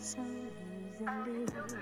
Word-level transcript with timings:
so 0.00 0.22
easily. 1.00 1.78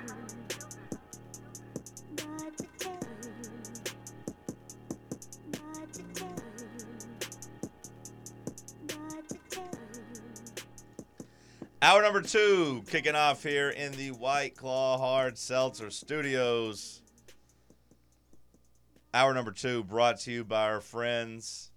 Hour 11.83 12.03
number 12.03 12.23
two 12.23 12.83
kicking 12.91 13.15
off 13.15 13.43
here 13.43 13.69
in 13.71 13.93
the 13.93 14.11
White 14.11 14.57
Claw 14.57 14.99
Hard 14.99 15.39
Seltzer 15.39 15.91
Studios. 15.91 17.03
Hour 19.15 19.35
number 19.35 19.53
two 19.53 19.85
brought 19.85 20.19
to 20.21 20.33
you 20.33 20.45
by 20.45 20.65
our 20.65 20.81
friends. 20.81 21.71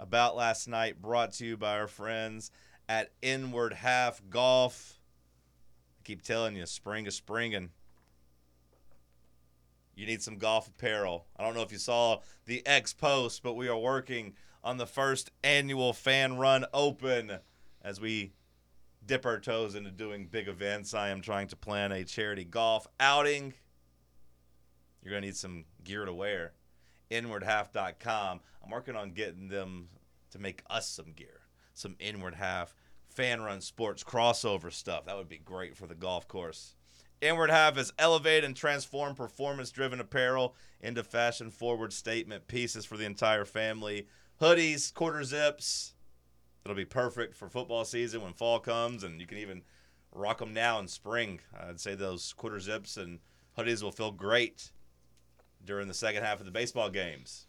About 0.00 0.36
last 0.36 0.68
night 0.68 1.02
brought 1.02 1.32
to 1.34 1.44
you 1.44 1.56
by 1.56 1.78
our 1.78 1.88
friends 1.88 2.50
at 2.88 3.10
Inward 3.20 3.74
Half 3.74 4.22
Golf. 4.30 4.97
Keep 6.08 6.22
telling 6.22 6.56
you, 6.56 6.64
spring 6.64 7.04
is 7.04 7.16
springing. 7.16 7.68
You 9.94 10.06
need 10.06 10.22
some 10.22 10.38
golf 10.38 10.66
apparel. 10.66 11.26
I 11.36 11.44
don't 11.44 11.54
know 11.54 11.60
if 11.60 11.70
you 11.70 11.76
saw 11.76 12.20
the 12.46 12.66
X 12.66 12.94
post, 12.94 13.42
but 13.42 13.56
we 13.56 13.68
are 13.68 13.76
working 13.76 14.32
on 14.64 14.78
the 14.78 14.86
first 14.86 15.30
annual 15.44 15.92
Fan 15.92 16.38
Run 16.38 16.64
Open 16.72 17.40
as 17.82 18.00
we 18.00 18.32
dip 19.04 19.26
our 19.26 19.38
toes 19.38 19.74
into 19.74 19.90
doing 19.90 20.28
big 20.28 20.48
events. 20.48 20.94
I 20.94 21.10
am 21.10 21.20
trying 21.20 21.48
to 21.48 21.56
plan 21.56 21.92
a 21.92 22.04
charity 22.04 22.44
golf 22.44 22.86
outing. 22.98 23.52
You're 25.02 25.10
going 25.10 25.20
to 25.20 25.28
need 25.28 25.36
some 25.36 25.66
gear 25.84 26.06
to 26.06 26.14
wear. 26.14 26.54
Inwardhalf.com. 27.10 28.40
I'm 28.64 28.70
working 28.70 28.96
on 28.96 29.10
getting 29.10 29.48
them 29.48 29.88
to 30.30 30.38
make 30.38 30.62
us 30.70 30.88
some 30.88 31.12
gear, 31.12 31.42
some 31.74 31.96
Inward 32.00 32.36
Half 32.36 32.74
fan 33.18 33.40
run 33.40 33.60
sports 33.60 34.04
crossover 34.04 34.72
stuff. 34.72 35.06
That 35.06 35.16
would 35.16 35.28
be 35.28 35.38
great 35.38 35.76
for 35.76 35.88
the 35.88 35.96
golf 35.96 36.28
course. 36.28 36.76
Inward 37.20 37.50
Half 37.50 37.76
is 37.76 37.92
elevate 37.98 38.44
and 38.44 38.54
transform 38.54 39.16
performance 39.16 39.72
driven 39.72 39.98
apparel 39.98 40.54
into 40.80 41.02
fashion 41.02 41.50
forward 41.50 41.92
statement 41.92 42.46
pieces 42.46 42.84
for 42.84 42.96
the 42.96 43.04
entire 43.04 43.44
family. 43.44 44.06
Hoodies, 44.40 44.94
quarter 44.94 45.24
zips, 45.24 45.94
It'll 46.64 46.76
be 46.76 46.84
perfect 46.84 47.34
for 47.34 47.48
football 47.48 47.84
season 47.86 48.20
when 48.20 48.34
fall 48.34 48.60
comes, 48.60 49.02
and 49.02 49.20
you 49.20 49.26
can 49.26 49.38
even 49.38 49.62
rock 50.12 50.38
them 50.38 50.52
now 50.52 50.78
in 50.78 50.86
spring. 50.86 51.40
I'd 51.58 51.80
say 51.80 51.94
those 51.94 52.34
quarter 52.34 52.60
zips 52.60 52.98
and 52.98 53.20
hoodies 53.56 53.82
will 53.82 53.90
feel 53.90 54.12
great 54.12 54.70
during 55.64 55.88
the 55.88 55.94
second 55.94 56.22
half 56.22 56.40
of 56.40 56.44
the 56.44 56.52
baseball 56.52 56.90
games. 56.90 57.46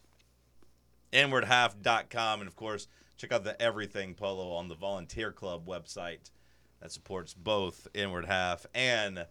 Inwardhalf.com, 1.12 2.40
and 2.40 2.48
of 2.48 2.56
course, 2.56 2.88
check 3.20 3.32
out 3.34 3.44
the 3.44 3.62
Everything 3.62 4.16
Polo 4.16 4.52
on 4.54 4.70
the 4.70 4.76
Volunteer 4.76 5.32
Club 5.32 5.68
website 5.68 6.32
that 6.82 6.92
supports 6.92 7.34
both 7.34 7.88
Inward 7.94 8.26
Half 8.26 8.66
and 8.74 9.26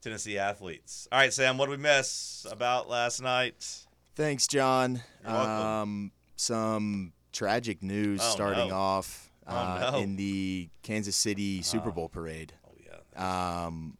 Tennessee 0.00 0.38
athletes. 0.38 1.08
All 1.12 1.18
right, 1.18 1.32
Sam, 1.32 1.58
what 1.58 1.66
did 1.66 1.72
we 1.78 1.82
miss 1.82 2.46
about 2.50 2.88
last 2.88 3.20
night? 3.20 3.84
Thanks, 4.14 4.46
John. 4.46 5.02
Um, 5.24 6.12
some 6.36 7.12
tragic 7.32 7.82
news 7.82 8.20
Oh, 8.22 8.30
starting 8.30 8.68
no. 8.68 8.74
off 8.76 9.28
Oh, 9.46 9.56
uh, 9.56 9.90
no. 9.92 9.98
in 9.98 10.14
the 10.16 10.68
Kansas 10.82 11.16
City 11.16 11.62
Super 11.62 11.88
Oh. 11.88 11.92
Bowl 11.92 12.08
parade. 12.08 12.52
Oh, 12.64 12.74
yeah. 12.84 13.64
Um, 13.66 13.98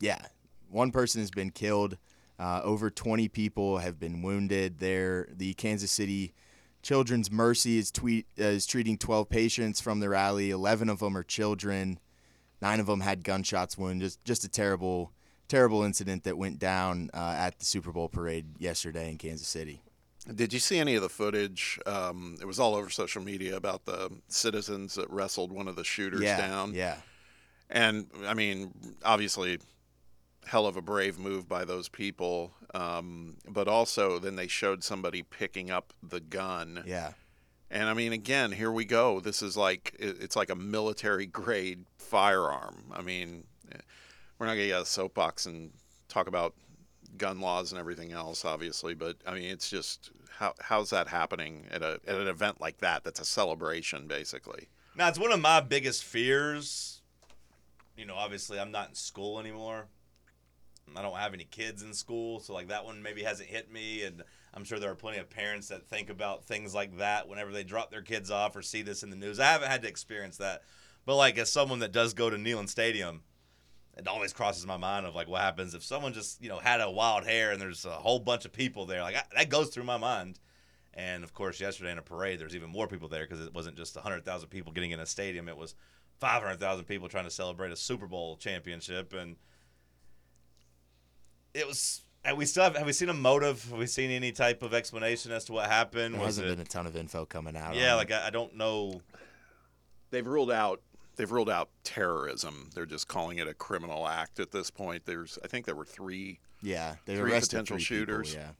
yeah, 0.00 0.18
one 0.68 0.90
person 0.90 1.20
has 1.20 1.30
been 1.30 1.50
killed. 1.50 1.96
Uh, 2.40 2.60
over 2.64 2.90
20 2.90 3.28
people 3.28 3.78
have 3.78 4.00
been 4.00 4.22
wounded. 4.22 4.78
There, 4.78 5.28
the 5.30 5.54
Kansas 5.54 5.92
City 5.92 6.32
Children's 6.82 7.30
Mercy 7.30 7.78
is 7.78 7.90
tweet 7.90 8.26
uh, 8.38 8.44
is 8.44 8.66
treating 8.66 8.96
12 8.96 9.28
patients 9.28 9.80
from 9.80 10.00
the 10.00 10.08
rally. 10.08 10.50
11 10.50 10.88
of 10.88 11.00
them 11.00 11.16
are 11.16 11.22
children. 11.22 11.98
Nine 12.62 12.80
of 12.80 12.86
them 12.86 13.00
had 13.00 13.24
gunshots 13.24 13.76
wounded. 13.76 14.06
Just, 14.06 14.24
just 14.24 14.44
a 14.44 14.48
terrible, 14.48 15.12
terrible 15.48 15.82
incident 15.82 16.24
that 16.24 16.36
went 16.36 16.58
down 16.58 17.10
uh, 17.14 17.34
at 17.36 17.58
the 17.58 17.64
Super 17.64 17.90
Bowl 17.92 18.08
parade 18.08 18.46
yesterday 18.58 19.10
in 19.10 19.18
Kansas 19.18 19.48
City. 19.48 19.82
Did 20.34 20.52
you 20.52 20.58
see 20.58 20.78
any 20.78 20.94
of 20.94 21.02
the 21.02 21.08
footage? 21.08 21.78
Um, 21.86 22.36
it 22.40 22.44
was 22.44 22.60
all 22.60 22.74
over 22.74 22.90
social 22.90 23.22
media 23.22 23.56
about 23.56 23.86
the 23.86 24.10
citizens 24.28 24.94
that 24.94 25.08
wrestled 25.10 25.50
one 25.50 25.66
of 25.66 25.76
the 25.76 25.84
shooters 25.84 26.20
yeah, 26.20 26.36
down. 26.36 26.74
yeah. 26.74 26.96
And 27.70 28.06
I 28.26 28.34
mean, 28.34 28.72
obviously, 29.04 29.58
hell 30.46 30.66
of 30.66 30.76
a 30.76 30.82
brave 30.82 31.18
move 31.18 31.48
by 31.48 31.64
those 31.64 31.88
people. 31.88 32.52
Um, 32.74 33.36
but 33.48 33.68
also, 33.68 34.18
then 34.18 34.36
they 34.36 34.46
showed 34.46 34.82
somebody 34.82 35.22
picking 35.22 35.70
up 35.70 35.92
the 36.02 36.20
gun. 36.20 36.82
Yeah. 36.86 37.12
And 37.70 37.88
I 37.88 37.94
mean, 37.94 38.12
again, 38.12 38.52
here 38.52 38.72
we 38.72 38.84
go. 38.84 39.20
This 39.20 39.42
is 39.42 39.56
like 39.56 39.94
it's 39.98 40.34
like 40.34 40.50
a 40.50 40.56
military 40.56 41.26
grade 41.26 41.84
firearm. 41.98 42.92
I 42.92 43.02
mean, 43.02 43.44
we're 44.38 44.46
not 44.46 44.54
gonna 44.54 44.66
get 44.66 44.82
a 44.82 44.86
soapbox 44.86 45.46
and 45.46 45.70
talk 46.08 46.26
about 46.26 46.54
gun 47.16 47.40
laws 47.40 47.70
and 47.70 47.78
everything 47.78 48.10
else, 48.10 48.44
obviously. 48.44 48.94
But 48.94 49.18
I 49.24 49.34
mean, 49.34 49.44
it's 49.44 49.70
just 49.70 50.10
how 50.30 50.54
how's 50.60 50.90
that 50.90 51.06
happening 51.06 51.66
at 51.70 51.82
a 51.82 52.00
at 52.08 52.16
an 52.16 52.26
event 52.26 52.60
like 52.60 52.78
that? 52.78 53.04
That's 53.04 53.20
a 53.20 53.24
celebration, 53.24 54.08
basically. 54.08 54.68
Now, 54.96 55.08
it's 55.08 55.18
one 55.18 55.30
of 55.30 55.40
my 55.40 55.60
biggest 55.60 56.02
fears. 56.02 57.02
You 57.96 58.04
know, 58.04 58.16
obviously, 58.16 58.58
I'm 58.58 58.72
not 58.72 58.88
in 58.88 58.94
school 58.94 59.38
anymore. 59.38 59.86
I 60.96 61.02
don't 61.02 61.16
have 61.16 61.34
any 61.34 61.44
kids 61.44 61.82
in 61.82 61.92
school, 61.92 62.40
so 62.40 62.52
like 62.52 62.68
that 62.68 62.84
one 62.84 63.02
maybe 63.02 63.22
hasn't 63.22 63.48
hit 63.48 63.72
me. 63.72 64.02
And 64.02 64.22
I'm 64.54 64.64
sure 64.64 64.78
there 64.78 64.90
are 64.90 64.96
plenty 64.96 65.18
of 65.18 65.30
parents 65.30 65.68
that 65.68 65.88
think 65.88 66.10
about 66.10 66.44
things 66.44 66.74
like 66.74 66.98
that 66.98 67.28
whenever 67.28 67.52
they 67.52 67.64
drop 67.64 67.90
their 67.90 68.02
kids 68.02 68.30
off 68.30 68.56
or 68.56 68.62
see 68.62 68.82
this 68.82 69.02
in 69.02 69.10
the 69.10 69.16
news. 69.16 69.38
I 69.38 69.44
haven't 69.44 69.70
had 69.70 69.82
to 69.82 69.88
experience 69.88 70.36
that, 70.38 70.62
but 71.06 71.16
like 71.16 71.38
as 71.38 71.52
someone 71.52 71.78
that 71.80 71.92
does 71.92 72.14
go 72.14 72.28
to 72.28 72.36
Neyland 72.36 72.68
Stadium, 72.68 73.22
it 73.96 74.08
always 74.08 74.32
crosses 74.32 74.66
my 74.66 74.76
mind 74.76 75.06
of 75.06 75.14
like 75.14 75.28
what 75.28 75.40
happens 75.40 75.74
if 75.74 75.84
someone 75.84 76.12
just 76.12 76.42
you 76.42 76.48
know 76.48 76.58
had 76.58 76.80
a 76.80 76.90
wild 76.90 77.24
hair 77.24 77.52
and 77.52 77.60
there's 77.60 77.84
a 77.84 77.90
whole 77.90 78.18
bunch 78.18 78.44
of 78.44 78.52
people 78.52 78.86
there. 78.86 79.02
Like 79.02 79.16
I, 79.16 79.22
that 79.36 79.48
goes 79.48 79.68
through 79.68 79.84
my 79.84 79.98
mind. 79.98 80.38
And 80.92 81.22
of 81.22 81.32
course, 81.32 81.60
yesterday 81.60 81.92
in 81.92 81.98
a 81.98 82.02
parade, 82.02 82.40
there's 82.40 82.56
even 82.56 82.68
more 82.68 82.88
people 82.88 83.08
there 83.08 83.24
because 83.24 83.44
it 83.44 83.54
wasn't 83.54 83.76
just 83.76 83.94
100,000 83.94 84.48
people 84.48 84.72
getting 84.72 84.90
in 84.90 84.98
a 84.98 85.06
stadium. 85.06 85.48
It 85.48 85.56
was 85.56 85.76
500,000 86.18 86.84
people 86.84 87.08
trying 87.08 87.24
to 87.24 87.30
celebrate 87.30 87.70
a 87.70 87.76
Super 87.76 88.06
Bowl 88.06 88.36
championship. 88.36 89.12
And 89.12 89.36
it 91.54 91.66
was. 91.66 92.02
Have 92.22 92.36
we 92.36 92.44
still 92.44 92.64
have, 92.64 92.76
have 92.76 92.86
we 92.86 92.92
seen 92.92 93.08
a 93.08 93.14
motive? 93.14 93.64
Have 93.70 93.78
we 93.78 93.86
seen 93.86 94.10
any 94.10 94.30
type 94.30 94.62
of 94.62 94.74
explanation 94.74 95.32
as 95.32 95.46
to 95.46 95.52
what 95.52 95.70
happened? 95.70 96.14
There 96.14 96.20
Was 96.20 96.36
hasn't 96.36 96.48
it- 96.48 96.56
been 96.56 96.60
a 96.66 96.68
ton 96.68 96.86
of 96.86 96.94
info 96.94 97.24
coming 97.24 97.56
out. 97.56 97.74
yeah, 97.74 97.92
on 97.92 97.96
like 97.96 98.12
I, 98.12 98.26
I 98.26 98.30
don't 98.30 98.56
know. 98.56 99.00
They've 100.10 100.26
ruled 100.26 100.50
out 100.50 100.82
they've 101.16 101.30
ruled 101.30 101.50
out 101.50 101.70
terrorism. 101.84 102.70
They're 102.74 102.86
just 102.86 103.08
calling 103.08 103.38
it 103.38 103.46
a 103.48 103.54
criminal 103.54 104.06
act 104.06 104.38
at 104.40 104.50
this 104.50 104.70
point. 104.70 105.06
There's 105.06 105.38
I 105.44 105.48
think 105.48 105.66
there 105.66 105.74
were 105.74 105.84
three 105.84 106.40
Yeah, 106.62 106.96
they 107.06 107.16
Three 107.16 107.32
arrested 107.32 107.56
potential 107.64 107.76
three 107.78 107.84
people, 108.00 108.14
shooters. 108.22 108.34
yeah, 108.34 108.50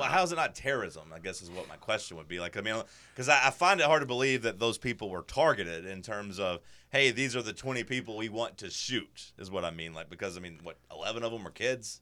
Well, 0.00 0.08
how 0.08 0.22
is 0.22 0.32
it 0.32 0.36
not 0.36 0.54
terrorism? 0.54 1.12
I 1.14 1.18
guess 1.18 1.42
is 1.42 1.50
what 1.50 1.68
my 1.68 1.76
question 1.76 2.16
would 2.16 2.26
be. 2.26 2.40
Like, 2.40 2.56
I 2.56 2.62
mean, 2.62 2.74
because 3.14 3.28
I, 3.28 3.48
I 3.48 3.50
find 3.50 3.80
it 3.80 3.86
hard 3.86 4.00
to 4.00 4.06
believe 4.06 4.42
that 4.42 4.58
those 4.58 4.78
people 4.78 5.10
were 5.10 5.22
targeted 5.22 5.84
in 5.84 6.00
terms 6.00 6.40
of, 6.40 6.60
hey, 6.90 7.10
these 7.10 7.36
are 7.36 7.42
the 7.42 7.52
20 7.52 7.84
people 7.84 8.16
we 8.16 8.30
want 8.30 8.56
to 8.58 8.70
shoot, 8.70 9.32
is 9.38 9.50
what 9.50 9.64
I 9.64 9.70
mean. 9.70 9.92
Like, 9.92 10.08
because, 10.08 10.38
I 10.38 10.40
mean, 10.40 10.60
what, 10.62 10.78
11 10.90 11.22
of 11.22 11.32
them 11.32 11.44
were 11.44 11.50
kids? 11.50 12.00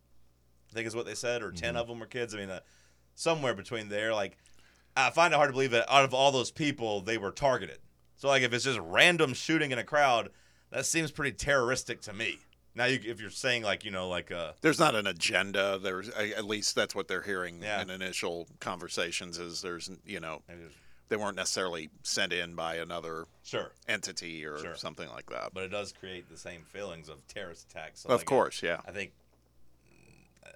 I 0.71 0.75
think 0.75 0.87
is 0.87 0.95
what 0.95 1.07
they 1.07 1.15
said, 1.15 1.43
or 1.43 1.51
10 1.51 1.75
of 1.77 1.89
them 1.89 1.99
were 1.99 2.07
kids. 2.07 2.35
I 2.35 2.39
mean, 2.39 2.51
uh, 2.51 2.61
somewhere 3.15 3.55
between 3.55 3.89
there. 3.89 4.15
Like, 4.15 4.39
I 4.97 5.11
find 5.11 5.35
it 5.35 5.37
hard 5.37 5.49
to 5.49 5.53
believe 5.53 5.73
that 5.73 5.93
out 5.93 6.05
of 6.05 6.15
all 6.15 6.31
those 6.31 6.53
people, 6.53 7.01
they 7.01 7.19
were 7.19 7.33
targeted. 7.33 7.79
So, 8.17 8.29
like, 8.29 8.43
if 8.43 8.53
it's 8.53 8.65
just 8.65 8.79
random 8.81 9.35
shooting 9.35 9.73
in 9.73 9.79
a 9.79 9.85
crowd, 9.85 10.31
that 10.71 10.87
seems 10.87 11.11
pretty 11.11 11.33
terroristic 11.33 12.01
to 12.03 12.13
me. 12.13 12.39
Now, 12.79 12.85
you, 12.85 13.01
if 13.05 13.21
you're 13.21 13.31
saying, 13.31 13.65
like, 13.65 13.85
you 13.85 13.91
know, 13.91 14.09
like, 14.09 14.31
uh, 14.31 14.53
There's 14.61 14.79
not 14.79 14.95
an 14.95 15.09
agenda. 15.09 15.81
There's 15.83 16.09
at 16.11 16.45
least 16.45 16.77
that's 16.77 16.95
what 16.95 17.09
they're 17.09 17.23
hearing 17.23 17.61
Yeah. 17.61 17.83
in 17.83 17.91
initial 17.91 18.47
conversations. 18.61 19.37
Is 19.37 19.61
there's 19.63 19.91
you 20.07 20.21
know 20.21 20.43
they 21.09 21.17
weren't 21.17 21.35
necessarily 21.35 21.91
sent 22.05 22.33
in 22.33 22.55
by 22.55 22.77
another 22.77 23.27
sure. 23.43 23.73
entity 23.89 24.45
or 24.47 24.61
Sure. 24.61 24.77
something 24.77 25.09
like 25.09 25.29
that. 25.31 25.53
but 25.55 25.65
it 25.65 25.71
does 25.71 25.93
create 25.93 26.31
the 26.31 26.37
same 26.37 26.63
feelings 26.73 27.09
of 27.09 27.27
terrorist 27.27 27.67
attacks. 27.69 28.03
So 28.03 28.11
of 28.11 28.21
like, 28.21 28.27
course, 28.27 28.63
yeah. 28.63 28.81
I 28.87 28.93
think 28.93 29.11
uh, 30.47 30.51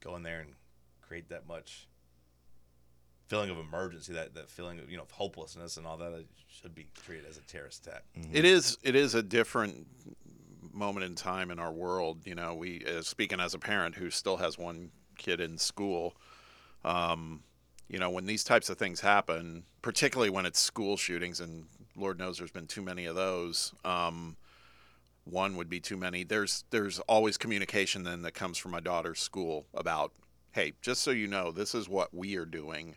go 0.00 0.16
in 0.16 0.24
there 0.24 0.40
and 0.40 0.54
create 1.00 1.28
that 1.28 1.46
much 1.46 1.86
feeling 3.28 3.50
of 3.50 3.58
emergency, 3.58 4.12
that, 4.14 4.34
that 4.34 4.50
feeling 4.50 4.80
of 4.80 4.90
you 4.90 4.96
know 4.96 5.04
of 5.04 5.12
hopelessness 5.12 5.76
and 5.76 5.86
all 5.86 5.96
that 5.98 6.12
it 6.12 6.26
should 6.48 6.74
be 6.74 6.88
treated 7.04 7.24
as 7.30 7.36
a 7.36 7.42
terrorist 7.42 7.86
attack. 7.86 8.02
It 8.32 8.44
is 8.44 8.78
it 8.82 8.96
is 8.96 9.14
a 9.14 9.22
different 9.22 9.86
moment 10.72 11.04
in 11.04 11.14
time 11.14 11.50
in 11.50 11.58
our 11.58 11.72
world. 11.72 12.18
You 12.24 12.34
know, 12.34 12.54
we 12.54 12.84
uh, 12.84 13.02
speaking 13.02 13.40
as 13.40 13.54
a 13.54 13.58
parent 13.58 13.94
who 13.94 14.10
still 14.10 14.36
has 14.36 14.58
one 14.58 14.90
kid 15.18 15.40
in 15.40 15.58
school. 15.58 16.14
Um, 16.84 17.42
you 17.88 17.98
know, 17.98 18.10
when 18.10 18.26
these 18.26 18.44
types 18.44 18.70
of 18.70 18.78
things 18.78 19.00
happen, 19.00 19.64
particularly 19.82 20.30
when 20.30 20.46
it's 20.46 20.60
school 20.60 20.96
shootings, 20.96 21.40
and 21.40 21.66
Lord 21.96 22.18
knows 22.18 22.38
there's 22.38 22.52
been 22.52 22.66
too 22.66 22.82
many 22.82 23.06
of 23.06 23.16
those. 23.16 23.74
Um, 23.84 24.36
one 25.24 25.56
would 25.56 25.68
be 25.68 25.80
too 25.80 25.96
many. 25.96 26.24
There's 26.24 26.64
there's 26.70 26.98
always 27.00 27.36
communication 27.36 28.04
then 28.04 28.22
that 28.22 28.32
comes 28.32 28.58
from 28.58 28.72
my 28.72 28.80
daughter's 28.80 29.20
school 29.20 29.66
about, 29.74 30.12
hey, 30.52 30.72
just 30.80 31.02
so 31.02 31.10
you 31.10 31.26
know, 31.26 31.50
this 31.50 31.74
is 31.74 31.88
what 31.88 32.14
we 32.14 32.36
are 32.36 32.46
doing. 32.46 32.96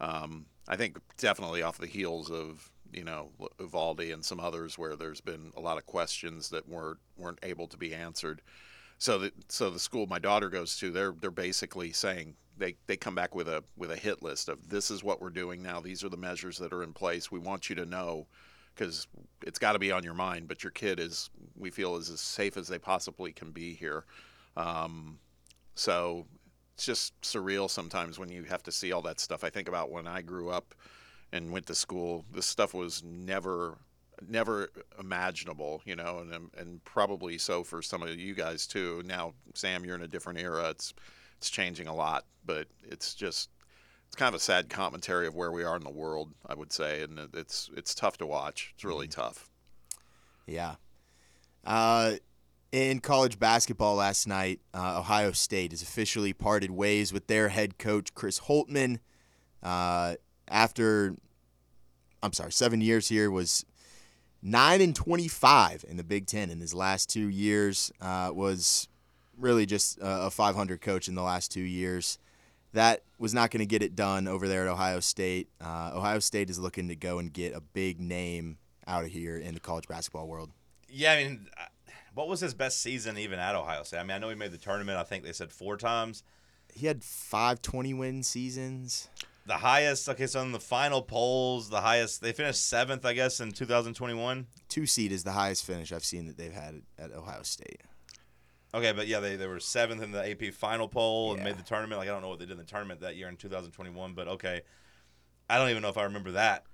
Um, 0.00 0.46
I 0.68 0.76
think 0.76 0.98
definitely 1.18 1.62
off 1.62 1.78
the 1.78 1.86
heels 1.86 2.30
of 2.30 2.70
you 2.92 3.04
know, 3.04 3.30
Uvalde 3.58 4.00
and 4.00 4.24
some 4.24 4.40
others 4.40 4.78
where 4.78 4.96
there's 4.96 5.20
been 5.20 5.52
a 5.56 5.60
lot 5.60 5.78
of 5.78 5.86
questions 5.86 6.50
that 6.50 6.68
weren't 6.68 6.98
weren't 7.16 7.40
able 7.42 7.66
to 7.68 7.76
be 7.76 7.94
answered. 7.94 8.42
So 8.98 9.18
that 9.18 9.32
so 9.50 9.70
the 9.70 9.78
school 9.78 10.06
my 10.06 10.18
daughter 10.18 10.48
goes 10.48 10.76
to, 10.78 10.90
they're 10.90 11.14
they're 11.20 11.30
basically 11.30 11.92
saying 11.92 12.34
they, 12.56 12.76
they 12.86 12.96
come 12.96 13.14
back 13.14 13.34
with 13.34 13.48
a 13.48 13.64
with 13.76 13.90
a 13.90 13.96
hit 13.96 14.22
list 14.22 14.48
of 14.48 14.68
this 14.68 14.90
is 14.90 15.02
what 15.02 15.20
we're 15.20 15.30
doing 15.30 15.62
now. 15.62 15.80
These 15.80 16.04
are 16.04 16.08
the 16.08 16.16
measures 16.16 16.58
that 16.58 16.72
are 16.72 16.82
in 16.82 16.92
place. 16.92 17.30
We 17.30 17.38
want 17.38 17.68
you 17.68 17.76
to 17.76 17.86
know 17.86 18.26
because 18.74 19.06
it's 19.46 19.58
got 19.58 19.72
to 19.72 19.78
be 19.78 19.92
on 19.92 20.04
your 20.04 20.14
mind. 20.14 20.48
But 20.48 20.62
your 20.62 20.70
kid 20.70 21.00
is 21.00 21.30
we 21.56 21.70
feel 21.70 21.96
is 21.96 22.10
as 22.10 22.20
safe 22.20 22.56
as 22.56 22.68
they 22.68 22.78
possibly 22.78 23.32
can 23.32 23.50
be 23.50 23.74
here. 23.74 24.04
Um, 24.56 25.18
so 25.74 26.26
it's 26.74 26.84
just 26.84 27.20
surreal 27.22 27.68
sometimes 27.68 28.18
when 28.18 28.30
you 28.30 28.44
have 28.44 28.62
to 28.64 28.72
see 28.72 28.92
all 28.92 29.02
that 29.02 29.20
stuff. 29.20 29.44
I 29.44 29.50
think 29.50 29.68
about 29.68 29.90
when 29.90 30.06
I 30.06 30.22
grew 30.22 30.50
up 30.50 30.74
and 31.32 31.50
went 31.50 31.66
to 31.66 31.74
school. 31.74 32.24
This 32.32 32.46
stuff 32.46 32.74
was 32.74 33.02
never 33.04 33.78
never 34.28 34.68
imaginable, 35.00 35.82
you 35.84 35.96
know, 35.96 36.18
and 36.18 36.50
and 36.56 36.84
probably 36.84 37.38
so 37.38 37.64
for 37.64 37.82
some 37.82 38.02
of 38.02 38.18
you 38.18 38.34
guys 38.34 38.66
too. 38.66 39.02
Now, 39.04 39.34
Sam, 39.54 39.84
you're 39.84 39.96
in 39.96 40.02
a 40.02 40.08
different 40.08 40.38
era. 40.38 40.70
It's 40.70 40.94
it's 41.38 41.50
changing 41.50 41.88
a 41.88 41.94
lot, 41.94 42.24
but 42.44 42.68
it's 42.84 43.14
just 43.14 43.50
it's 44.06 44.16
kind 44.16 44.28
of 44.28 44.34
a 44.34 44.44
sad 44.44 44.68
commentary 44.68 45.26
of 45.26 45.34
where 45.34 45.50
we 45.50 45.64
are 45.64 45.76
in 45.76 45.84
the 45.84 45.90
world, 45.90 46.32
I 46.46 46.54
would 46.54 46.72
say, 46.72 47.02
and 47.02 47.18
it's 47.34 47.70
it's 47.76 47.94
tough 47.94 48.18
to 48.18 48.26
watch. 48.26 48.72
It's 48.74 48.84
really 48.84 49.08
tough. 49.08 49.48
Yeah. 50.46 50.76
Uh, 51.64 52.14
in 52.72 53.00
college 53.00 53.38
basketball 53.38 53.96
last 53.96 54.26
night, 54.26 54.60
uh, 54.74 54.98
Ohio 54.98 55.32
State 55.32 55.72
has 55.72 55.82
officially 55.82 56.32
parted 56.32 56.70
ways 56.70 57.12
with 57.12 57.26
their 57.26 57.48
head 57.48 57.78
coach 57.78 58.14
Chris 58.14 58.40
Holtmann. 58.40 58.98
Uh, 59.62 60.16
after, 60.52 61.16
I'm 62.22 62.32
sorry, 62.32 62.52
seven 62.52 62.80
years 62.80 63.08
here 63.08 63.30
was 63.30 63.64
nine 64.42 64.80
and 64.80 64.94
25 64.94 65.84
in 65.88 65.96
the 65.96 66.04
Big 66.04 66.26
Ten 66.26 66.50
in 66.50 66.60
his 66.60 66.74
last 66.74 67.08
two 67.08 67.28
years. 67.28 67.90
Uh, 68.00 68.30
was 68.32 68.88
really 69.38 69.66
just 69.66 69.98
a 70.00 70.30
500 70.30 70.80
coach 70.80 71.08
in 71.08 71.14
the 71.14 71.22
last 71.22 71.50
two 71.50 71.62
years. 71.62 72.18
That 72.74 73.02
was 73.18 73.34
not 73.34 73.50
going 73.50 73.60
to 73.60 73.66
get 73.66 73.82
it 73.82 73.94
done 73.94 74.26
over 74.28 74.48
there 74.48 74.62
at 74.62 74.68
Ohio 74.68 75.00
State. 75.00 75.48
Uh, 75.60 75.92
Ohio 75.94 76.20
State 76.20 76.48
is 76.48 76.58
looking 76.58 76.88
to 76.88 76.96
go 76.96 77.18
and 77.18 77.32
get 77.32 77.54
a 77.54 77.60
big 77.60 78.00
name 78.00 78.58
out 78.86 79.04
of 79.04 79.10
here 79.10 79.36
in 79.36 79.54
the 79.54 79.60
college 79.60 79.88
basketball 79.88 80.26
world. 80.26 80.50
Yeah, 80.88 81.12
I 81.12 81.24
mean, 81.24 81.48
uh, 81.58 81.64
what 82.14 82.28
was 82.28 82.40
his 82.40 82.54
best 82.54 82.80
season 82.80 83.18
even 83.18 83.38
at 83.38 83.54
Ohio 83.54 83.82
State? 83.82 83.98
I 83.98 84.02
mean, 84.02 84.12
I 84.12 84.18
know 84.18 84.28
he 84.28 84.34
made 84.34 84.52
the 84.52 84.58
tournament. 84.58 84.98
I 84.98 85.02
think 85.02 85.24
they 85.24 85.32
said 85.32 85.52
four 85.52 85.76
times. 85.76 86.22
He 86.74 86.86
had 86.86 87.04
five 87.04 87.60
20 87.60 87.92
win 87.94 88.22
seasons. 88.22 89.08
The 89.44 89.54
highest, 89.56 90.08
okay, 90.08 90.26
so 90.28 90.40
in 90.42 90.52
the 90.52 90.60
final 90.60 91.02
polls, 91.02 91.68
the 91.68 91.80
highest, 91.80 92.20
they 92.22 92.30
finished 92.32 92.64
seventh, 92.68 93.04
I 93.04 93.12
guess, 93.12 93.40
in 93.40 93.50
2021. 93.50 94.46
Two 94.68 94.86
seed 94.86 95.10
is 95.10 95.24
the 95.24 95.32
highest 95.32 95.64
finish 95.64 95.92
I've 95.92 96.04
seen 96.04 96.26
that 96.26 96.36
they've 96.36 96.52
had 96.52 96.82
at 96.96 97.10
Ohio 97.12 97.42
State. 97.42 97.80
Okay, 98.72 98.92
but 98.92 99.06
yeah, 99.08 99.18
they, 99.20 99.34
they 99.36 99.48
were 99.48 99.58
seventh 99.60 100.00
in 100.00 100.12
the 100.12 100.30
AP 100.30 100.54
final 100.54 100.86
poll 100.88 101.30
and 101.32 101.38
Yeah. 101.40 101.44
made 101.46 101.58
the 101.58 101.62
tournament. 101.64 101.98
Like, 101.98 102.08
I 102.08 102.12
don't 102.12 102.22
know 102.22 102.28
what 102.28 102.38
they 102.38 102.44
did 102.46 102.52
in 102.52 102.58
the 102.58 102.64
tournament 102.64 103.00
that 103.00 103.16
year 103.16 103.28
in 103.28 103.36
2021, 103.36 104.14
but 104.14 104.28
okay. 104.28 104.62
I 105.50 105.58
don't 105.58 105.70
even 105.70 105.82
know 105.82 105.88
if 105.90 105.98
I 105.98 106.04
remember 106.04 106.30
that 106.32 106.64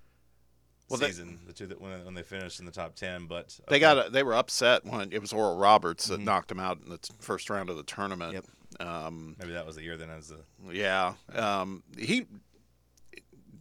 Well, 0.90 1.00
they- 1.00 1.06
season, 1.06 1.40
the 1.46 1.54
two 1.54 1.66
that 1.68 1.80
when, 1.80 2.04
when 2.04 2.14
they 2.14 2.22
finished 2.22 2.60
in 2.60 2.66
the 2.66 2.70
top 2.72 2.94
10, 2.96 3.26
but 3.26 3.58
They 3.68 3.78
got 3.80 4.06
a, 4.06 4.10
they 4.10 4.22
were 4.22 4.34
upset 4.34 4.84
when 4.84 5.10
it 5.12 5.20
was 5.20 5.32
Oral 5.32 5.56
Roberts 5.56 6.06
that 6.08 6.20
Mhm. 6.20 6.24
knocked 6.24 6.48
them 6.48 6.60
out 6.60 6.80
in 6.84 6.90
the 6.90 6.98
t- 6.98 7.14
first 7.18 7.48
round 7.48 7.70
of 7.70 7.76
the 7.78 7.82
tournament. 7.82 8.34
Yep. 8.34 8.46
Um, 8.86 9.34
maybe 9.38 9.52
that 9.54 9.64
was 9.66 9.76
the 9.76 9.82
year 9.82 9.96
then 9.96 10.10
as 10.10 10.28
the 10.28 10.40
Yeah. 10.70 11.14
Um, 11.32 11.82
he, 11.96 12.26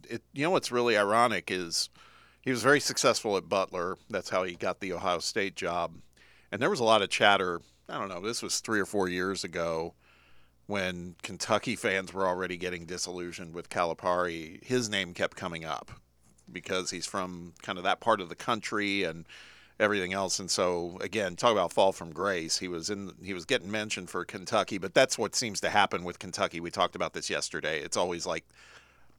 it, 0.08 0.22
you 0.32 0.44
know, 0.44 0.50
what's 0.50 0.72
really 0.72 0.96
ironic 0.96 1.50
is 1.50 1.88
he 2.40 2.50
was 2.50 2.62
very 2.62 2.80
successful 2.80 3.36
at 3.36 3.48
Butler. 3.48 3.96
That's 4.08 4.30
how 4.30 4.44
he 4.44 4.54
got 4.54 4.80
the 4.80 4.92
Ohio 4.92 5.18
State 5.18 5.56
job. 5.56 5.94
And 6.50 6.62
there 6.62 6.70
was 6.70 6.80
a 6.80 6.84
lot 6.84 7.02
of 7.02 7.10
chatter. 7.10 7.60
I 7.88 7.98
don't 7.98 8.08
know. 8.08 8.20
This 8.20 8.42
was 8.42 8.60
three 8.60 8.80
or 8.80 8.86
four 8.86 9.08
years 9.08 9.44
ago 9.44 9.94
when 10.66 11.16
Kentucky 11.22 11.76
fans 11.76 12.12
were 12.12 12.26
already 12.26 12.56
getting 12.56 12.84
disillusioned 12.84 13.54
with 13.54 13.70
Calipari. 13.70 14.62
His 14.64 14.88
name 14.88 15.14
kept 15.14 15.36
coming 15.36 15.64
up 15.64 15.90
because 16.50 16.90
he's 16.90 17.06
from 17.06 17.54
kind 17.62 17.78
of 17.78 17.84
that 17.84 18.00
part 18.00 18.20
of 18.20 18.28
the 18.28 18.34
country 18.34 19.04
and 19.04 19.26
everything 19.80 20.12
else. 20.12 20.38
And 20.38 20.50
so 20.50 20.98
again, 21.00 21.36
talk 21.36 21.52
about 21.52 21.72
fall 21.72 21.92
from 21.92 22.12
grace. 22.12 22.58
He 22.58 22.68
was 22.68 22.90
in 22.90 23.12
he 23.22 23.34
was 23.34 23.44
getting 23.44 23.70
mentioned 23.70 24.10
for 24.10 24.24
Kentucky, 24.24 24.78
but 24.78 24.94
that's 24.94 25.18
what 25.18 25.34
seems 25.34 25.60
to 25.60 25.70
happen 25.70 26.04
with 26.04 26.18
Kentucky. 26.18 26.60
We 26.60 26.70
talked 26.70 26.96
about 26.96 27.12
this 27.12 27.30
yesterday. 27.30 27.80
It's 27.80 27.96
always 27.96 28.26
like 28.26 28.44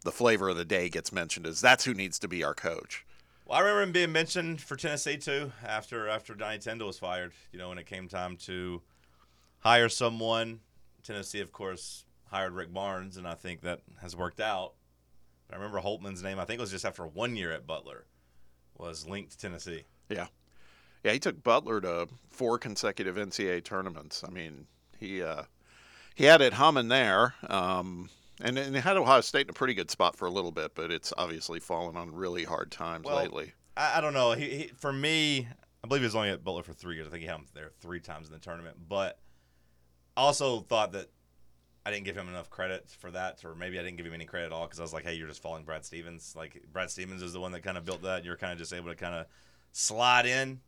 the 0.04 0.12
flavor 0.12 0.50
of 0.50 0.58
the 0.58 0.66
day 0.66 0.90
gets 0.90 1.12
mentioned 1.12 1.46
is 1.46 1.62
that's 1.62 1.86
who 1.86 1.94
needs 1.94 2.20
to 2.20 2.28
be 2.28 2.44
our 2.44 2.54
coach. 2.54 3.06
Well, 3.46 3.58
I 3.58 3.62
remember 3.62 3.82
him 3.82 3.92
being 3.92 4.12
mentioned 4.12 4.62
for 4.62 4.76
Tennessee 4.76 5.18
too 5.18 5.52
after 5.66 6.08
after 6.08 6.36
Donnie 6.36 6.60
Tyndall 6.60 6.88
was 6.88 7.00
fired. 7.00 7.34
You 7.52 7.60
know, 7.60 7.70
when 7.70 7.78
it 7.78 7.86
came 7.86 8.08
time 8.08 8.38
to 8.46 8.82
hire 9.60 9.90
someone, 9.90 10.60
Tennessee, 11.04 11.42
of 11.42 11.52
course, 11.52 12.06
hired 12.30 12.54
Rick 12.54 12.74
Barnes, 12.74 13.18
and 13.18 13.28
I 13.28 13.34
think 13.34 13.62
that 13.62 13.82
has 14.02 14.16
worked 14.16 14.40
out. 14.40 14.74
I 15.52 15.56
remember 15.56 15.80
Holtmann's 15.80 16.22
name. 16.22 16.40
I 16.40 16.46
think 16.46 16.60
it 16.60 16.62
was 16.62 16.72
just 16.72 16.86
after 16.86 17.08
one 17.08 17.36
year 17.36 17.52
at 17.52 17.66
Butler, 17.66 18.06
was 18.78 19.08
linked 19.08 19.32
to 19.32 19.38
Tennessee. 19.38 19.84
Yeah. 20.10 20.28
Yeah, 21.04 21.14
he 21.14 21.20
took 21.20 21.44
Butler 21.44 21.82
to 21.82 22.08
four 22.30 22.58
consecutive 22.60 23.16
NCAA 23.16 23.64
tournaments. 23.64 24.24
I 24.28 24.32
mean, 24.32 24.68
he 25.00 25.24
uh, 25.24 25.44
he 26.14 26.26
had 26.26 26.42
it 26.42 26.54
humming 26.54 26.90
there, 26.90 27.36
um, 27.50 28.10
and, 28.42 28.58
and 28.58 28.76
he 28.76 28.82
had 28.82 28.98
Ohio 28.98 29.22
State 29.22 29.48
in 29.48 29.50
a 29.50 29.54
pretty 29.54 29.74
good 29.74 29.92
spot 29.92 30.16
for 30.16 30.26
a 30.28 30.32
little 30.32 30.52
bit, 30.52 30.76
but 30.76 30.92
it's 30.92 31.14
obviously 31.18 31.60
fallen 31.60 31.96
on 31.98 32.14
really 32.14 32.44
hard 32.44 32.72
times 32.72 33.06
Well, 33.06 33.18
lately. 33.18 33.54
I, 33.76 33.98
I 33.98 34.02
don't 34.02 34.14
know. 34.14 34.32
He, 34.34 34.46
he 34.50 34.68
for 34.78 34.92
me, 34.94 35.48
I 35.84 35.88
believe 35.88 36.02
he 36.02 36.06
was 36.06 36.16
only 36.16 36.30
at 36.30 36.44
Butler 36.44 36.64
for 36.64 36.74
three 36.74 36.96
years. 36.96 37.08
I 37.08 37.12
think 37.12 37.22
he 37.22 37.28
had 37.28 37.38
him 37.38 37.46
there 37.54 37.72
three 37.80 38.00
times 38.00 38.28
in 38.28 38.34
the 38.34 38.40
tournament. 38.40 38.78
But 38.88 39.20
I 40.18 40.22
also 40.22 40.62
thought 40.62 40.92
that 40.94 41.10
I 41.86 41.92
didn't 41.92 42.06
give 42.06 42.18
him 42.18 42.28
enough 42.28 42.50
credit 42.50 42.90
for 43.00 43.10
that, 43.12 43.44
or 43.46 43.56
maybe 43.56 43.80
I 43.80 43.84
didn't 43.84 43.98
give 43.98 44.06
him 44.06 44.14
any 44.14 44.26
credit 44.26 44.48
at 44.48 44.52
all 44.52 44.66
because 44.66 44.80
I 44.80 44.84
was 44.84 44.94
like, 44.94 45.06
hey, 45.06 45.14
you're 45.16 45.28
just 45.28 45.42
following 45.42 45.64
Brad 45.64 45.86
Stevens. 45.86 46.34
Like 46.38 46.62
Brad 46.72 46.90
Stevens 46.90 47.22
is 47.22 47.34
the 47.34 47.40
one 47.40 47.52
that 47.54 47.64
kind 47.64 47.78
of 47.78 47.86
built 47.86 48.04
that. 48.04 48.18
And 48.18 48.26
you're 48.26 48.38
kind 48.38 48.52
of 48.52 48.60
just 48.60 48.74
able 48.74 48.90
to 48.90 48.96
kind 48.96 49.16
of 49.16 49.26
slide 49.72 50.26
in. 50.26 50.60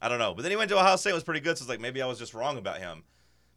I 0.00 0.08
don't 0.08 0.18
know. 0.18 0.34
But 0.34 0.42
then 0.42 0.50
he 0.50 0.56
went 0.56 0.70
to 0.70 0.76
Ohio 0.78 0.96
State, 0.96 1.10
it 1.10 1.14
was 1.14 1.24
pretty 1.24 1.40
good. 1.40 1.56
So 1.58 1.62
it's 1.62 1.68
like 1.68 1.80
maybe 1.80 2.02
I 2.02 2.06
was 2.06 2.18
just 2.18 2.34
wrong 2.34 2.58
about 2.58 2.78
him. 2.78 3.02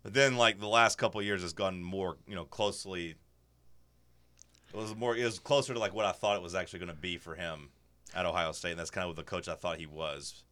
But 0.04 0.14
then 0.14 0.38
like 0.38 0.60
the 0.60 0.68
last 0.68 0.98
couple 0.98 1.20
of 1.20 1.26
years 1.26 1.42
has 1.42 1.54
gone 1.54 1.82
more, 1.84 2.18
you 2.28 2.36
know, 2.36 2.46
closely. 2.46 3.16
It 4.74 4.78
was 4.78 4.96
more. 4.96 5.16
It 5.16 5.26
was 5.26 5.40
closer 5.40 5.74
to 5.74 5.80
like 5.80 5.94
what 5.94 6.06
I 6.06 6.12
thought 6.12 6.38
it 6.38 6.44
was 6.44 6.56
actually 6.56 6.80
going 6.80 6.90
to 6.90 7.02
be 7.02 7.18
for 7.18 7.36
him 7.36 7.70
at 8.16 8.26
Ohio 8.26 8.52
State, 8.52 8.72
and 8.72 8.80
that's 8.80 8.92
kind 8.92 9.04
of 9.04 9.10
what 9.10 9.18
the 9.18 9.30
coach 9.30 9.48
I 9.48 9.56
thought 9.56 9.78
he 9.78 9.86
was. 9.86 10.44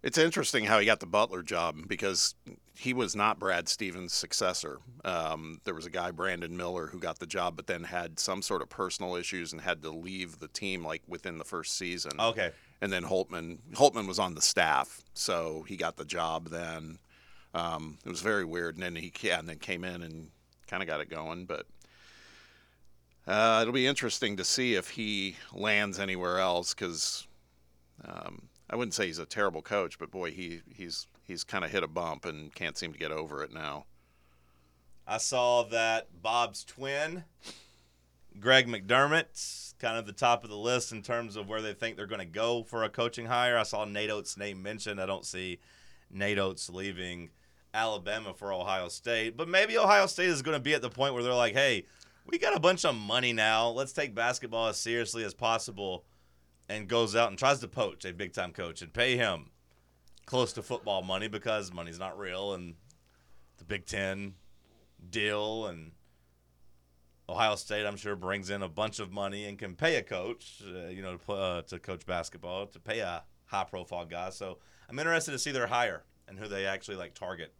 It's 0.00 0.18
interesting 0.18 0.64
how 0.64 0.78
he 0.78 0.86
got 0.86 1.00
the 1.00 1.06
Butler 1.06 1.42
job 1.42 1.76
because 1.88 2.36
he 2.76 2.94
was 2.94 3.16
not 3.16 3.40
Brad 3.40 3.68
Stevens' 3.68 4.14
successor. 4.14 4.78
Um, 5.04 5.60
there 5.64 5.74
was 5.74 5.86
a 5.86 5.90
guy, 5.90 6.12
Brandon 6.12 6.56
Miller, 6.56 6.86
who 6.86 7.00
got 7.00 7.18
the 7.18 7.26
job, 7.26 7.56
but 7.56 7.66
then 7.66 7.82
had 7.82 8.20
some 8.20 8.40
sort 8.40 8.62
of 8.62 8.68
personal 8.68 9.16
issues 9.16 9.52
and 9.52 9.60
had 9.60 9.82
to 9.82 9.90
leave 9.90 10.38
the 10.38 10.46
team 10.46 10.84
like 10.84 11.02
within 11.08 11.38
the 11.38 11.44
first 11.44 11.76
season. 11.76 12.12
Okay, 12.20 12.52
and 12.80 12.92
then 12.92 13.02
Holtmann 13.02 13.58
Holtmann 13.74 14.06
was 14.06 14.20
on 14.20 14.34
the 14.34 14.42
staff, 14.42 15.02
so 15.14 15.64
he 15.66 15.76
got 15.76 15.96
the 15.96 16.04
job 16.04 16.50
then. 16.50 16.98
Um, 17.54 17.98
it 18.04 18.08
was 18.08 18.20
very 18.20 18.44
weird, 18.44 18.74
and 18.74 18.82
then 18.82 18.96
he 18.96 19.12
yeah, 19.20 19.38
and 19.38 19.48
then 19.48 19.58
came 19.58 19.84
in 19.84 20.02
and 20.02 20.30
kind 20.66 20.82
of 20.82 20.88
got 20.88 21.00
it 21.00 21.10
going. 21.10 21.46
But 21.46 21.66
uh, 23.26 23.60
it'll 23.62 23.74
be 23.74 23.86
interesting 23.86 24.36
to 24.36 24.44
see 24.44 24.74
if 24.74 24.90
he 24.90 25.36
lands 25.52 25.98
anywhere 25.98 26.38
else 26.38 26.74
because 26.74 27.26
um, 28.04 28.48
I 28.70 28.76
wouldn't 28.76 28.94
say 28.94 29.06
he's 29.06 29.18
a 29.18 29.26
terrible 29.26 29.62
coach, 29.62 29.98
but 29.98 30.10
boy, 30.10 30.30
he 30.30 30.60
he's 30.74 31.06
he's 31.26 31.44
kind 31.44 31.64
of 31.64 31.70
hit 31.70 31.82
a 31.82 31.88
bump 31.88 32.24
and 32.24 32.54
can't 32.54 32.76
seem 32.76 32.92
to 32.92 32.98
get 32.98 33.12
over 33.12 33.42
it 33.42 33.52
now. 33.52 33.86
I 35.06 35.16
saw 35.16 35.62
that 35.64 36.22
Bob's 36.22 36.64
twin, 36.64 37.24
Greg 38.38 38.66
McDermott, 38.66 39.74
kind 39.78 39.96
of 39.96 40.06
the 40.06 40.12
top 40.12 40.44
of 40.44 40.50
the 40.50 40.56
list 40.56 40.92
in 40.92 41.02
terms 41.02 41.36
of 41.36 41.48
where 41.48 41.62
they 41.62 41.72
think 41.72 41.96
they're 41.96 42.06
going 42.06 42.18
to 42.20 42.26
go 42.26 42.62
for 42.62 42.84
a 42.84 42.90
coaching 42.90 43.26
hire. 43.26 43.56
I 43.56 43.62
saw 43.62 43.84
Nate 43.84 44.10
Oats' 44.10 44.36
name 44.36 44.62
mentioned. 44.62 45.00
I 45.00 45.06
don't 45.06 45.24
see 45.24 45.60
Nate 46.10 46.38
Oats 46.38 46.68
leaving 46.68 47.30
Alabama 47.74 48.34
for 48.34 48.52
Ohio 48.52 48.88
State, 48.88 49.36
but 49.36 49.48
maybe 49.48 49.76
Ohio 49.78 50.06
State 50.06 50.28
is 50.28 50.42
going 50.42 50.56
to 50.56 50.62
be 50.62 50.74
at 50.74 50.82
the 50.82 50.90
point 50.90 51.14
where 51.14 51.22
they're 51.22 51.34
like, 51.34 51.54
hey, 51.54 51.84
we 52.26 52.38
got 52.38 52.56
a 52.56 52.60
bunch 52.60 52.84
of 52.84 52.94
money 52.94 53.32
now. 53.32 53.68
Let's 53.68 53.92
take 53.92 54.14
basketball 54.14 54.68
as 54.68 54.76
seriously 54.76 55.24
as 55.24 55.34
possible 55.34 56.04
and 56.68 56.88
goes 56.88 57.16
out 57.16 57.30
and 57.30 57.38
tries 57.38 57.60
to 57.60 57.68
poach 57.68 58.04
a 58.04 58.12
big 58.12 58.32
time 58.32 58.52
coach 58.52 58.82
and 58.82 58.92
pay 58.92 59.16
him 59.16 59.50
close 60.26 60.52
to 60.52 60.62
football 60.62 61.02
money 61.02 61.28
because 61.28 61.72
money's 61.72 61.98
not 61.98 62.18
real 62.18 62.52
and 62.52 62.74
the 63.56 63.64
Big 63.64 63.86
Ten 63.86 64.34
deal 65.10 65.66
and 65.66 65.92
Ohio 67.28 67.56
State, 67.56 67.86
I'm 67.86 67.96
sure, 67.96 68.16
brings 68.16 68.48
in 68.50 68.62
a 68.62 68.68
bunch 68.68 69.00
of 69.00 69.12
money 69.12 69.44
and 69.44 69.58
can 69.58 69.74
pay 69.74 69.96
a 69.96 70.02
coach, 70.02 70.62
uh, 70.66 70.88
you 70.88 71.02
know, 71.02 71.12
to, 71.12 71.18
pl- 71.18 71.34
uh, 71.34 71.62
to 71.62 71.78
coach 71.78 72.06
basketball, 72.06 72.66
to 72.66 72.78
pay 72.78 73.00
a 73.00 73.22
high 73.46 73.64
profile 73.64 74.06
guy. 74.06 74.30
So 74.30 74.58
I'm 74.88 74.98
interested 74.98 75.32
to 75.32 75.38
see 75.38 75.50
their 75.50 75.66
hire 75.66 76.04
and 76.28 76.38
who 76.38 76.48
they 76.48 76.66
actually 76.66 76.96
like 76.96 77.14
target 77.14 77.52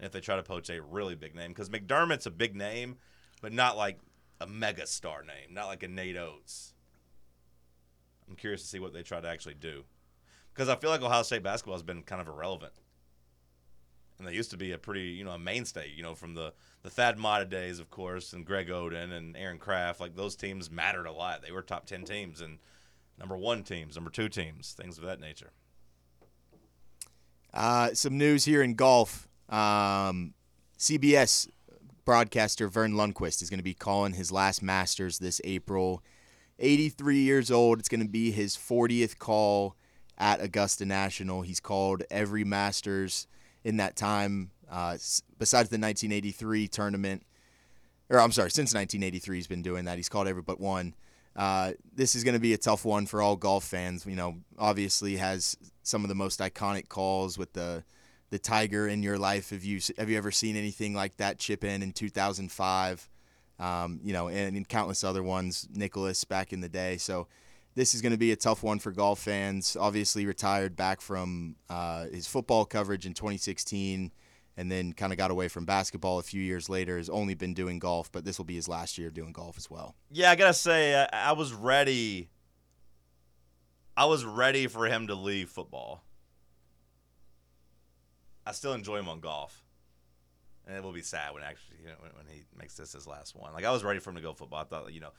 if 0.00 0.12
they 0.12 0.20
try 0.20 0.36
to 0.36 0.42
poach 0.42 0.70
a 0.70 0.82
really 0.82 1.14
big 1.14 1.34
name 1.34 1.50
because 1.50 1.68
McDermott's 1.70 2.26
a 2.26 2.30
big 2.30 2.54
name, 2.54 2.96
but 3.40 3.52
not 3.52 3.76
like 3.76 3.98
a 4.40 4.46
mega 4.46 4.86
star 4.86 5.22
name, 5.22 5.54
not 5.54 5.66
like 5.66 5.82
a 5.82 5.88
Nate 5.88 6.16
Oats. 6.16 6.74
I'm 8.28 8.36
curious 8.36 8.62
to 8.62 8.68
see 8.68 8.80
what 8.80 8.92
they 8.92 9.02
try 9.02 9.20
to 9.20 9.28
actually 9.28 9.54
do. 9.54 9.84
Because 10.52 10.68
I 10.68 10.76
feel 10.76 10.90
like 10.90 11.02
Ohio 11.02 11.22
State 11.22 11.42
basketball 11.42 11.74
has 11.74 11.82
been 11.82 12.02
kind 12.02 12.20
of 12.20 12.28
irrelevant. 12.28 12.72
And 14.18 14.26
they 14.26 14.32
used 14.32 14.50
to 14.50 14.56
be 14.56 14.72
a 14.72 14.78
pretty, 14.78 15.08
you 15.08 15.24
know, 15.24 15.32
a 15.32 15.38
mainstay, 15.38 15.92
you 15.94 16.02
know, 16.02 16.14
from 16.14 16.34
the, 16.34 16.54
the 16.82 16.88
Thad 16.88 17.18
Matta 17.18 17.44
days, 17.44 17.78
of 17.78 17.90
course, 17.90 18.32
and 18.32 18.46
Greg 18.46 18.68
Oden 18.68 19.12
and 19.12 19.36
Aaron 19.36 19.58
Craft. 19.58 20.00
Like 20.00 20.16
those 20.16 20.34
teams 20.34 20.70
mattered 20.70 21.06
a 21.06 21.12
lot. 21.12 21.42
They 21.42 21.52
were 21.52 21.62
top 21.62 21.86
10 21.86 22.04
teams 22.04 22.40
and 22.40 22.58
number 23.18 23.36
one 23.36 23.62
teams, 23.62 23.94
number 23.94 24.10
two 24.10 24.30
teams, 24.30 24.72
things 24.72 24.96
of 24.96 25.04
that 25.04 25.20
nature. 25.20 25.52
Uh, 27.56 27.94
some 27.94 28.18
news 28.18 28.44
here 28.44 28.62
in 28.62 28.74
golf. 28.74 29.26
Um, 29.48 30.34
CBS 30.78 31.48
broadcaster 32.04 32.68
Verne 32.68 32.92
Lundquist 32.92 33.40
is 33.40 33.48
going 33.48 33.58
to 33.58 33.64
be 33.64 33.72
calling 33.72 34.12
his 34.12 34.30
last 34.30 34.62
Masters 34.62 35.18
this 35.18 35.40
April. 35.42 36.02
83 36.58 37.16
years 37.18 37.50
old. 37.50 37.78
It's 37.78 37.88
going 37.88 38.02
to 38.02 38.08
be 38.08 38.30
his 38.30 38.56
40th 38.56 39.18
call 39.18 39.74
at 40.18 40.42
Augusta 40.42 40.84
National. 40.84 41.40
He's 41.40 41.60
called 41.60 42.02
every 42.10 42.44
Masters 42.44 43.26
in 43.64 43.78
that 43.78 43.96
time, 43.96 44.50
uh, 44.70 44.98
besides 45.38 45.70
the 45.70 45.78
1983 45.78 46.68
tournament. 46.68 47.22
Or 48.10 48.20
I'm 48.20 48.32
sorry, 48.32 48.50
since 48.50 48.74
1983 48.74 49.36
he's 49.36 49.46
been 49.46 49.62
doing 49.62 49.86
that. 49.86 49.96
He's 49.96 50.10
called 50.10 50.28
every 50.28 50.42
but 50.42 50.60
one. 50.60 50.94
Uh, 51.36 51.72
this 51.94 52.14
is 52.14 52.24
going 52.24 52.34
to 52.34 52.40
be 52.40 52.54
a 52.54 52.58
tough 52.58 52.84
one 52.84 53.06
for 53.06 53.20
all 53.20 53.36
golf 53.36 53.64
fans. 53.64 54.06
You 54.06 54.16
know, 54.16 54.38
obviously 54.58 55.16
has 55.16 55.56
some 55.82 56.02
of 56.02 56.08
the 56.08 56.14
most 56.14 56.40
iconic 56.40 56.88
calls 56.88 57.36
with 57.36 57.52
the 57.52 57.84
the 58.30 58.38
Tiger 58.38 58.88
in 58.88 59.02
your 59.02 59.18
life. 59.18 59.50
Have 59.50 59.62
you 59.62 59.80
have 59.98 60.10
you 60.10 60.16
ever 60.16 60.30
seen 60.30 60.56
anything 60.56 60.94
like 60.94 61.16
that 61.18 61.38
chip 61.38 61.62
in 61.62 61.82
in 61.82 61.92
2005? 61.92 63.08
Um, 63.58 64.00
you 64.02 64.12
know, 64.12 64.28
and, 64.28 64.56
and 64.56 64.68
countless 64.68 65.04
other 65.04 65.22
ones. 65.22 65.68
Nicklaus 65.72 66.24
back 66.24 66.52
in 66.52 66.60
the 66.60 66.68
day. 66.68 66.96
So 66.96 67.28
this 67.74 67.94
is 67.94 68.02
going 68.02 68.12
to 68.12 68.18
be 68.18 68.32
a 68.32 68.36
tough 68.36 68.62
one 68.62 68.78
for 68.78 68.90
golf 68.90 69.20
fans. 69.20 69.76
Obviously 69.78 70.26
retired 70.26 70.76
back 70.76 71.00
from 71.00 71.56
uh, 71.70 72.06
his 72.06 72.26
football 72.26 72.64
coverage 72.64 73.06
in 73.06 73.14
2016. 73.14 74.10
And 74.58 74.72
then 74.72 74.94
kind 74.94 75.12
of 75.12 75.18
got 75.18 75.30
away 75.30 75.48
from 75.48 75.66
basketball 75.66 76.18
a 76.18 76.22
few 76.22 76.40
years 76.40 76.70
later. 76.70 76.96
Has 76.96 77.10
only 77.10 77.34
been 77.34 77.52
doing 77.52 77.78
golf, 77.78 78.10
but 78.10 78.24
this 78.24 78.38
will 78.38 78.46
be 78.46 78.54
his 78.54 78.68
last 78.68 78.96
year 78.96 79.10
doing 79.10 79.32
golf 79.32 79.58
as 79.58 79.70
well. 79.70 79.94
Yeah, 80.10 80.30
I 80.30 80.34
gotta 80.34 80.54
say, 80.54 80.94
I, 80.94 81.30
I 81.30 81.32
was 81.32 81.52
ready. 81.52 82.30
I 83.96 84.06
was 84.06 84.24
ready 84.24 84.66
for 84.66 84.86
him 84.86 85.08
to 85.08 85.14
leave 85.14 85.50
football. 85.50 86.04
I 88.46 88.52
still 88.52 88.72
enjoy 88.72 88.98
him 88.98 89.08
on 89.08 89.20
golf, 89.20 89.64
and 90.66 90.76
it 90.76 90.82
will 90.82 90.92
be 90.92 91.02
sad 91.02 91.34
when 91.34 91.42
actually 91.42 91.78
you 91.82 91.88
know, 91.88 91.96
when, 92.00 92.12
when 92.12 92.26
he 92.32 92.44
makes 92.56 92.76
this 92.76 92.92
his 92.92 93.06
last 93.06 93.34
one. 93.34 93.52
Like 93.52 93.64
I 93.64 93.72
was 93.72 93.84
ready 93.84 93.98
for 93.98 94.10
him 94.10 94.16
to 94.16 94.22
go 94.22 94.32
football. 94.32 94.60
I 94.60 94.64
thought 94.64 94.92
you 94.92 95.00
know, 95.00 95.12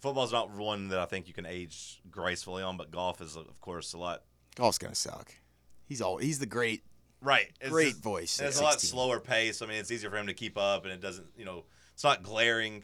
football's 0.00 0.32
not 0.32 0.50
one 0.50 0.88
that 0.88 0.98
I 0.98 1.04
think 1.04 1.28
you 1.28 1.34
can 1.34 1.46
age 1.46 2.00
gracefully 2.10 2.62
on, 2.62 2.76
but 2.76 2.90
golf 2.90 3.20
is 3.20 3.36
of 3.36 3.60
course 3.60 3.92
a 3.92 3.98
lot. 3.98 4.22
Golf's 4.56 4.78
gonna 4.78 4.94
suck. 4.94 5.32
He's 5.84 6.00
all 6.00 6.16
he's 6.16 6.38
the 6.38 6.46
great 6.46 6.82
Right, 7.22 7.50
it's 7.60 7.70
great 7.70 7.90
just- 7.92 8.02
voice. 8.02 8.40
it's 8.40 8.58
a 8.58 8.62
lot 8.62 8.80
slower 8.80 9.20
pace. 9.20 9.62
I 9.62 9.66
mean, 9.66 9.76
it's 9.76 9.90
easier 9.90 10.10
for 10.10 10.16
him 10.18 10.26
to 10.26 10.34
keep 10.34 10.58
up, 10.58 10.84
and 10.84 10.92
it 10.92 11.00
doesn't, 11.00 11.28
you 11.36 11.44
know, 11.44 11.64
it's 11.94 12.02
not 12.04 12.22
glaring 12.24 12.82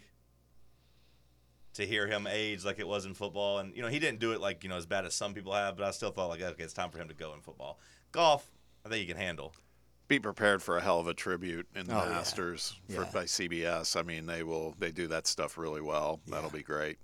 to 1.75 1.85
hear 1.87 2.07
him 2.07 2.27
age 2.27 2.65
like 2.65 2.79
it 2.79 2.87
was 2.89 3.05
in 3.05 3.15
football. 3.15 3.59
And 3.59 3.75
you 3.77 3.83
know, 3.83 3.89
he 3.89 3.99
didn't 3.99 4.21
do 4.21 4.33
it 4.33 4.41
like 4.41 4.63
you 4.63 4.69
know 4.71 4.77
as 4.77 4.87
bad 4.87 5.05
as 5.05 5.15
some 5.15 5.35
people 5.35 5.53
have, 5.53 5.77
but 5.77 5.85
I 5.87 5.91
still 5.91 6.11
thought 6.11 6.29
like, 6.29 6.41
okay, 6.43 6.63
it's 6.65 6.73
time 6.73 6.91
for 6.91 6.99
him 6.99 7.09
to 7.09 7.15
go 7.15 7.35
in 7.35 7.41
football. 7.41 7.79
Golf, 8.13 8.49
I 8.85 8.89
think 8.89 9.01
he 9.01 9.07
can 9.07 9.17
handle. 9.17 9.55
Be 10.09 10.19
prepared 10.19 10.63
for 10.63 10.79
a 10.79 10.81
hell 10.81 11.01
of 11.01 11.07
a 11.07 11.13
tribute 11.15 11.67
in 11.75 11.87
the 11.87 11.95
Oh, 11.95 12.05
yeah. 12.05 12.11
Masters 12.11 12.75
for, 12.89 13.03
Yeah. 13.03 13.11
by 13.13 13.25
CBS. 13.25 13.95
I 13.95 14.03
mean, 14.03 14.25
they 14.27 14.43
will 14.43 14.75
they 14.79 14.91
do 14.91 15.07
that 15.09 15.27
stuff 15.27 15.59
really 15.59 15.83
well. 15.83 16.21
That'll 16.29 16.49
be 16.51 16.63
great. 16.63 16.99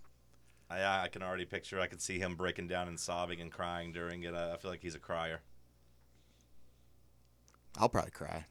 I, 0.71 1.03
I 1.05 1.09
can 1.09 1.23
already 1.23 1.45
picture. 1.45 1.79
I 1.81 1.87
can 1.87 1.99
see 1.99 2.19
him 2.19 2.35
breaking 2.35 2.69
down 2.69 2.89
and 2.89 2.99
sobbing 2.99 3.41
and 3.43 3.53
crying 3.53 3.93
during 3.93 4.23
it. 4.23 4.35
I, 4.35 4.55
I 4.55 4.57
feel 4.57 4.71
like 4.71 4.81
he's 4.83 4.95
a 4.95 4.99
crier. 5.01 5.41
I'll 7.77 7.89
probably 7.89 8.11
cry. 8.11 8.47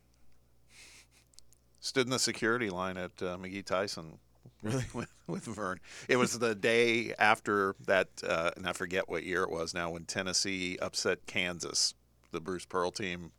Stood 1.80 2.08
in 2.08 2.12
the 2.12 2.20
security 2.20 2.70
line 2.70 2.98
at 2.98 3.12
uh, 3.22 3.38
McGee 3.38 3.65
Tyson 3.65 4.20
Really? 4.63 4.86
with, 4.94 5.13
with 5.27 5.44
Verne. 5.44 5.80
It 6.08 6.15
was 6.15 6.39
the 6.39 6.56
day 6.56 7.13
after 7.20 7.75
that, 7.86 8.08
uh, 8.27 8.51
and 8.56 8.68
I 8.68 8.74
forget 8.74 9.10
what 9.10 9.24
year 9.24 9.44
it 9.44 9.51
was 9.51 9.74
now, 9.74 9.92
when 9.92 10.06
Tennessee 10.06 10.77
upset 10.82 11.25
Kansas. 11.27 11.94
The 12.32 12.42
Bruce 12.42 12.65
Pearl 12.65 12.89
team, 12.89 13.32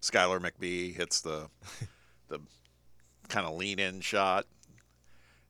Skylar 0.00 0.40
McBee 0.40 0.94
hits 0.94 1.20
the 1.20 1.50
the 2.28 2.38
kind 3.28 3.46
of 3.46 3.56
lean 3.56 3.78
in 3.78 4.00
shot, 4.00 4.46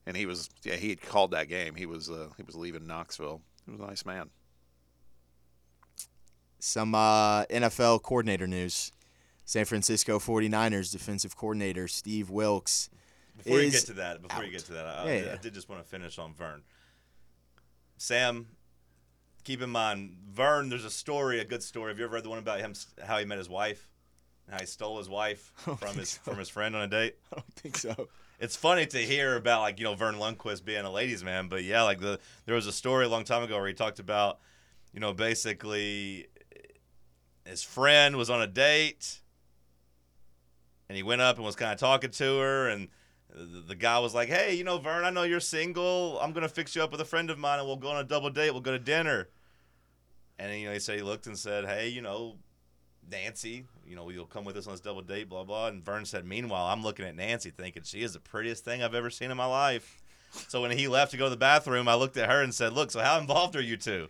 and 0.05 0.17
he 0.17 0.27
was 0.27 0.51
yeah 0.65 0.75
he 0.75 0.89
had 0.89 1.01
called 1.01 1.31
that 1.31 1.49
game. 1.49 1.77
He 1.77 1.87
was 1.87 2.11
uh, 2.11 2.31
he 2.37 2.43
was 2.43 2.57
leaving 2.57 2.87
Knoxville. 2.87 3.41
He 3.67 3.71
was 3.71 3.81
a 3.81 3.87
nice 3.87 4.05
man. 4.05 4.31
Some 6.59 6.97
uh, 6.97 7.45
NFL 7.45 8.03
coordinator 8.03 8.49
news. 8.49 8.91
San 9.49 9.65
Francisco 9.65 10.19
49ers 10.19 10.93
defensive 10.93 11.35
coordinator 11.35 11.89
Steve 11.89 12.29
Wilks. 12.29 12.91
Before 13.35 13.63
you 13.63 13.71
get 13.71 13.87
to 13.87 13.95
that, 13.95 14.21
before 14.21 14.45
you 14.45 14.51
get 14.51 14.67
to 14.67 14.75
that, 14.75 14.85
I, 14.85 15.05
Yeah, 15.05 15.11
I, 15.11 15.25
yeah. 15.25 15.33
I 15.33 15.37
did 15.39 15.55
just 15.55 15.71
want 15.71 15.83
to 15.83 15.89
finish 15.89 16.19
on 16.19 16.35
Verne. 16.35 16.61
Sam, 17.97 18.49
keep 19.45 19.63
in 19.63 19.71
mind, 19.71 20.19
Verne. 20.31 20.69
There's 20.69 20.85
a 20.85 20.91
story, 20.91 21.41
a 21.41 21.47
good 21.47 21.63
story. 21.63 21.91
Have 21.91 21.99
you 21.99 22.05
ever 22.05 22.17
read 22.17 22.25
the 22.25 22.29
one 22.29 22.39
about 22.39 22.61
him, 22.61 22.75
how 23.03 23.17
he 23.17 23.25
met 23.25 23.39
his 23.39 23.49
wife, 23.49 23.89
and 24.47 24.53
how 24.53 24.61
he 24.61 24.67
stole 24.67 24.99
his 24.99 25.09
wife 25.09 25.51
from 25.79 25.97
his 25.97 26.11
so. 26.11 26.21
from 26.25 26.39
his 26.39 26.51
friend 26.51 26.77
on 26.77 26.83
a 26.83 26.87
date? 26.87 27.17
I 27.33 27.37
don't 27.37 27.55
think 27.55 27.79
so. 27.79 28.09
It's 28.39 28.55
funny 28.55 28.85
to 28.85 28.99
hear 28.99 29.35
about 29.35 29.63
like 29.63 29.79
you 29.79 29.85
know 29.85 29.95
Verne 29.95 30.17
Lundquist 30.17 30.63
being 30.63 30.85
a 30.85 30.91
ladies' 30.93 31.25
man, 31.25 31.49
but 31.49 31.65
yeah, 31.65 31.85
like 31.85 32.01
the 32.01 32.21
there 32.45 32.55
was 32.55 32.67
a 32.67 32.73
story 32.73 33.07
a 33.07 33.09
long 33.09 33.25
time 33.25 33.43
ago 33.43 33.57
where 33.57 33.69
he 33.69 33.73
talked 33.73 33.99
about, 33.99 34.41
you 34.93 35.01
know, 35.01 35.15
basically 35.15 36.27
his 37.47 37.63
friend 37.63 38.17
was 38.17 38.29
on 38.29 38.43
a 38.43 38.47
date, 38.47 39.21
and 40.89 40.97
he 40.97 41.03
went 41.03 41.21
up 41.21 41.37
and 41.37 41.45
was 41.45 41.57
kind 41.57 41.73
of 41.73 41.79
talking 41.79 42.11
to 42.11 42.39
her, 42.39 42.69
and 42.69 42.89
the, 43.31 43.75
guy 43.75 43.99
was 43.99 44.15
like, 44.15 44.29
"Hey, 44.29 44.55
you 44.55 44.65
know, 44.65 44.79
Verne, 44.79 45.05
I 45.05 45.11
know 45.11 45.23
you're 45.23 45.41
single. 45.41 46.19
I'm 46.21 46.33
gonna 46.33 46.49
fix 46.49 46.75
you 46.75 46.83
up 46.83 46.91
with 46.91 47.01
a 47.01 47.05
friend 47.05 47.31
of 47.31 47.39
mine, 47.39 47.59
and 47.59 47.69
we'll 47.69 47.77
go 47.77 47.91
on 47.91 47.99
a 47.99 48.05
double 48.05 48.31
date. 48.31 48.51
We'll 48.53 48.61
go 48.61 48.73
to 48.73 48.79
dinner." 48.79 49.29
And 50.39 50.59
you 50.59 50.67
know, 50.67 50.73
he 50.73 50.81
said 50.81 50.97
he 50.97 51.03
looked 51.03 51.27
and 51.27 51.39
said, 51.39 51.67
"Hey, 51.67 51.89
you 51.89 52.01
know, 52.01 52.37
Nancy, 53.11 53.65
you 53.87 53.97
know, 53.97 54.09
you'll 54.11 54.27
come 54.27 54.45
with 54.45 54.57
us 54.57 54.67
on 54.67 54.73
this 54.73 54.81
double 54.81 55.03
date, 55.03 55.29
blah 55.29 55.45
blah." 55.45 55.69
And 55.69 55.85
Verne 55.85 56.07
said, 56.07 56.25
"Meanwhile, 56.25 56.67
I'm 56.67 56.83
looking 56.83 57.05
at 57.05 57.17
Nancy, 57.17 57.51
thinking 57.51 57.83
she 57.83 58.03
is 58.03 58.15
the 58.15 58.21
prettiest 58.21 58.65
thing 58.65 58.83
I've 58.83 58.95
ever 58.95 59.11
seen 59.11 59.31
in 59.31 59.37
my 59.37 59.47
life." 59.47 60.03
So 60.49 60.61
when 60.63 60.71
he 60.71 60.89
left 60.89 61.13
to 61.13 61.17
go 61.17 61.25
to 61.25 61.31
the 61.31 61.37
bathroom, 61.37 61.89
I 61.89 61.95
looked 61.95 62.17
at 62.17 62.31
her 62.31 62.43
and 62.43 62.55
said, 62.55 62.73
"Look, 62.73 62.91
so 62.91 63.01
how 63.01 63.19
involved 63.19 63.57
are 63.57 63.63
you 63.63 63.77
two? 63.77 64.09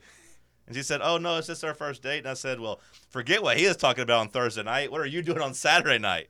And 0.66 0.76
she 0.76 0.82
said, 0.82 1.00
"Oh 1.02 1.18
no, 1.18 1.38
it's 1.38 1.46
just 1.46 1.64
our 1.64 1.74
first 1.74 2.02
date." 2.02 2.18
And 2.18 2.28
I 2.28 2.34
said, 2.34 2.60
"Well, 2.60 2.80
forget 3.08 3.42
what 3.42 3.56
he 3.56 3.64
is 3.64 3.76
talking 3.76 4.02
about 4.02 4.20
on 4.20 4.28
Thursday 4.28 4.62
night. 4.62 4.92
What 4.92 5.00
are 5.00 5.06
you 5.06 5.22
doing 5.22 5.40
on 5.40 5.54
Saturday 5.54 5.98
night?" 5.98 6.28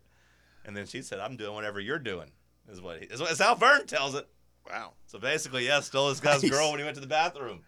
And 0.69 0.77
then 0.77 0.85
she 0.87 1.01
said, 1.01 1.19
"I'm 1.19 1.37
doing 1.39 1.55
whatever 1.55 1.81
you're 1.81 1.99
doing." 1.99 2.31
Is 2.71 2.83
what 2.83 3.01
he, 3.01 3.07
is, 3.07 3.21
what- 3.23 3.37
how 3.39 3.55
Verne 3.55 3.87
tells 3.87 4.15
it. 4.15 4.29
Wow. 4.69 4.93
So 5.07 5.19
basically, 5.19 5.65
yeah, 5.67 5.81
stole 5.81 6.11
this 6.11 6.21
guy's 6.21 6.43
Nice. 6.43 6.53
girl 6.53 6.71
when 6.71 6.79
he 6.79 6.85
went 6.85 6.97
to 6.97 7.01
the 7.01 7.07
bathroom. 7.07 7.63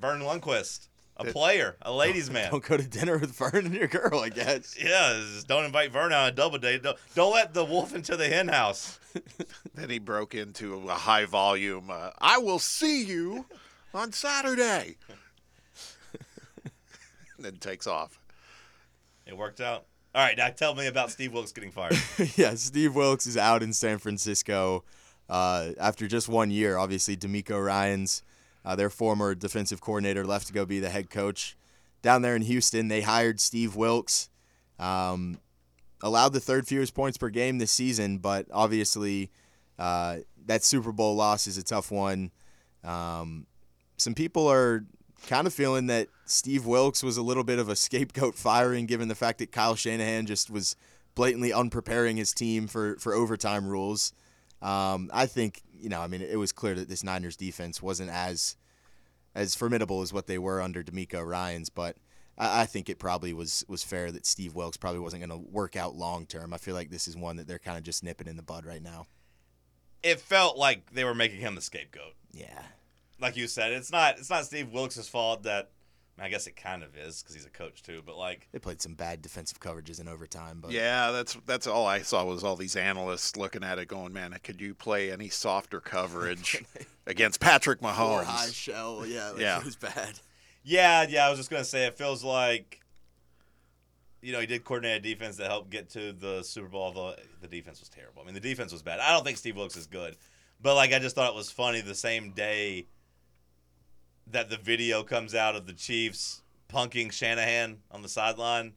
Verne 0.00 0.22
Lundquist, 0.22 0.88
a 1.18 1.26
player, 1.26 1.76
a 1.82 1.92
ladies' 1.92 2.30
man. 2.30 2.50
Don't 2.50 2.64
go 2.64 2.78
to 2.78 2.88
dinner 2.88 3.18
with 3.18 3.32
Verne 3.32 3.66
and 3.66 3.74
your 3.74 3.86
girl, 3.86 4.20
I 4.20 4.30
guess. 4.30 4.74
Yeah, 4.82 5.22
just 5.34 5.46
don't 5.46 5.66
invite 5.66 5.92
Verne 5.92 6.14
on 6.14 6.28
a 6.28 6.32
double 6.32 6.56
date. 6.56 6.82
Don't, 6.82 6.96
don't 7.14 7.34
let 7.34 7.52
the 7.52 7.66
wolf 7.66 7.94
into 7.94 8.16
the 8.16 8.28
hen 8.28 8.48
house. 8.48 8.98
Then 9.74 9.90
he 9.90 9.98
broke 9.98 10.34
into 10.34 10.88
a 10.88 10.94
high 10.94 11.26
volume. 11.26 11.90
Uh, 11.90 12.10
I 12.18 12.38
will 12.38 12.58
see 12.58 13.04
you 13.04 13.44
on 13.92 14.12
Saturday. 14.12 14.96
and 16.64 17.44
then 17.44 17.56
takes 17.56 17.86
off. 17.86 18.18
It 19.26 19.36
worked 19.36 19.60
out. 19.60 19.84
All 20.12 20.22
right, 20.24 20.36
now 20.36 20.48
tell 20.48 20.74
me 20.74 20.88
about 20.88 21.12
Steve 21.12 21.32
Wilks 21.32 21.52
getting 21.52 21.70
fired. 21.70 21.96
yeah, 22.36 22.54
Steve 22.54 22.96
Wilks 22.96 23.26
is 23.26 23.36
out 23.36 23.62
in 23.62 23.72
San 23.72 23.98
Francisco 23.98 24.84
uh, 25.28 25.70
after 25.78 26.08
just 26.08 26.28
one 26.28 26.50
year. 26.50 26.76
Obviously, 26.76 27.16
DeMeco 27.16 27.64
Ryans, 27.64 28.24
uh, 28.64 28.74
their 28.74 28.90
former 28.90 29.36
defensive 29.36 29.80
coordinator, 29.80 30.26
left 30.26 30.48
to 30.48 30.52
go 30.52 30.66
be 30.66 30.80
the 30.80 30.90
head 30.90 31.10
coach 31.10 31.56
down 32.02 32.22
there 32.22 32.34
in 32.34 32.42
Houston. 32.42 32.88
They 32.88 33.02
hired 33.02 33.38
Steve 33.38 33.76
Wilks, 33.76 34.30
um, 34.80 35.38
allowed 36.02 36.32
the 36.32 36.40
third 36.40 36.66
fewest 36.66 36.92
points 36.92 37.16
per 37.16 37.28
game 37.28 37.58
this 37.58 37.70
season, 37.70 38.18
but 38.18 38.46
obviously 38.52 39.30
uh, 39.78 40.18
that 40.46 40.64
Super 40.64 40.90
Bowl 40.90 41.14
loss 41.14 41.46
is 41.46 41.56
a 41.56 41.62
tough 41.62 41.92
one. 41.92 42.32
Um, 42.82 43.46
some 43.96 44.14
people 44.14 44.50
are 44.50 44.84
kind 45.26 45.46
of 45.46 45.54
feeling 45.54 45.86
that 45.86 46.08
Steve 46.24 46.66
Wilks 46.66 47.02
was 47.02 47.16
a 47.16 47.22
little 47.22 47.44
bit 47.44 47.58
of 47.58 47.68
a 47.68 47.76
scapegoat 47.76 48.34
firing, 48.34 48.86
given 48.86 49.08
the 49.08 49.14
fact 49.14 49.38
that 49.38 49.52
Kyle 49.52 49.74
Shanahan 49.74 50.26
just 50.26 50.50
was 50.50 50.76
blatantly 51.14 51.52
unpreparing 51.52 52.16
his 52.16 52.32
team 52.32 52.66
for 52.66 52.96
for 52.96 53.14
overtime 53.14 53.66
rules. 53.66 54.12
Um, 54.62 55.10
I 55.12 55.26
think 55.26 55.62
you 55.78 55.88
know, 55.88 56.00
I 56.00 56.06
mean, 56.06 56.22
it 56.22 56.38
was 56.38 56.52
clear 56.52 56.74
that 56.74 56.88
this 56.88 57.02
Niners 57.02 57.36
defense 57.36 57.82
wasn't 57.82 58.10
as 58.10 58.56
as 59.34 59.54
formidable 59.54 60.02
as 60.02 60.12
what 60.12 60.26
they 60.26 60.38
were 60.38 60.60
under 60.60 60.82
DeMeco 60.82 61.24
Ryan's, 61.24 61.70
but 61.70 61.96
I, 62.36 62.62
I 62.62 62.66
think 62.66 62.88
it 62.88 62.98
probably 62.98 63.32
was 63.32 63.64
was 63.68 63.84
fair 63.84 64.10
that 64.12 64.26
Steve 64.26 64.54
Wilks 64.54 64.76
probably 64.76 65.00
wasn't 65.00 65.26
going 65.26 65.40
to 65.40 65.50
work 65.50 65.76
out 65.76 65.94
long 65.94 66.26
term. 66.26 66.52
I 66.52 66.58
feel 66.58 66.74
like 66.74 66.90
this 66.90 67.08
is 67.08 67.16
one 67.16 67.36
that 67.36 67.46
they're 67.46 67.58
kind 67.58 67.78
of 67.78 67.84
just 67.84 68.04
nipping 68.04 68.26
in 68.26 68.36
the 68.36 68.42
bud 68.42 68.64
right 68.64 68.82
now. 68.82 69.06
It 70.02 70.20
felt 70.20 70.56
like 70.56 70.92
they 70.92 71.04
were 71.04 71.14
making 71.14 71.40
him 71.40 71.54
the 71.54 71.60
scapegoat. 71.60 72.14
Yeah, 72.32 72.62
like 73.20 73.36
you 73.36 73.46
said, 73.46 73.72
it's 73.72 73.90
not 73.92 74.18
it's 74.18 74.30
not 74.30 74.44
Steve 74.46 74.70
Wilks' 74.70 75.08
fault 75.08 75.42
that. 75.44 75.70
I 76.22 76.28
guess 76.28 76.46
it 76.46 76.54
kind 76.54 76.82
of 76.82 76.94
is 76.98 77.22
because 77.22 77.34
he's 77.34 77.46
a 77.46 77.50
coach 77.50 77.82
too. 77.82 78.02
But 78.04 78.18
like, 78.18 78.46
They 78.52 78.58
played 78.58 78.82
some 78.82 78.92
bad 78.92 79.22
defensive 79.22 79.58
coverages 79.58 80.02
in 80.02 80.06
overtime, 80.06 80.58
but 80.60 80.70
Yeah, 80.70 81.12
that's 81.12 81.34
that's 81.46 81.66
all 81.66 81.86
I 81.86 82.02
saw 82.02 82.22
was 82.26 82.44
all 82.44 82.56
these 82.56 82.76
analysts 82.76 83.38
looking 83.38 83.64
at 83.64 83.78
it, 83.78 83.88
going, 83.88 84.12
"Man, 84.12 84.36
could 84.44 84.60
you 84.60 84.74
play 84.74 85.10
any 85.10 85.30
softer 85.30 85.80
coverage 85.80 86.62
against 87.06 87.40
Patrick 87.40 87.80
Four 87.80 87.92
Mahomes?" 87.92 88.24
high 88.24 88.50
shell, 88.50 89.06
yeah, 89.06 89.30
like, 89.30 89.40
Yeah. 89.40 89.60
it 89.60 89.64
was 89.64 89.76
bad. 89.76 90.20
yeah, 90.62 91.06
yeah, 91.08 91.26
I 91.26 91.30
was 91.30 91.38
just 91.38 91.48
gonna 91.48 91.64
say 91.64 91.86
it 91.86 91.96
feels 91.96 92.22
like, 92.22 92.82
you 94.20 94.32
know, 94.32 94.40
he 94.40 94.46
did 94.46 94.62
coordinate 94.62 94.98
a 94.98 95.00
defense 95.00 95.36
that 95.36 95.46
helped 95.46 95.70
get 95.70 95.88
to 95.90 96.12
the 96.12 96.42
Super 96.42 96.68
Bowl. 96.68 96.82
Although 96.82 97.14
the 97.40 97.48
defense 97.48 97.80
was 97.80 97.88
terrible. 97.88 98.20
I 98.20 98.26
mean, 98.26 98.34
the 98.34 98.40
defense 98.40 98.72
was 98.72 98.82
bad. 98.82 99.00
I 99.00 99.12
don't 99.12 99.24
think 99.24 99.38
Steve 99.38 99.56
Wilks 99.56 99.76
is 99.76 99.86
good, 99.86 100.18
but 100.60 100.74
like, 100.74 100.92
I 100.92 100.98
just 100.98 101.14
thought 101.16 101.30
it 101.30 101.36
was 101.36 101.50
funny 101.50 101.80
the 101.80 101.94
same 101.94 102.32
day 102.32 102.88
that 104.32 104.50
the 104.50 104.56
video 104.56 105.02
comes 105.02 105.34
out 105.34 105.56
of 105.56 105.66
the 105.66 105.72
Chiefs 105.72 106.42
punking 106.68 107.12
Shanahan 107.12 107.78
on 107.90 108.02
the 108.02 108.08
sideline. 108.08 108.74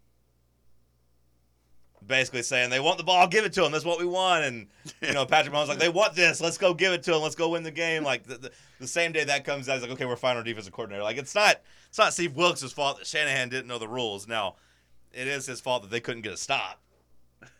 Basically 2.06 2.44
saying 2.44 2.70
they 2.70 2.82
want 2.82 2.98
the 2.98 3.04
ball, 3.04 3.28
give 3.28 3.46
it 3.46 3.54
to 3.54 3.62
them. 3.62 3.72
That's 3.72 3.86
what 3.86 3.98
we 3.98 4.06
want. 4.06 4.44
And 4.44 4.68
you 5.02 5.14
know, 5.14 5.26
Patrick 5.26 5.56
Mahomes 5.56 5.70
like 5.70 5.80
they 5.80 5.88
want 5.88 6.16
this. 6.16 6.42
Let's 6.42 6.58
go 6.58 6.74
give 6.74 6.92
it 6.92 7.02
to 7.04 7.12
them. 7.12 7.22
Let's 7.22 7.36
go 7.36 7.50
win 7.50 7.64
the 7.64 7.72
game. 7.72 8.04
Like 8.04 8.24
the, 8.24 8.38
the, 8.38 8.52
the 8.82 8.88
same 8.88 9.14
day 9.14 9.24
that 9.24 9.46
comes 9.46 9.70
out, 9.70 9.76
he's 9.76 9.84
like, 9.84 9.92
okay, 9.92 10.06
we're 10.06 10.18
firing 10.18 10.38
our 10.38 10.44
defensive 10.44 10.74
coordinator. 10.74 11.04
Like 11.04 11.18
it's 11.18 11.34
not 11.34 11.62
it's 11.88 11.98
not 11.98 12.12
Steve 12.12 12.36
Wilks' 12.36 12.70
fault 12.74 12.98
that 12.98 13.08
Shanahan 13.08 13.48
didn't 13.48 13.68
know 13.68 13.80
the 13.80 13.88
rules. 13.88 14.28
Now, 14.28 14.56
it 15.14 15.28
is 15.28 15.46
his 15.46 15.62
fault 15.62 15.84
that 15.84 15.92
they 15.92 16.02
couldn't 16.02 16.24
get 16.24 16.34
a 16.34 16.38
stop. 16.38 16.82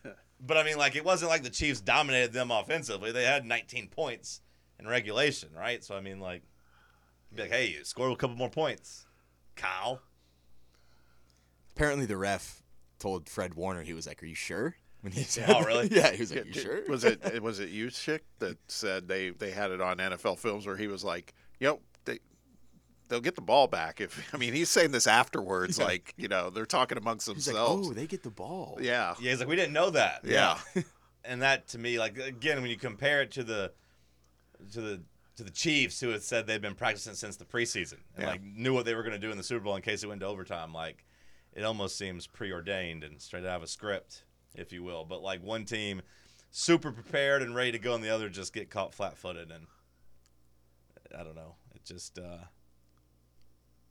But 0.46 0.58
I 0.58 0.64
mean, 0.64 0.76
like 0.76 0.96
it 0.96 1.04
wasn't 1.04 1.30
like 1.30 1.42
the 1.42 1.50
Chiefs 1.50 1.80
dominated 1.80 2.32
them 2.32 2.50
offensively. 2.50 3.12
They 3.12 3.24
had 3.24 3.44
19 3.44 3.88
points 3.88 4.40
in 4.78 4.86
regulation, 4.86 5.48
right? 5.56 5.82
So 5.82 5.96
I 5.96 6.00
mean, 6.00 6.20
like, 6.20 6.42
be 7.32 7.42
like, 7.42 7.50
hey, 7.50 7.76
score 7.84 8.10
a 8.10 8.16
couple 8.16 8.36
more 8.36 8.50
points, 8.50 9.06
Kyle. 9.56 10.02
Apparently, 11.74 12.06
the 12.06 12.16
ref 12.16 12.62
told 12.98 13.28
Fred 13.28 13.54
Warner 13.54 13.82
he 13.82 13.92
was 13.92 14.06
like, 14.06 14.22
"Are 14.22 14.26
you 14.26 14.34
sure?" 14.34 14.76
When 15.00 15.12
he 15.12 15.22
said, 15.24 15.50
Oh, 15.50 15.62
really? 15.62 15.88
yeah, 15.92 16.12
he 16.12 16.20
was 16.20 16.30
like, 16.30 16.40
Yeah, 16.40 16.46
"You 16.46 16.52
did- 16.52 16.62
sure?" 16.62 16.80
Was 16.88 17.04
it 17.04 17.42
was 17.42 17.58
it 17.60 17.68
you, 17.70 17.90
Chick, 17.90 18.24
that 18.38 18.58
said 18.68 19.08
they 19.08 19.30
they 19.30 19.50
had 19.50 19.70
it 19.70 19.80
on 19.80 19.98
NFL 19.98 20.38
Films 20.38 20.66
where 20.66 20.76
he 20.76 20.86
was 20.86 21.02
like, 21.04 21.34
you 21.58 21.66
know, 21.68 21.80
they 22.04 22.20
they'll 23.08 23.20
get 23.20 23.34
the 23.34 23.40
ball 23.42 23.66
back 23.66 24.00
if 24.00 24.32
I 24.32 24.36
mean 24.38 24.52
he's 24.54 24.70
saying 24.70 24.92
this 24.92 25.06
afterwards, 25.06 25.78
Yeah. 25.78 25.86
like 25.86 26.14
you 26.16 26.28
know 26.28 26.50
they're 26.50 26.64
talking 26.66 26.96
amongst 26.96 27.26
He's 27.26 27.46
like, 27.48 27.56
themselves. 27.56 27.88
"Oh, 27.88 27.92
they 27.92 28.06
get 28.06 28.22
the 28.22 28.30
ball." 28.30 28.78
yeah, 28.80 29.14
Yeah, 29.20 29.30
he's 29.32 29.40
like, 29.40 29.48
we 29.48 29.56
didn't 29.56 29.72
know 29.74 29.90
that. 29.90 30.20
yeah, 30.24 30.58
and 31.24 31.42
that 31.42 31.66
to 31.68 31.78
me, 31.78 31.98
like 31.98 32.16
again, 32.18 32.62
when 32.62 32.70
you 32.70 32.76
compare 32.76 33.22
it 33.22 33.32
to 33.32 33.42
the 33.42 33.72
to 34.72 34.80
the 34.80 35.02
to 35.36 35.42
the 35.44 35.50
Chiefs, 35.50 36.00
who 36.00 36.10
had 36.10 36.22
said 36.22 36.46
they'd 36.46 36.60
been 36.60 36.74
practicing 36.74 37.14
since 37.14 37.36
the 37.36 37.44
preseason 37.44 37.98
and 38.14 38.22
Yeah. 38.24 38.30
like 38.30 38.42
knew 38.42 38.72
what 38.72 38.84
they 38.84 38.94
were 38.94 39.02
going 39.02 39.12
to 39.14 39.18
do 39.18 39.30
in 39.30 39.36
the 39.36 39.42
Super 39.42 39.64
Bowl 39.64 39.76
in 39.76 39.82
case 39.82 40.02
it 40.02 40.06
went 40.08 40.20
to 40.20 40.26
overtime, 40.26 40.72
like 40.72 41.04
it 41.52 41.64
almost 41.64 41.96
seems 41.98 42.26
preordained 42.26 43.02
and 43.04 43.20
straight 43.20 43.44
out 43.44 43.56
of 43.56 43.62
a 43.62 43.66
script, 43.66 44.24
if 44.54 44.72
you 44.72 44.82
will. 44.82 45.04
But 45.04 45.22
like 45.22 45.42
one 45.42 45.64
team 45.64 46.02
super 46.50 46.92
prepared 46.92 47.42
and 47.42 47.54
ready 47.54 47.72
to 47.72 47.78
go, 47.78 47.94
and 47.94 48.02
the 48.04 48.10
other 48.10 48.28
just 48.28 48.52
get 48.52 48.70
caught 48.70 48.94
flat-footed, 48.94 49.50
and 49.50 49.66
I 51.18 51.24
don't 51.24 51.34
know. 51.36 51.56
It 51.74 51.84
just 51.84 52.18
uh, 52.18 52.44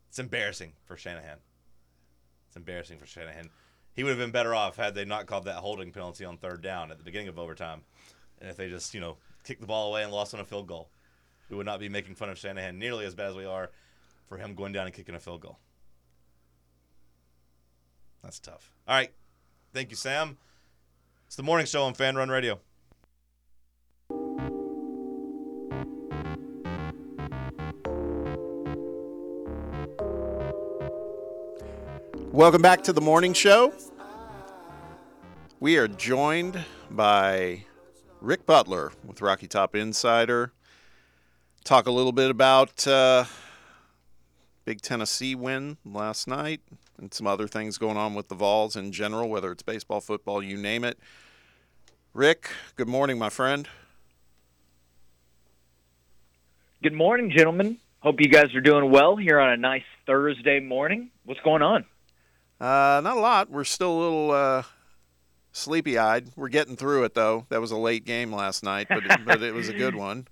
it's 0.10 0.20
embarrassing 0.20 0.74
for 0.86 0.96
Shanahan. 0.98 1.38
It's 2.48 2.56
embarrassing 2.56 3.00
for 3.00 3.06
Shanahan. 3.06 3.50
He 3.94 4.04
would 4.04 4.10
have 4.12 4.20
been 4.20 4.32
better 4.32 4.56
off 4.56 4.76
had 4.78 4.96
they 4.96 5.06
not 5.06 5.26
called 5.28 5.46
that 5.46 5.58
holding 5.58 5.92
penalty 5.92 6.26
on 6.26 6.38
third 6.38 6.62
down 6.62 6.92
at 6.92 6.98
the 6.98 7.04
beginning 7.04 7.28
of 7.28 7.38
overtime, 7.40 7.82
and 8.40 8.50
if 8.50 8.56
they 8.58 8.70
just 8.70 8.94
you 8.94 9.02
know 9.02 9.18
kicked 9.44 9.62
the 9.62 9.68
ball 9.68 9.90
away 9.90 10.04
and 10.04 10.12
lost 10.12 10.34
on 10.34 10.40
a 10.40 10.46
field 10.46 10.68
goal, 10.68 10.90
we 11.54 11.58
would 11.58 11.68
not 11.68 11.80
be 11.80 11.88
making 11.88 12.16
fun 12.16 12.32
of 12.32 12.38
Shanahan 12.40 12.80
nearly 12.80 13.06
as 13.06 13.14
bad 13.14 13.28
as 13.30 13.36
we 13.36 13.46
are 13.46 13.70
for 14.28 14.38
him 14.38 14.56
going 14.56 14.74
down 14.74 14.88
and 14.88 14.96
kicking 14.96 15.14
a 15.14 15.20
field 15.20 15.42
goal. 15.42 15.60
That's 18.24 18.40
tough. 18.40 18.72
All 18.88 18.96
right, 18.96 19.12
thank 19.72 19.92
you, 19.92 19.96
Sam. 19.96 20.38
It's 21.28 21.36
the 21.36 21.44
morning 21.44 21.68
show 21.68 21.84
on 21.84 21.94
Fan 21.94 22.16
Run 22.16 22.30
Radio. 22.30 22.60
Welcome 32.32 32.64
back 32.64 32.82
to 32.86 32.94
the 32.94 33.02
morning 33.02 33.34
show. 33.34 33.74
We 35.60 35.78
are 35.78 35.88
joined 35.88 36.66
by 36.90 37.66
Ric 38.22 38.48
Butler 38.48 38.92
with 39.06 39.22
Rocky 39.22 39.48
Top 39.48 39.76
Insider. 39.76 40.52
Talk 41.64 41.88
a 41.88 41.92
little 41.92 42.12
bit 42.12 42.30
about 42.30 42.86
uh, 42.86 43.24
big 44.66 44.82
Tennessee 44.82 45.34
win 45.34 45.78
last 45.86 46.28
night 46.28 46.60
and 46.98 47.14
some 47.14 47.26
other 47.26 47.48
things 47.48 47.78
going 47.78 47.96
on 47.96 48.16
with 48.16 48.28
the 48.28 48.36
Vols 48.36 48.76
in 48.76 48.92
general, 48.92 49.30
whether 49.30 49.50
it's 49.50 49.64
baseball, 49.64 50.02
football, 50.02 50.44
you 50.44 50.58
name 50.58 50.84
it. 50.84 51.00
Ric, 52.14 52.50
good 52.76 52.90
morning, 52.90 53.18
my 53.18 53.30
friend. 53.30 53.70
Good 56.84 56.92
morning, 56.92 57.32
gentlemen. 57.34 57.78
Hope 58.02 58.18
you 58.20 58.28
guys 58.28 58.54
are 58.54 58.62
doing 58.62 58.92
well 58.92 59.16
here 59.16 59.40
on 59.40 59.54
a 59.54 59.58
nice 59.58 59.86
Thursday 60.06 60.60
morning. 60.60 61.12
What's 61.24 61.40
going 61.40 61.62
on? 61.62 61.86
Uh, 62.60 63.00
not 63.02 63.16
a 63.16 63.22
lot. 63.22 63.50
We're 63.50 63.64
still 63.64 63.98
a 63.98 64.02
little 64.02 64.32
uh, 64.32 64.64
sleepy 65.54 65.98
eyed. 65.98 66.28
We're 66.36 66.50
getting 66.50 66.76
through 66.76 67.06
it, 67.06 67.14
though. 67.14 67.46
That 67.48 67.62
was 67.62 67.72
a 67.72 67.78
late 67.78 68.04
game 68.04 68.34
last 68.34 68.64
night, 68.64 68.88
but 68.90 69.06
it, 69.06 69.26
but 69.26 69.42
it 69.42 69.54
was 69.54 69.70
a 69.70 69.74
good 69.74 69.96
one. 69.96 70.28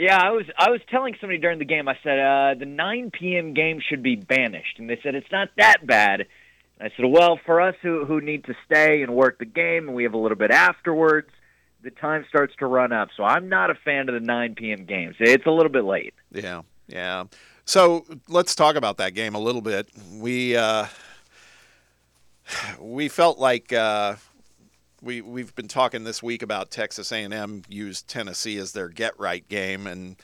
Yeah, 0.00 0.16
I 0.16 0.30
was 0.30 0.46
I 0.56 0.70
was 0.70 0.80
telling 0.88 1.14
somebody 1.20 1.38
during 1.38 1.58
the 1.58 1.66
game. 1.66 1.86
I 1.86 1.94
said 2.02 2.18
uh, 2.18 2.54
the 2.58 2.64
9 2.64 3.10
p.m. 3.10 3.52
game 3.52 3.82
should 3.86 4.02
be 4.02 4.16
banished, 4.16 4.78
and 4.78 4.88
they 4.88 4.98
said 5.02 5.14
it's 5.14 5.30
not 5.30 5.50
that 5.58 5.86
bad. 5.86 6.20
And 6.20 6.90
I 6.90 6.90
said, 6.96 7.04
well, 7.06 7.38
for 7.44 7.60
us 7.60 7.74
who 7.82 8.06
who 8.06 8.22
need 8.22 8.44
to 8.44 8.54
stay 8.64 9.02
and 9.02 9.14
work 9.14 9.38
the 9.38 9.44
game, 9.44 9.88
and 9.88 9.94
we 9.94 10.04
have 10.04 10.14
a 10.14 10.16
little 10.16 10.38
bit 10.38 10.52
afterwards, 10.52 11.28
the 11.82 11.90
time 11.90 12.24
starts 12.30 12.54
to 12.60 12.66
run 12.66 12.92
up. 12.92 13.10
So 13.14 13.24
I'm 13.24 13.50
not 13.50 13.68
a 13.68 13.74
fan 13.74 14.08
of 14.08 14.14
the 14.14 14.26
9 14.26 14.54
p.m. 14.54 14.86
games. 14.86 15.16
It's 15.20 15.44
a 15.44 15.50
little 15.50 15.70
bit 15.70 15.84
late. 15.84 16.14
Yeah, 16.32 16.62
yeah. 16.86 17.24
So 17.66 18.06
let's 18.26 18.54
talk 18.54 18.76
about 18.76 18.96
that 18.96 19.12
game 19.12 19.34
a 19.34 19.38
little 19.38 19.60
bit. 19.60 19.90
We 20.14 20.56
uh, 20.56 20.86
we 22.80 23.08
felt 23.08 23.38
like 23.38 23.70
uh, 23.74 24.16
we 25.02 25.20
we've 25.20 25.54
been 25.54 25.68
talking 25.68 26.04
this 26.04 26.22
week 26.22 26.42
about 26.42 26.70
Texas 26.70 27.12
A&M 27.12 27.62
used 27.68 28.08
Tennessee 28.08 28.58
as 28.58 28.72
their 28.72 28.88
get 28.88 29.18
right 29.18 29.46
game, 29.48 29.86
and 29.86 30.16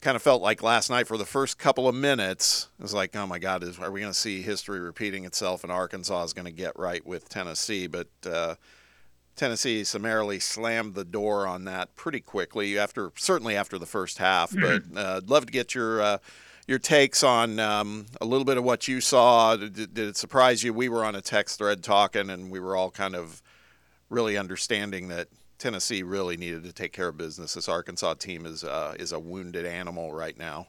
kind 0.00 0.16
of 0.16 0.22
felt 0.22 0.42
like 0.42 0.62
last 0.62 0.90
night 0.90 1.08
for 1.08 1.16
the 1.16 1.24
first 1.24 1.58
couple 1.58 1.88
of 1.88 1.94
minutes 1.94 2.68
it 2.78 2.82
was 2.82 2.94
like, 2.94 3.16
oh 3.16 3.26
my 3.26 3.38
God, 3.38 3.62
is 3.62 3.78
are 3.78 3.90
we 3.90 4.00
going 4.00 4.12
to 4.12 4.18
see 4.18 4.42
history 4.42 4.80
repeating 4.80 5.24
itself? 5.24 5.64
And 5.64 5.72
Arkansas 5.72 6.24
is 6.24 6.32
going 6.32 6.44
to 6.44 6.52
get 6.52 6.78
right 6.78 7.04
with 7.06 7.28
Tennessee, 7.28 7.86
but. 7.86 8.08
Uh, 8.24 8.54
Tennessee 9.36 9.84
summarily 9.84 10.40
slammed 10.40 10.94
the 10.94 11.04
door 11.04 11.46
on 11.46 11.64
that 11.64 11.94
pretty 11.94 12.20
quickly 12.20 12.78
after 12.78 13.12
certainly 13.16 13.54
after 13.54 13.78
the 13.78 13.84
first 13.84 14.16
half. 14.16 14.50
But 14.58 14.84
uh, 14.96 15.18
I'd 15.18 15.28
love 15.28 15.44
to 15.44 15.52
get 15.52 15.74
your 15.74 16.00
uh, 16.00 16.18
your 16.66 16.78
takes 16.78 17.22
on 17.22 17.58
um, 17.60 18.06
a 18.20 18.24
little 18.24 18.44
bit 18.44 18.56
of 18.56 18.64
what 18.64 18.88
you 18.88 19.00
saw. 19.00 19.56
Did, 19.56 19.74
did 19.74 19.98
it 19.98 20.16
surprise 20.16 20.64
you? 20.64 20.72
We 20.72 20.88
were 20.88 21.04
on 21.04 21.14
a 21.14 21.20
text 21.20 21.58
thread 21.58 21.82
talking, 21.82 22.30
and 22.30 22.50
we 22.50 22.60
were 22.60 22.76
all 22.76 22.90
kind 22.90 23.14
of 23.14 23.42
really 24.10 24.36
understanding 24.36 25.08
that 25.08 25.28
Tennessee 25.58 26.02
really 26.02 26.36
needed 26.36 26.64
to 26.64 26.72
take 26.72 26.92
care 26.92 27.08
of 27.08 27.16
business. 27.16 27.54
This 27.54 27.68
Arkansas 27.68 28.14
team 28.14 28.46
is 28.46 28.64
uh, 28.64 28.94
is 28.98 29.12
a 29.12 29.18
wounded 29.18 29.64
animal 29.64 30.12
right 30.12 30.36
now. 30.36 30.68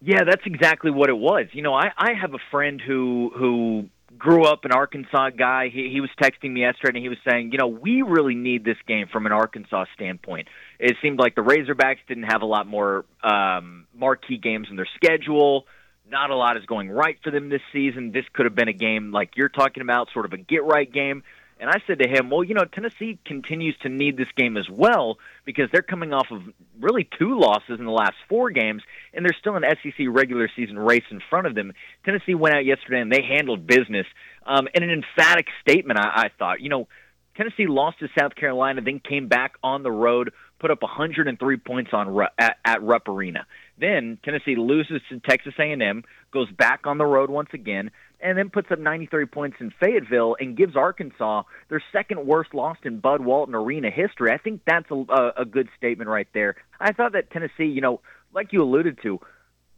Yeah, 0.00 0.24
that's 0.24 0.46
exactly 0.46 0.90
what 0.90 1.10
it 1.10 1.18
was. 1.18 1.46
You 1.52 1.62
know, 1.62 1.74
I 1.74 1.90
I 1.98 2.14
have 2.14 2.34
a 2.34 2.40
friend 2.50 2.80
who 2.80 3.30
who 3.36 3.88
grew 4.18 4.44
up 4.44 4.64
an 4.64 4.72
Arkansas 4.72 5.30
guy. 5.30 5.68
He 5.72 5.90
he 5.90 6.00
was 6.00 6.10
texting 6.20 6.50
me 6.52 6.60
yesterday 6.60 6.98
and 6.98 7.02
he 7.02 7.08
was 7.08 7.18
saying, 7.28 7.52
you 7.52 7.58
know, 7.58 7.68
we 7.68 8.02
really 8.02 8.34
need 8.34 8.64
this 8.64 8.76
game 8.86 9.06
from 9.12 9.26
an 9.26 9.32
Arkansas 9.32 9.84
standpoint. 9.94 10.48
It 10.78 10.96
seemed 11.02 11.18
like 11.18 11.34
the 11.34 11.42
Razorbacks 11.42 11.98
didn't 12.08 12.24
have 12.24 12.42
a 12.42 12.46
lot 12.46 12.66
more 12.66 13.04
um, 13.22 13.86
marquee 13.94 14.38
games 14.38 14.68
in 14.70 14.76
their 14.76 14.88
schedule. 14.96 15.66
Not 16.08 16.30
a 16.30 16.36
lot 16.36 16.56
is 16.56 16.66
going 16.66 16.90
right 16.90 17.16
for 17.22 17.30
them 17.30 17.50
this 17.50 17.62
season. 17.72 18.10
This 18.10 18.24
could 18.32 18.46
have 18.46 18.54
been 18.54 18.68
a 18.68 18.72
game 18.72 19.12
like 19.12 19.36
you're 19.36 19.48
talking 19.48 19.82
about, 19.82 20.08
sort 20.12 20.24
of 20.24 20.32
a 20.32 20.38
get 20.38 20.64
right 20.64 20.90
game. 20.90 21.22
And 21.60 21.68
I 21.68 21.76
said 21.86 21.98
to 21.98 22.08
him, 22.08 22.30
well, 22.30 22.42
you 22.42 22.54
know, 22.54 22.64
Tennessee 22.64 23.18
continues 23.26 23.76
to 23.82 23.90
need 23.90 24.16
this 24.16 24.28
game 24.34 24.56
as 24.56 24.68
well 24.70 25.18
because 25.44 25.68
they're 25.70 25.82
coming 25.82 26.14
off 26.14 26.28
of 26.30 26.40
really 26.80 27.06
two 27.18 27.38
losses 27.38 27.78
in 27.78 27.84
the 27.84 27.90
last 27.90 28.14
four 28.28 28.50
games, 28.50 28.82
and 29.12 29.24
there's 29.24 29.36
still 29.38 29.56
an 29.56 29.64
SEC 29.82 30.06
regular 30.08 30.48
season 30.56 30.78
race 30.78 31.04
in 31.10 31.20
front 31.28 31.46
of 31.46 31.54
them. 31.54 31.72
Tennessee 32.04 32.34
went 32.34 32.54
out 32.54 32.64
yesterday 32.64 33.00
and 33.00 33.12
they 33.12 33.22
handled 33.22 33.66
business 33.66 34.06
um, 34.46 34.68
in 34.74 34.82
an 34.82 34.90
emphatic 34.90 35.46
statement, 35.60 35.98
I, 35.98 36.24
I 36.24 36.30
thought. 36.38 36.60
You 36.62 36.70
know, 36.70 36.88
Tennessee 37.36 37.66
lost 37.66 37.98
to 38.00 38.08
South 38.18 38.34
Carolina, 38.34 38.80
then 38.80 39.00
came 39.00 39.28
back 39.28 39.54
on 39.62 39.82
the 39.82 39.90
road, 39.90 40.32
put 40.58 40.70
up 40.70 40.82
103 40.82 41.56
points 41.58 41.90
on 41.92 42.26
at, 42.38 42.56
at 42.64 42.82
Rupp 42.82 43.08
Arena. 43.08 43.46
Then 43.78 44.18
Tennessee 44.22 44.56
loses 44.56 45.00
to 45.08 45.20
Texas 45.20 45.54
A&M, 45.58 46.04
goes 46.32 46.50
back 46.50 46.86
on 46.86 46.98
the 46.98 47.06
road 47.06 47.30
once 47.30 47.50
again, 47.52 47.90
and 48.22 48.36
then 48.36 48.50
puts 48.50 48.70
up 48.70 48.78
93 48.78 49.26
points 49.26 49.56
in 49.60 49.72
Fayetteville 49.80 50.36
and 50.38 50.56
gives 50.56 50.76
Arkansas 50.76 51.42
their 51.68 51.82
second 51.92 52.26
worst 52.26 52.54
loss 52.54 52.76
in 52.84 53.00
Bud 53.00 53.22
Walton 53.22 53.54
Arena 53.54 53.90
history. 53.90 54.30
I 54.30 54.38
think 54.38 54.62
that's 54.66 54.90
a, 54.90 55.32
a, 55.38 55.44
good 55.44 55.68
statement 55.76 56.08
right 56.10 56.28
there. 56.32 56.56
I 56.78 56.92
thought 56.92 57.12
that 57.12 57.30
Tennessee, 57.30 57.64
you 57.64 57.80
know, 57.80 58.00
like 58.32 58.52
you 58.52 58.62
alluded 58.62 58.98
to, 59.02 59.20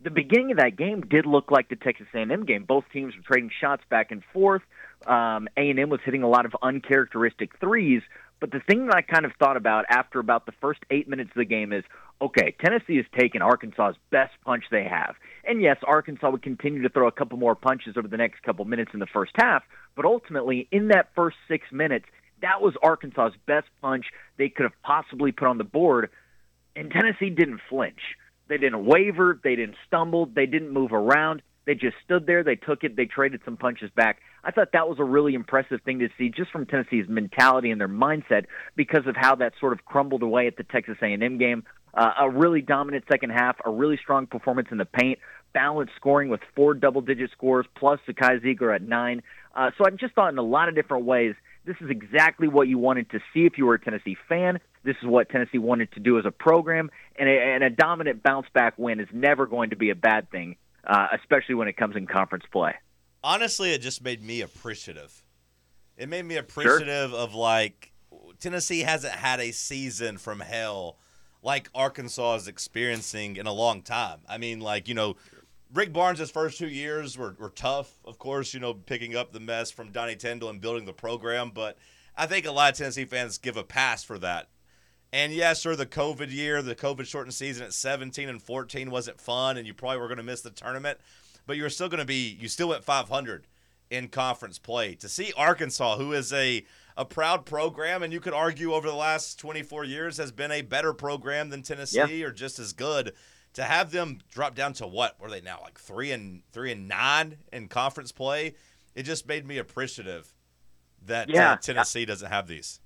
the 0.02 0.10
beginning 0.10 0.50
of 0.50 0.56
that 0.58 0.76
game 0.76 1.02
did 1.02 1.26
look 1.26 1.50
like 1.50 1.68
the 1.68 1.76
Texas 1.76 2.06
A&M 2.14 2.44
game. 2.44 2.64
Both 2.64 2.84
teams 2.92 3.14
were 3.16 3.22
trading 3.22 3.50
shots 3.60 3.82
back 3.88 4.10
and 4.10 4.22
forth. 4.32 4.62
Um, 5.06 5.48
A&M 5.56 5.88
was 5.88 6.00
hitting 6.04 6.22
a 6.22 6.28
lot 6.28 6.46
of 6.46 6.56
uncharacteristic 6.62 7.58
threes. 7.60 8.02
But 8.42 8.50
the 8.50 8.58
thing 8.58 8.86
that 8.86 8.96
I 8.96 9.02
kind 9.02 9.24
of 9.24 9.30
thought 9.38 9.56
about 9.56 9.84
after 9.88 10.18
about 10.18 10.46
the 10.46 10.52
first 10.60 10.80
eight 10.90 11.08
minutes 11.08 11.30
of 11.30 11.36
the 11.36 11.44
game 11.44 11.72
is, 11.72 11.84
okay, 12.20 12.56
Tennessee 12.60 12.96
has 12.96 13.06
taken 13.16 13.40
Arkansas's 13.40 13.96
best 14.10 14.32
punch 14.44 14.64
they 14.68 14.82
have. 14.82 15.14
And 15.44 15.62
yes, 15.62 15.76
Arkansas 15.86 16.28
would 16.28 16.42
continue 16.42 16.82
to 16.82 16.88
throw 16.88 17.06
a 17.06 17.12
couple 17.12 17.38
more 17.38 17.54
punches 17.54 17.96
over 17.96 18.08
the 18.08 18.16
next 18.16 18.42
couple 18.42 18.64
minutes 18.64 18.90
in 18.94 18.98
the 18.98 19.06
first 19.06 19.30
half. 19.36 19.62
But 19.94 20.06
ultimately, 20.06 20.66
in 20.72 20.88
that 20.88 21.10
first 21.14 21.36
six 21.46 21.70
minutes, 21.70 22.06
that 22.40 22.60
was 22.60 22.74
Arkansas's 22.82 23.38
best 23.46 23.68
punch 23.80 24.06
they 24.38 24.48
could 24.48 24.64
have 24.64 24.82
possibly 24.82 25.30
put 25.30 25.46
on 25.46 25.58
the 25.58 25.62
board. 25.62 26.10
And 26.74 26.90
Tennessee 26.90 27.30
didn't 27.30 27.60
flinch. 27.70 28.00
They 28.48 28.58
didn't 28.58 28.84
waver. 28.84 29.38
They 29.44 29.54
didn't 29.54 29.76
stumble. 29.86 30.26
They 30.26 30.46
didn't 30.46 30.72
move 30.72 30.92
around. 30.92 31.42
They 31.64 31.74
just 31.74 31.96
stood 32.04 32.26
there. 32.26 32.42
They 32.42 32.56
took 32.56 32.84
it. 32.84 32.96
They 32.96 33.06
traded 33.06 33.40
some 33.44 33.56
punches 33.56 33.90
back. 33.94 34.18
I 34.44 34.50
thought 34.50 34.72
that 34.72 34.88
was 34.88 34.98
a 34.98 35.04
really 35.04 35.34
impressive 35.34 35.80
thing 35.82 36.00
to 36.00 36.08
see, 36.18 36.28
just 36.28 36.50
from 36.50 36.66
Tennessee's 36.66 37.08
mentality 37.08 37.70
and 37.70 37.80
their 37.80 37.88
mindset, 37.88 38.46
because 38.74 39.06
of 39.06 39.14
how 39.16 39.36
that 39.36 39.52
sort 39.60 39.72
of 39.72 39.84
crumbled 39.84 40.22
away 40.22 40.46
at 40.46 40.56
the 40.56 40.64
Texas 40.64 40.96
A&M 41.00 41.38
game. 41.38 41.64
Uh, 41.94 42.10
a 42.20 42.30
really 42.30 42.62
dominant 42.62 43.04
second 43.10 43.30
half, 43.30 43.56
a 43.64 43.70
really 43.70 43.98
strong 43.98 44.26
performance 44.26 44.68
in 44.72 44.78
the 44.78 44.84
paint, 44.86 45.18
balanced 45.52 45.92
scoring 45.96 46.30
with 46.30 46.40
four 46.56 46.74
double-digit 46.74 47.30
scores, 47.32 47.66
plus 47.76 48.00
Zakai 48.08 48.42
Zeigler 48.42 48.74
at 48.74 48.82
nine. 48.82 49.22
Uh, 49.54 49.70
so 49.76 49.84
I 49.86 49.90
just 49.90 50.14
thought 50.14 50.32
in 50.32 50.38
a 50.38 50.42
lot 50.42 50.68
of 50.68 50.74
different 50.74 51.04
ways, 51.04 51.34
this 51.64 51.76
is 51.80 51.90
exactly 51.90 52.48
what 52.48 52.66
you 52.66 52.78
wanted 52.78 53.10
to 53.10 53.20
see 53.32 53.40
if 53.40 53.58
you 53.58 53.66
were 53.66 53.74
a 53.74 53.80
Tennessee 53.80 54.16
fan. 54.28 54.58
This 54.84 54.96
is 55.02 55.06
what 55.06 55.28
Tennessee 55.28 55.58
wanted 55.58 55.92
to 55.92 56.00
do 56.00 56.18
as 56.18 56.24
a 56.24 56.30
program, 56.30 56.90
and 57.16 57.28
a, 57.28 57.32
and 57.32 57.62
a 57.62 57.70
dominant 57.70 58.22
bounce 58.22 58.46
back 58.52 58.74
win 58.78 58.98
is 58.98 59.08
never 59.12 59.46
going 59.46 59.70
to 59.70 59.76
be 59.76 59.90
a 59.90 59.94
bad 59.94 60.30
thing, 60.30 60.56
uh, 60.86 61.08
especially 61.20 61.54
when 61.54 61.68
it 61.68 61.76
comes 61.76 61.96
in 61.96 62.06
conference 62.06 62.44
play. 62.50 62.74
Honestly, 63.24 63.72
it 63.72 63.80
just 63.80 64.02
made 64.02 64.22
me 64.22 64.40
appreciative. 64.40 65.22
It 65.96 66.08
made 66.08 66.24
me 66.24 66.36
appreciative 66.36 67.14
of 67.14 67.34
like 67.34 67.92
Tennessee 68.40 68.80
hasn't 68.80 69.14
had 69.14 69.40
a 69.40 69.52
season 69.52 70.18
from 70.18 70.40
hell 70.40 70.98
like 71.42 71.68
Arkansas 71.74 72.36
is 72.36 72.48
experiencing 72.48 73.36
in 73.36 73.46
a 73.46 73.52
long 73.52 73.82
time. 73.82 74.20
I 74.28 74.38
mean, 74.38 74.60
like 74.60 74.88
you 74.88 74.94
know, 74.94 75.16
Rick 75.72 75.92
Barnes' 75.92 76.30
first 76.30 76.58
two 76.58 76.68
years 76.68 77.18
were, 77.18 77.34
were 77.38 77.50
tough, 77.50 77.94
of 78.04 78.18
course, 78.18 78.54
you 78.54 78.60
know, 78.60 78.74
picking 78.74 79.16
up 79.16 79.32
the 79.32 79.40
mess 79.40 79.70
from 79.70 79.90
Donnie 79.90 80.16
Tyndall 80.16 80.50
and 80.50 80.60
building 80.60 80.84
the 80.84 80.92
program. 80.92 81.50
But 81.52 81.78
I 82.16 82.26
think 82.26 82.46
a 82.46 82.52
lot 82.52 82.72
of 82.72 82.78
Tennessee 82.78 83.04
fans 83.04 83.38
give 83.38 83.56
a 83.56 83.64
pass 83.64 84.04
for 84.04 84.18
that. 84.18 84.48
And 85.12 85.32
yes, 85.32 85.60
sir, 85.60 85.76
the 85.76 85.86
COVID 85.86 86.32
year, 86.32 86.62
the 86.62 86.74
COVID 86.74 87.06
shortened 87.06 87.34
season 87.34 87.64
at 87.66 87.74
17 87.74 88.28
and 88.28 88.42
14 88.42 88.90
wasn't 88.90 89.20
fun, 89.20 89.56
and 89.58 89.66
you 89.66 89.74
probably 89.74 89.98
were 89.98 90.08
going 90.08 90.16
to 90.18 90.22
miss 90.22 90.40
the 90.40 90.50
tournament, 90.50 90.98
but 91.46 91.56
you're 91.56 91.68
still 91.70 91.88
going 91.88 92.00
to 92.00 92.06
be, 92.06 92.36
you 92.40 92.48
still 92.48 92.68
went 92.68 92.82
500 92.82 93.46
in 93.90 94.08
conference 94.08 94.58
play. 94.58 94.94
To 94.94 95.08
see 95.08 95.32
Arkansas, 95.36 95.98
who 95.98 96.14
is 96.14 96.32
a, 96.32 96.64
a 96.96 97.04
proud 97.04 97.44
program, 97.44 98.02
and 98.02 98.10
you 98.10 98.20
could 98.20 98.32
argue 98.32 98.72
over 98.72 98.88
the 98.88 98.94
last 98.94 99.38
24 99.38 99.84
years 99.84 100.16
has 100.16 100.32
been 100.32 100.50
a 100.50 100.62
better 100.62 100.94
program 100.94 101.50
than 101.50 101.62
Tennessee 101.62 101.98
Yeah. 102.20 102.26
or 102.26 102.30
just 102.30 102.58
as 102.58 102.72
good 102.72 103.12
to 103.52 103.64
have 103.64 103.90
them 103.90 104.20
drop 104.30 104.54
down 104.54 104.72
to 104.74 104.86
what 104.86 105.20
were 105.20 105.28
they 105.28 105.42
now 105.42 105.58
like 105.62 105.78
three 105.78 106.10
and 106.10 106.40
three 106.52 106.72
and 106.72 106.88
nine 106.88 107.36
in 107.52 107.68
conference 107.68 108.10
play 108.10 108.54
it 108.94 109.02
just 109.02 109.28
made 109.28 109.46
me 109.46 109.58
appreciative 109.58 110.32
that 111.04 111.28
uh, 111.52 111.56
tennessee 111.58 112.06
doesn't 112.06 112.30
have 112.30 112.46
these 112.46 112.80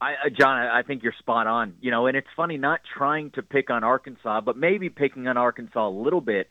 I, 0.00 0.12
uh, 0.12 0.28
John, 0.30 0.58
I 0.58 0.82
think 0.82 1.02
you're 1.02 1.14
spot 1.18 1.46
on. 1.46 1.74
You 1.80 1.90
know, 1.90 2.06
and 2.06 2.16
it's 2.16 2.28
funny 2.36 2.56
not 2.56 2.80
trying 2.96 3.30
to 3.32 3.42
pick 3.42 3.70
on 3.70 3.84
Arkansas, 3.84 4.40
but 4.42 4.56
maybe 4.56 4.88
picking 4.90 5.26
on 5.28 5.36
Arkansas 5.36 5.88
a 5.88 5.90
little 5.90 6.20
bit. 6.20 6.48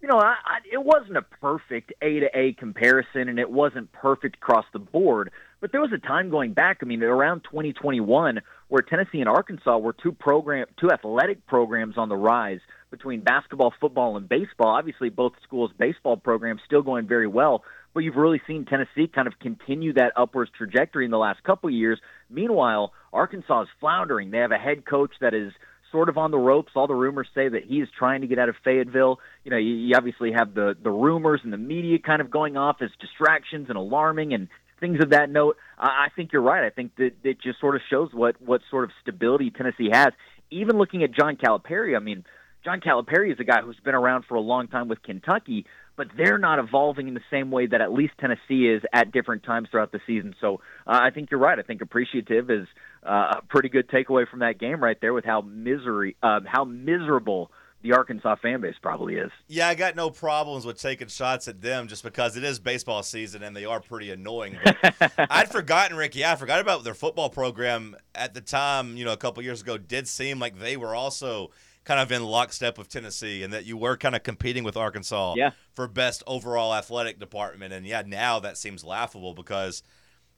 You 0.00 0.06
know, 0.06 0.18
I, 0.18 0.36
I, 0.44 0.58
it 0.72 0.82
wasn't 0.82 1.16
a 1.16 1.22
perfect 1.22 1.92
A 2.00 2.20
to 2.20 2.28
A 2.32 2.52
comparison, 2.52 3.28
and 3.28 3.38
it 3.38 3.50
wasn't 3.50 3.90
perfect 3.92 4.36
across 4.36 4.64
the 4.72 4.78
board. 4.78 5.32
But 5.60 5.72
there 5.72 5.80
was 5.80 5.90
a 5.92 5.98
time 5.98 6.30
going 6.30 6.52
back. 6.52 6.78
I 6.82 6.86
mean, 6.86 7.02
around 7.02 7.40
2021, 7.44 8.40
where 8.68 8.82
Tennessee 8.82 9.18
and 9.18 9.28
Arkansas 9.28 9.78
were 9.78 9.92
two 9.92 10.12
program, 10.12 10.66
two 10.78 10.92
athletic 10.92 11.46
programs 11.46 11.98
on 11.98 12.08
the 12.08 12.16
rise 12.16 12.60
between 12.92 13.22
basketball, 13.22 13.74
football, 13.80 14.16
and 14.16 14.28
baseball. 14.28 14.68
Obviously, 14.68 15.08
both 15.08 15.32
schools' 15.42 15.72
baseball 15.76 16.16
programs 16.16 16.60
still 16.64 16.82
going 16.82 17.08
very 17.08 17.26
well, 17.26 17.64
but 17.94 18.00
you've 18.00 18.16
really 18.16 18.40
seen 18.46 18.64
Tennessee 18.64 19.08
kind 19.12 19.26
of 19.26 19.38
continue 19.40 19.92
that 19.94 20.12
upwards 20.16 20.50
trajectory 20.56 21.04
in 21.04 21.10
the 21.10 21.18
last 21.18 21.42
couple 21.42 21.68
of 21.68 21.74
years. 21.74 22.00
Meanwhile, 22.30 22.92
Arkansas 23.12 23.62
is 23.62 23.68
floundering. 23.80 24.30
They 24.30 24.38
have 24.38 24.52
a 24.52 24.58
head 24.58 24.84
coach 24.84 25.12
that 25.20 25.34
is 25.34 25.52
sort 25.90 26.08
of 26.08 26.18
on 26.18 26.30
the 26.30 26.38
ropes. 26.38 26.72
All 26.74 26.86
the 26.86 26.94
rumors 26.94 27.28
say 27.34 27.48
that 27.48 27.64
he 27.64 27.76
is 27.76 27.88
trying 27.98 28.20
to 28.20 28.26
get 28.26 28.38
out 28.38 28.48
of 28.48 28.56
Fayetteville. 28.64 29.20
You 29.44 29.50
know, 29.50 29.56
you, 29.56 29.74
you 29.74 29.94
obviously 29.96 30.32
have 30.32 30.54
the 30.54 30.76
the 30.80 30.90
rumors 30.90 31.40
and 31.44 31.52
the 31.52 31.58
media 31.58 31.98
kind 31.98 32.20
of 32.20 32.30
going 32.30 32.56
off 32.56 32.76
as 32.80 32.90
distractions 33.00 33.66
and 33.68 33.76
alarming 33.76 34.34
and 34.34 34.48
things 34.80 35.02
of 35.02 35.10
that 35.10 35.30
note. 35.30 35.56
I, 35.78 35.86
I 35.86 36.08
think 36.14 36.32
you're 36.32 36.42
right. 36.42 36.64
I 36.64 36.70
think 36.70 36.96
that 36.96 37.12
it 37.24 37.40
just 37.40 37.60
sort 37.60 37.74
of 37.74 37.82
shows 37.88 38.10
what 38.12 38.40
what 38.40 38.60
sort 38.70 38.84
of 38.84 38.90
stability 39.02 39.50
Tennessee 39.50 39.88
has. 39.92 40.08
Even 40.50 40.78
looking 40.78 41.02
at 41.02 41.12
John 41.12 41.36
Calipari, 41.36 41.96
I 41.96 42.00
mean, 42.00 42.24
John 42.64 42.80
Calipari 42.80 43.32
is 43.32 43.38
a 43.40 43.44
guy 43.44 43.60
who's 43.62 43.78
been 43.84 43.94
around 43.94 44.24
for 44.26 44.34
a 44.34 44.40
long 44.40 44.68
time 44.68 44.88
with 44.88 45.02
Kentucky, 45.02 45.66
but 45.98 46.06
they're 46.16 46.38
not 46.38 46.58
evolving 46.58 47.08
in 47.08 47.14
the 47.14 47.20
same 47.30 47.50
way 47.50 47.66
that 47.66 47.82
at 47.82 47.92
least 47.92 48.14
Tennessee 48.18 48.68
is 48.68 48.82
at 48.94 49.12
different 49.12 49.42
times 49.42 49.68
throughout 49.70 49.92
the 49.92 50.00
season. 50.06 50.34
So 50.40 50.60
uh, 50.86 50.98
I 51.02 51.10
think 51.10 51.30
you're 51.30 51.40
right. 51.40 51.58
I 51.58 51.62
think 51.62 51.82
appreciative 51.82 52.48
is 52.50 52.66
uh, 53.06 53.34
a 53.38 53.42
pretty 53.48 53.68
good 53.68 53.88
takeaway 53.88 54.26
from 54.26 54.38
that 54.38 54.58
game 54.58 54.82
right 54.82 54.96
there 55.00 55.12
with 55.12 55.24
how 55.26 55.42
misery, 55.42 56.16
uh, 56.22 56.40
how 56.46 56.64
miserable 56.64 57.50
the 57.82 57.92
Arkansas 57.92 58.36
fan 58.42 58.60
base 58.60 58.74
probably 58.82 59.14
is. 59.14 59.30
yeah 59.46 59.68
i 59.68 59.74
got 59.76 59.94
no 59.94 60.10
problems 60.10 60.66
with 60.66 60.80
taking 60.80 61.06
shots 61.06 61.46
at 61.46 61.62
them 61.62 61.86
just 61.86 62.02
because 62.02 62.36
it 62.36 62.42
is 62.42 62.58
baseball 62.58 63.04
season 63.04 63.44
and 63.44 63.54
they 63.54 63.64
are 63.64 63.78
pretty 63.80 64.10
annoying 64.10 64.58
i'd 65.30 65.48
forgotten 65.48 65.96
ricky 65.96 66.24
i 66.24 66.34
forgot 66.34 66.58
about 66.58 66.82
their 66.82 66.92
football 66.92 67.30
program 67.30 67.94
at 68.16 68.34
the 68.34 68.40
time 68.40 68.96
you 68.96 69.04
know 69.04 69.12
a 69.12 69.16
couple 69.16 69.40
years 69.44 69.62
ago 69.62 69.78
did 69.78 70.08
seem 70.08 70.40
like 70.40 70.58
they 70.58 70.76
were 70.76 70.92
also 70.92 71.52
kind 71.88 72.00
of 72.00 72.12
in 72.12 72.22
lockstep 72.22 72.76
with 72.76 72.86
tennessee 72.90 73.42
and 73.42 73.50
that 73.50 73.64
you 73.64 73.74
were 73.74 73.96
kind 73.96 74.14
of 74.14 74.22
competing 74.22 74.62
with 74.62 74.76
arkansas 74.76 75.32
Yeah. 75.38 75.52
for 75.74 75.88
best 75.88 76.22
overall 76.26 76.74
athletic 76.74 77.18
department. 77.18 77.72
And 77.72 77.86
yeah, 77.86 78.02
now 78.06 78.38
that 78.40 78.58
seems 78.58 78.84
laughable 78.84 79.32
because 79.32 79.82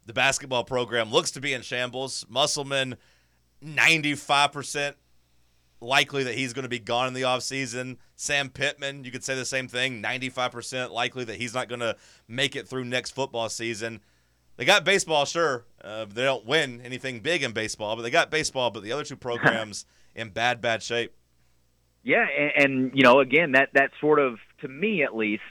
the 0.07 0.13
basketball 0.13 0.63
program 0.63 1.11
looks 1.11 1.33
to 1.33 1.41
be 1.41 1.53
in 1.53 1.63
shambles. 1.63 2.25
Musselman, 2.29 2.97
95% 3.65 4.95
likely 5.81 6.23
that 6.25 6.35
he's 6.35 6.53
going 6.53 6.63
to 6.63 6.69
be 6.69 6.79
gone 6.79 7.09
in 7.09 7.15
the 7.15 7.23
offseason. 7.23 7.97
Sam 8.15 8.49
Pittman, 8.51 9.03
you 9.05 9.11
could 9.11 9.25
say 9.25 9.35
the 9.35 9.45
same 9.45 9.67
thing, 9.67 10.01
95% 10.03 10.91
likely 10.93 11.25
that 11.25 11.37
he's 11.37 11.55
not 11.55 11.69
going 11.69 11.81
to 11.81 11.97
make 12.29 12.55
it 12.55 12.69
through 12.69 12.85
next 12.85 13.11
football 13.11 13.49
season. 13.49 14.01
They 14.57 14.65
got 14.65 14.85
baseball, 14.85 15.25
sure. 15.25 15.65
Uh, 15.83 16.05
they 16.05 16.23
don't 16.23 16.45
win 16.47 16.81
anything 16.85 17.21
big 17.21 17.43
in 17.43 17.53
baseball, 17.53 17.97
but 17.97 18.03
they 18.03 18.11
got 18.11 18.31
baseball. 18.31 18.71
But 18.71 18.83
the 18.83 18.93
other 18.93 19.05
two 19.05 19.17
programs 19.29 19.85
in 20.15 20.31
bad, 20.31 20.61
bad 20.61 20.83
shape. 20.83 21.15
Yeah, 22.03 22.25
and, 22.25 22.65
and 22.65 22.93
you 22.95 23.03
know, 23.03 23.21
again, 23.21 23.53
that 23.53 23.71
that 23.75 23.91
sort 24.01 24.19
of, 24.19 24.39
to 24.63 24.69
me 24.69 25.03
at 25.03 25.15
least, 25.15 25.43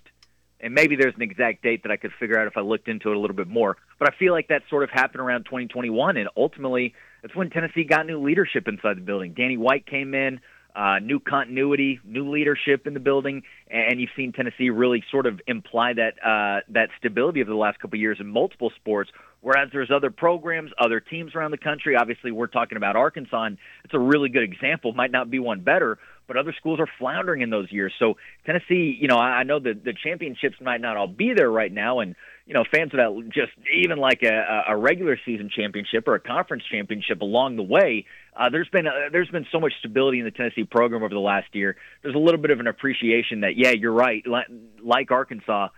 and 0.60 0.74
maybe 0.74 0.96
there's 0.96 1.16
an 1.16 1.22
exact 1.22 1.64
date 1.64 1.84
that 1.84 1.92
I 1.92 1.98
could 1.98 2.12
figure 2.20 2.40
out 2.40 2.48
if 2.48 2.58
I 2.58 2.62
looked 2.62 2.88
into 2.88 3.12
it 3.12 3.16
a 3.16 3.20
little 3.20 3.36
bit 3.36 3.48
more. 3.48 3.78
But 3.98 4.10
I 4.10 4.18
feel 4.18 4.34
like 4.34 4.48
that 4.50 4.64
sort 4.70 4.84
of 4.84 4.90
happened 4.90 5.22
around 5.22 5.46
2021, 5.46 6.18
and 6.18 6.30
ultimately, 6.36 6.94
that's 7.22 7.36
when 7.36 7.50
Tennessee 7.50 7.84
got 7.84 8.06
new 8.06 8.22
leadership 8.22 8.68
inside 8.68 8.98
the 8.98 9.02
building. 9.02 9.34
Danny 9.34 9.58
White 9.58 9.86
came 9.86 10.14
in, 10.14 10.40
uh, 10.76 11.00
new 11.00 11.20
continuity, 11.20 12.00
new 12.04 12.30
leadership 12.30 12.88
in 12.88 12.94
the 12.94 13.00
building, 13.00 13.44
and 13.70 14.00
you've 14.00 14.12
seen 14.16 14.32
Tennessee 14.32 14.70
really 14.70 15.04
sort 15.12 15.26
of 15.26 15.40
imply 15.48 15.94
that 15.94 16.14
uh, 16.24 16.62
that 16.70 16.90
stability 16.98 17.42
over 17.42 17.50
the 17.50 17.58
last 17.58 17.80
couple 17.80 17.98
of 17.98 18.02
years 18.02 18.18
in 18.20 18.28
multiple 18.28 18.72
sports. 18.76 19.12
Whereas 19.42 19.70
there's 19.72 19.90
other 19.90 20.12
programs, 20.12 20.72
other 20.78 21.00
teams 21.00 21.34
around 21.34 21.52
the 21.52 21.58
country. 21.58 21.96
Obviously, 21.96 22.32
we're 22.32 22.48
talking 22.48 22.76
about 22.76 22.96
Arkansas, 22.96 23.44
and 23.44 23.58
it's 23.86 23.94
a 23.94 24.00
really 24.00 24.30
good 24.30 24.44
example. 24.44 24.92
Might 24.94 25.12
not 25.12 25.30
be 25.30 25.40
one 25.40 25.62
better, 25.62 25.98
but 26.28 26.36
other 26.36 26.54
schools 26.58 26.80
are 26.80 26.90
floundering 27.00 27.42
in 27.42 27.50
those 27.50 27.72
years. 27.72 27.94
So 28.00 28.18
Tennessee, 28.46 28.98
you 29.00 29.08
know, 29.08 29.18
I 29.18 29.44
know 29.44 29.60
that 29.60 29.84
the 29.86 29.94
championships 29.94 30.58
might 30.62 30.82
not 30.82 30.98
all 30.98 31.08
be 31.08 31.34
there 31.34 31.50
right 31.50 31.72
now, 31.72 32.02
and 32.02 32.16
you 32.46 32.54
know, 32.54 32.66
fans 32.70 32.92
of 32.94 32.98
that 32.98 33.30
just 33.34 33.52
even 33.72 33.98
like 34.00 34.24
a, 34.24 34.64
a 34.70 34.76
regular 34.76 35.18
season 35.24 35.50
championship 35.56 36.08
or 36.08 36.16
a 36.16 36.20
conference 36.20 36.64
championship 36.70 37.22
along 37.22 37.56
the 37.56 37.64
way. 37.64 38.06
Uh, 38.36 38.50
there's 38.50 38.70
been 38.70 38.88
a, 38.88 39.10
there's 39.12 39.30
been 39.30 39.46
so 39.52 39.60
much 39.60 39.74
stability 39.80 40.20
in 40.20 40.26
the 40.26 40.32
Tennessee 40.32 40.64
program 40.64 41.04
over 41.04 41.14
the 41.14 41.20
last 41.20 41.48
year. 41.54 41.78
There's 42.02 42.16
a 42.16 42.20
little 42.20 42.42
bit 42.42 42.52
of 42.52 42.60
an 42.60 42.68
appreciation 42.68 43.42
that 43.42 43.56
yeah, 43.56 43.72
you're 43.72 43.94
right. 43.94 44.26
Like, 44.26 44.48
like 44.84 45.12
Arkansas, 45.12 45.70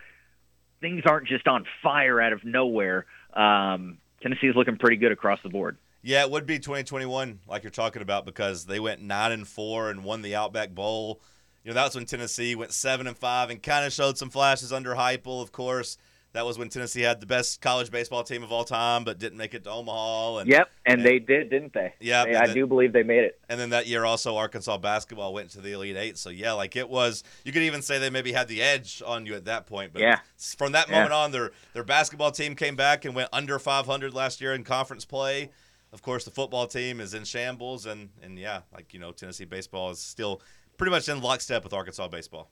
things 0.79 1.03
aren't 1.05 1.27
just 1.27 1.47
on 1.47 1.65
fire 1.83 2.21
out 2.21 2.33
of 2.33 2.43
nowhere. 2.43 3.05
Um, 3.33 3.97
Tennessee 4.21 4.47
is 4.47 4.55
looking 4.55 4.77
pretty 4.77 4.97
good 4.97 5.11
across 5.11 5.39
the 5.43 5.49
board. 5.49 5.77
Yeah, 6.03 6.23
it 6.23 6.31
would 6.31 6.45
be 6.45 6.57
2021, 6.57 7.39
like 7.47 7.63
you're 7.63 7.69
talking 7.69 8.01
about, 8.01 8.25
because 8.25 8.65
they 8.65 8.79
went 8.79 9.01
nine 9.01 9.31
and 9.31 9.47
four 9.47 9.89
and 9.89 10.03
won 10.03 10.21
the 10.21 10.35
Outback 10.35 10.71
Bowl. 10.71 11.21
You 11.63 11.69
know, 11.69 11.75
that's 11.75 11.93
when 11.93 12.05
Tennessee 12.05 12.55
went 12.55 12.71
seven 12.73 13.05
and 13.05 13.17
five 13.17 13.51
and 13.51 13.61
kind 13.61 13.85
of 13.85 13.93
showed 13.93 14.17
some 14.17 14.31
flashes 14.31 14.73
under 14.73 14.95
Heupel, 14.95 15.43
of 15.43 15.51
course. 15.51 15.97
That 16.33 16.45
was 16.45 16.57
when 16.57 16.69
Tennessee 16.69 17.01
had 17.01 17.19
the 17.19 17.25
best 17.25 17.59
college 17.59 17.91
baseball 17.91 18.23
team 18.23 18.41
of 18.41 18.53
all 18.53 18.63
time, 18.63 19.03
but 19.03 19.19
didn't 19.19 19.37
make 19.37 19.53
it 19.53 19.65
to 19.65 19.69
Omaha. 19.69 20.37
And 20.37 20.49
Yep, 20.49 20.69
and 20.85 20.95
and- 20.99 21.05
they 21.05 21.19
did, 21.19 21.49
didn't 21.49 21.73
they? 21.73 21.93
Yeah, 21.99 22.23
I 22.23 22.47
the- 22.47 22.53
do 22.53 22.65
believe 22.67 22.93
they 22.93 23.03
made 23.03 23.25
it. 23.25 23.37
And 23.49 23.59
then 23.59 23.71
that 23.71 23.85
year 23.85 24.05
also 24.05 24.37
Arkansas 24.37 24.77
basketball 24.77 25.33
went 25.33 25.49
to 25.51 25.61
the 25.61 25.73
Elite 25.73 25.97
Eight. 25.97 26.17
So 26.17 26.29
yeah, 26.29 26.53
like 26.53 26.77
it 26.77 26.87
was. 26.87 27.23
You 27.43 27.51
could 27.51 27.63
even 27.63 27.81
say 27.81 27.99
they 27.99 28.09
maybe 28.09 28.31
had 28.31 28.47
the 28.47 28.61
edge 28.61 29.03
on 29.05 29.25
you 29.25 29.35
at 29.35 29.43
that 29.45 29.65
point. 29.65 29.91
But 29.91 30.01
Yeah. 30.03 30.19
from 30.57 30.71
that 30.71 30.87
Yeah. 30.87 30.95
moment 30.95 31.13
on, 31.13 31.31
their 31.31 31.51
their 31.73 31.83
basketball 31.83 32.31
team 32.31 32.55
came 32.55 32.77
back 32.77 33.03
and 33.03 33.13
went 33.13 33.27
under 33.33 33.59
500 33.59 34.13
last 34.13 34.39
year 34.39 34.53
in 34.53 34.63
conference 34.63 35.03
play. 35.03 35.51
Of 35.91 36.01
course, 36.01 36.23
the 36.23 36.31
football 36.31 36.65
team 36.67 37.01
is 37.01 37.13
in 37.13 37.25
shambles, 37.25 37.85
and 37.85 38.07
and 38.23 38.39
yeah, 38.39 38.61
like 38.73 38.93
you 38.93 38.99
know, 39.01 39.11
Tennessee 39.11 39.43
baseball 39.43 39.89
is 39.91 39.99
still 39.99 40.41
pretty 40.77 40.91
much 40.91 41.09
in 41.09 41.19
lockstep 41.21 41.65
with 41.65 41.73
Arkansas 41.73 42.07
baseball. 42.07 42.49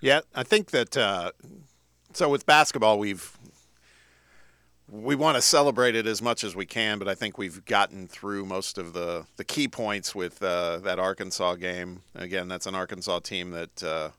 Yeah, 0.00 0.20
I 0.34 0.42
think 0.42 0.70
that. 0.70 0.96
Uh, 0.96 1.32
so 2.16 2.30
with 2.30 2.46
basketball, 2.46 2.98
we've 2.98 3.36
we 4.88 5.14
want 5.14 5.36
to 5.36 5.42
celebrate 5.42 5.94
it 5.94 6.06
as 6.06 6.22
much 6.22 6.44
as 6.44 6.56
we 6.56 6.64
can, 6.64 6.98
but 6.98 7.08
I 7.08 7.14
think 7.14 7.36
we've 7.36 7.62
gotten 7.64 8.06
through 8.06 8.46
most 8.46 8.78
of 8.78 8.94
the 8.94 9.26
the 9.36 9.44
key 9.44 9.68
points 9.68 10.14
with 10.14 10.42
uh, 10.42 10.78
that 10.78 10.98
Arkansas 10.98 11.56
game. 11.56 12.02
Again, 12.14 12.48
that's 12.48 12.66
an 12.66 12.74
Arkansas 12.74 13.18
team 13.18 13.50
that 13.50 13.82
uh, 13.82 14.10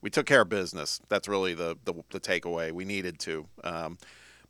we 0.00 0.10
took 0.10 0.26
care 0.26 0.40
of 0.40 0.48
business. 0.48 1.00
That's 1.08 1.28
really 1.28 1.54
the 1.54 1.76
the, 1.84 1.94
the 2.10 2.18
takeaway. 2.18 2.72
We 2.72 2.84
needed 2.84 3.20
to. 3.20 3.46
Um, 3.62 3.98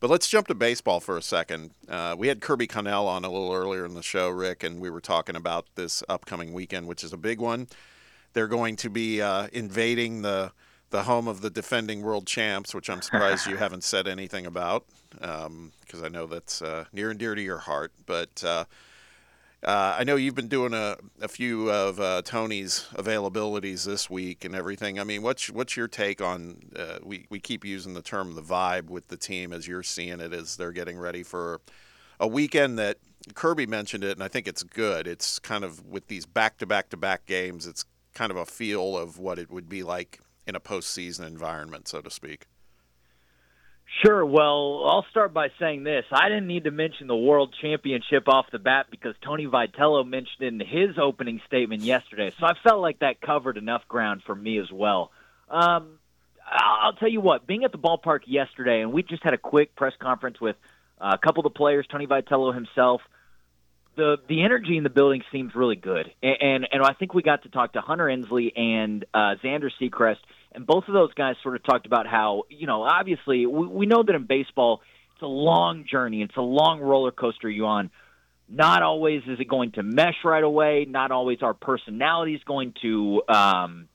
but 0.01 0.09
let's 0.09 0.27
jump 0.29 0.47
to 0.47 0.55
baseball 0.55 1.01
for 1.01 1.19
a 1.19 1.23
second. 1.23 1.73
Uh, 1.87 2.15
we 2.17 2.29
had 2.29 2.41
Kirby 2.41 2.67
Connell 2.67 3.09
on 3.09 3.25
a 3.25 3.31
little 3.31 3.53
earlier 3.53 3.85
in 3.85 3.93
the 3.93 4.03
show, 4.03 4.31
Ric, 4.31 4.63
and 4.63 4.81
we 4.81 4.89
were 4.89 5.01
talking 5.01 5.37
about 5.37 5.67
this 5.75 6.03
upcoming 6.09 6.55
weekend, 6.55 6.87
which 6.87 7.05
is 7.05 7.13
a 7.13 7.19
big 7.19 7.41
one. 7.41 7.67
They're 8.33 8.49
going 8.49 8.77
to 8.77 8.89
be 8.89 9.21
uh, 9.21 9.49
invading 9.53 10.23
the 10.23 10.53
the 10.91 11.03
home 11.05 11.29
of 11.29 11.41
the 11.41 11.51
defending 11.51 12.03
world 12.03 12.27
champs, 12.27 12.75
which 12.75 12.89
I'm 12.89 13.03
surprised 13.03 13.47
you 13.47 13.57
haven't 13.59 13.85
said 13.85 14.09
anything 14.09 14.47
about, 14.47 14.85
because 15.11 16.03
I 16.03 16.09
know 16.09 16.27
that's 16.27 16.63
uh, 16.63 16.85
near 16.93 17.11
and 17.11 17.19
dear 17.19 17.35
to 17.35 17.43
your 17.43 17.59
heart. 17.59 17.93
But 18.07 18.43
uh, 18.45 18.65
uh, 19.63 19.97
I 19.99 20.05
know 20.05 20.17
you've 20.17 20.35
been 20.35 20.49
doing 20.49 20.73
a, 20.73 20.97
a 21.21 21.29
few 21.29 21.71
of 21.71 21.99
uh, 21.99 22.23
Tony's 22.25 22.87
availabilities 22.95 23.85
this 23.85 24.09
week 24.09 24.45
and 24.45 24.55
everything. 24.55 25.01
I 25.01 25.05
mean, 25.05 25.23
what's 25.23 25.51
what's 25.51 25.77
your 25.77 25.89
take 25.89 26.21
on? 26.21 26.59
Uh, 26.77 26.99
we 27.03 27.27
we 27.29 27.41
keep 27.41 27.65
using 27.65 27.95
the 27.95 28.03
term 28.03 28.35
the 28.35 28.43
vibe 28.43 28.89
with 28.89 29.09
the 29.09 29.17
team 29.17 29.53
as 29.53 29.67
you're 29.67 29.83
seeing 29.83 30.21
it 30.21 30.33
as 30.33 30.57
they're 30.57 30.73
getting 30.73 30.97
ready 30.97 31.23
for 31.23 31.61
a 32.21 32.27
weekend 32.27 32.79
that 32.79 32.99
Kirby 33.35 33.67
mentioned 33.67 34.05
it, 34.05 34.13
and 34.13 34.23
I 34.23 34.29
think 34.29 34.47
it's 34.47 34.63
good. 34.63 35.07
It's 35.07 35.39
kind 35.39 35.65
of 35.65 35.85
with 35.85 36.07
these 36.07 36.25
back 36.25 36.59
to 36.59 36.67
back 36.67 36.89
to 36.91 36.97
back 36.97 37.27
games. 37.27 37.67
It's 37.67 37.85
kind 38.15 38.31
of 38.31 38.37
a 38.37 38.47
feel 38.47 38.97
of 38.97 39.19
what 39.19 39.39
it 39.39 39.51
would 39.51 39.69
be 39.69 39.83
like 39.83 40.21
in 40.49 40.57
a 40.57 40.61
postseason 40.61 41.27
environment, 41.27 41.87
so 41.87 42.01
to 42.01 42.11
speak. 42.11 42.47
Sure. 44.03 44.25
Well, 44.25 44.85
I'll 44.87 45.07
start 45.11 45.33
by 45.33 45.49
saying 45.59 45.83
this. 45.85 46.05
I 46.13 46.29
didn't 46.29 46.47
need 46.47 46.65
to 46.65 46.71
mention 46.71 47.07
the 47.07 47.17
World 47.17 47.55
Championship 47.61 48.29
off 48.29 48.47
the 48.51 48.59
bat 48.59 48.87
because 48.91 49.15
Tony 49.25 49.47
Vitello 49.47 50.07
mentioned 50.07 50.41
it 50.41 50.47
in 50.49 50.61
his 50.61 50.99
opening 50.99 51.41
statement 51.47 51.83
yesterday. 51.83 52.33
So 52.39 52.47
I 52.47 52.53
felt 52.63 52.81
like 52.81 53.01
that 53.01 53.21
covered 53.21 53.57
enough 53.57 53.87
ground 53.89 54.23
for 54.27 54.35
me 54.35 54.59
as 54.59 54.71
well. 54.71 55.11
Um, 55.49 55.99
I'll 56.51 56.93
tell 56.95 57.09
you 57.09 57.21
what, 57.21 57.47
being 57.47 57.65
at 57.65 57.73
the 57.73 57.79
ballpark 57.79 58.21
yesterday, 58.27 58.81
and 58.83 58.93
we 58.93 59.03
just 59.03 59.23
had 59.23 59.35
a 59.35 59.39
quick 59.39 59.75
press 59.75 59.95
conference 59.99 60.41
with 60.41 60.57
uh, 61.01 61.15
a 61.15 61.19
couple 61.19 61.45
of 61.45 61.53
the 61.53 61.57
players, 61.57 61.87
Tony 61.91 62.07
Vitello 62.07 62.55
himself. 62.55 63.01
The 63.99 64.17
the 64.29 64.45
energy 64.45 64.77
in 64.77 64.85
the 64.85 64.91
building 64.91 65.23
seems 65.33 65.57
really 65.57 65.75
good, 65.75 66.07
and 66.23 66.37
and, 66.41 66.69
and 66.71 66.83
I 66.85 66.93
think 66.93 67.15
we 67.15 67.23
got 67.23 67.43
to 67.43 67.49
talk 67.49 67.73
to 67.73 67.81
Hunter 67.81 68.09
Ensley 68.09 68.53
and 68.55 69.05
uh, 69.13 69.35
Zander 69.43 69.71
Sechrist, 69.83 70.19
and 70.53 70.65
both 70.65 70.85
of 70.87 70.95
those 70.95 71.13
guys 71.15 71.35
sort 71.43 71.57
of 71.57 71.65
talked 71.65 71.85
about 71.85 72.07
how 72.07 72.45
you 72.49 72.69
know 72.69 72.85
obviously 72.85 73.45
we, 73.45 73.67
we 73.67 73.87
know 73.87 74.05
that 74.05 74.15
in 74.15 74.25
baseball 74.25 74.83
it's 75.15 75.23
a 75.25 75.27
long 75.27 75.85
journey, 75.91 76.23
it's 76.23 76.37
a 76.37 76.41
long 76.41 76.79
roller 76.79 77.11
coaster 77.11 77.51
you 77.51 77.67
on. 77.67 77.91
Not 78.49 78.85
always 78.85 79.23
is 79.27 79.41
it 79.41 79.49
going 79.49 79.73
to 79.73 79.83
mesh 79.83 80.15
right 80.25 80.45
away. 80.45 80.87
Not 80.89 81.11
always 81.11 81.43
our 81.43 81.55
personalities 81.55 82.39
going 82.47 82.75
to 82.83 83.23
um, 83.29 83.89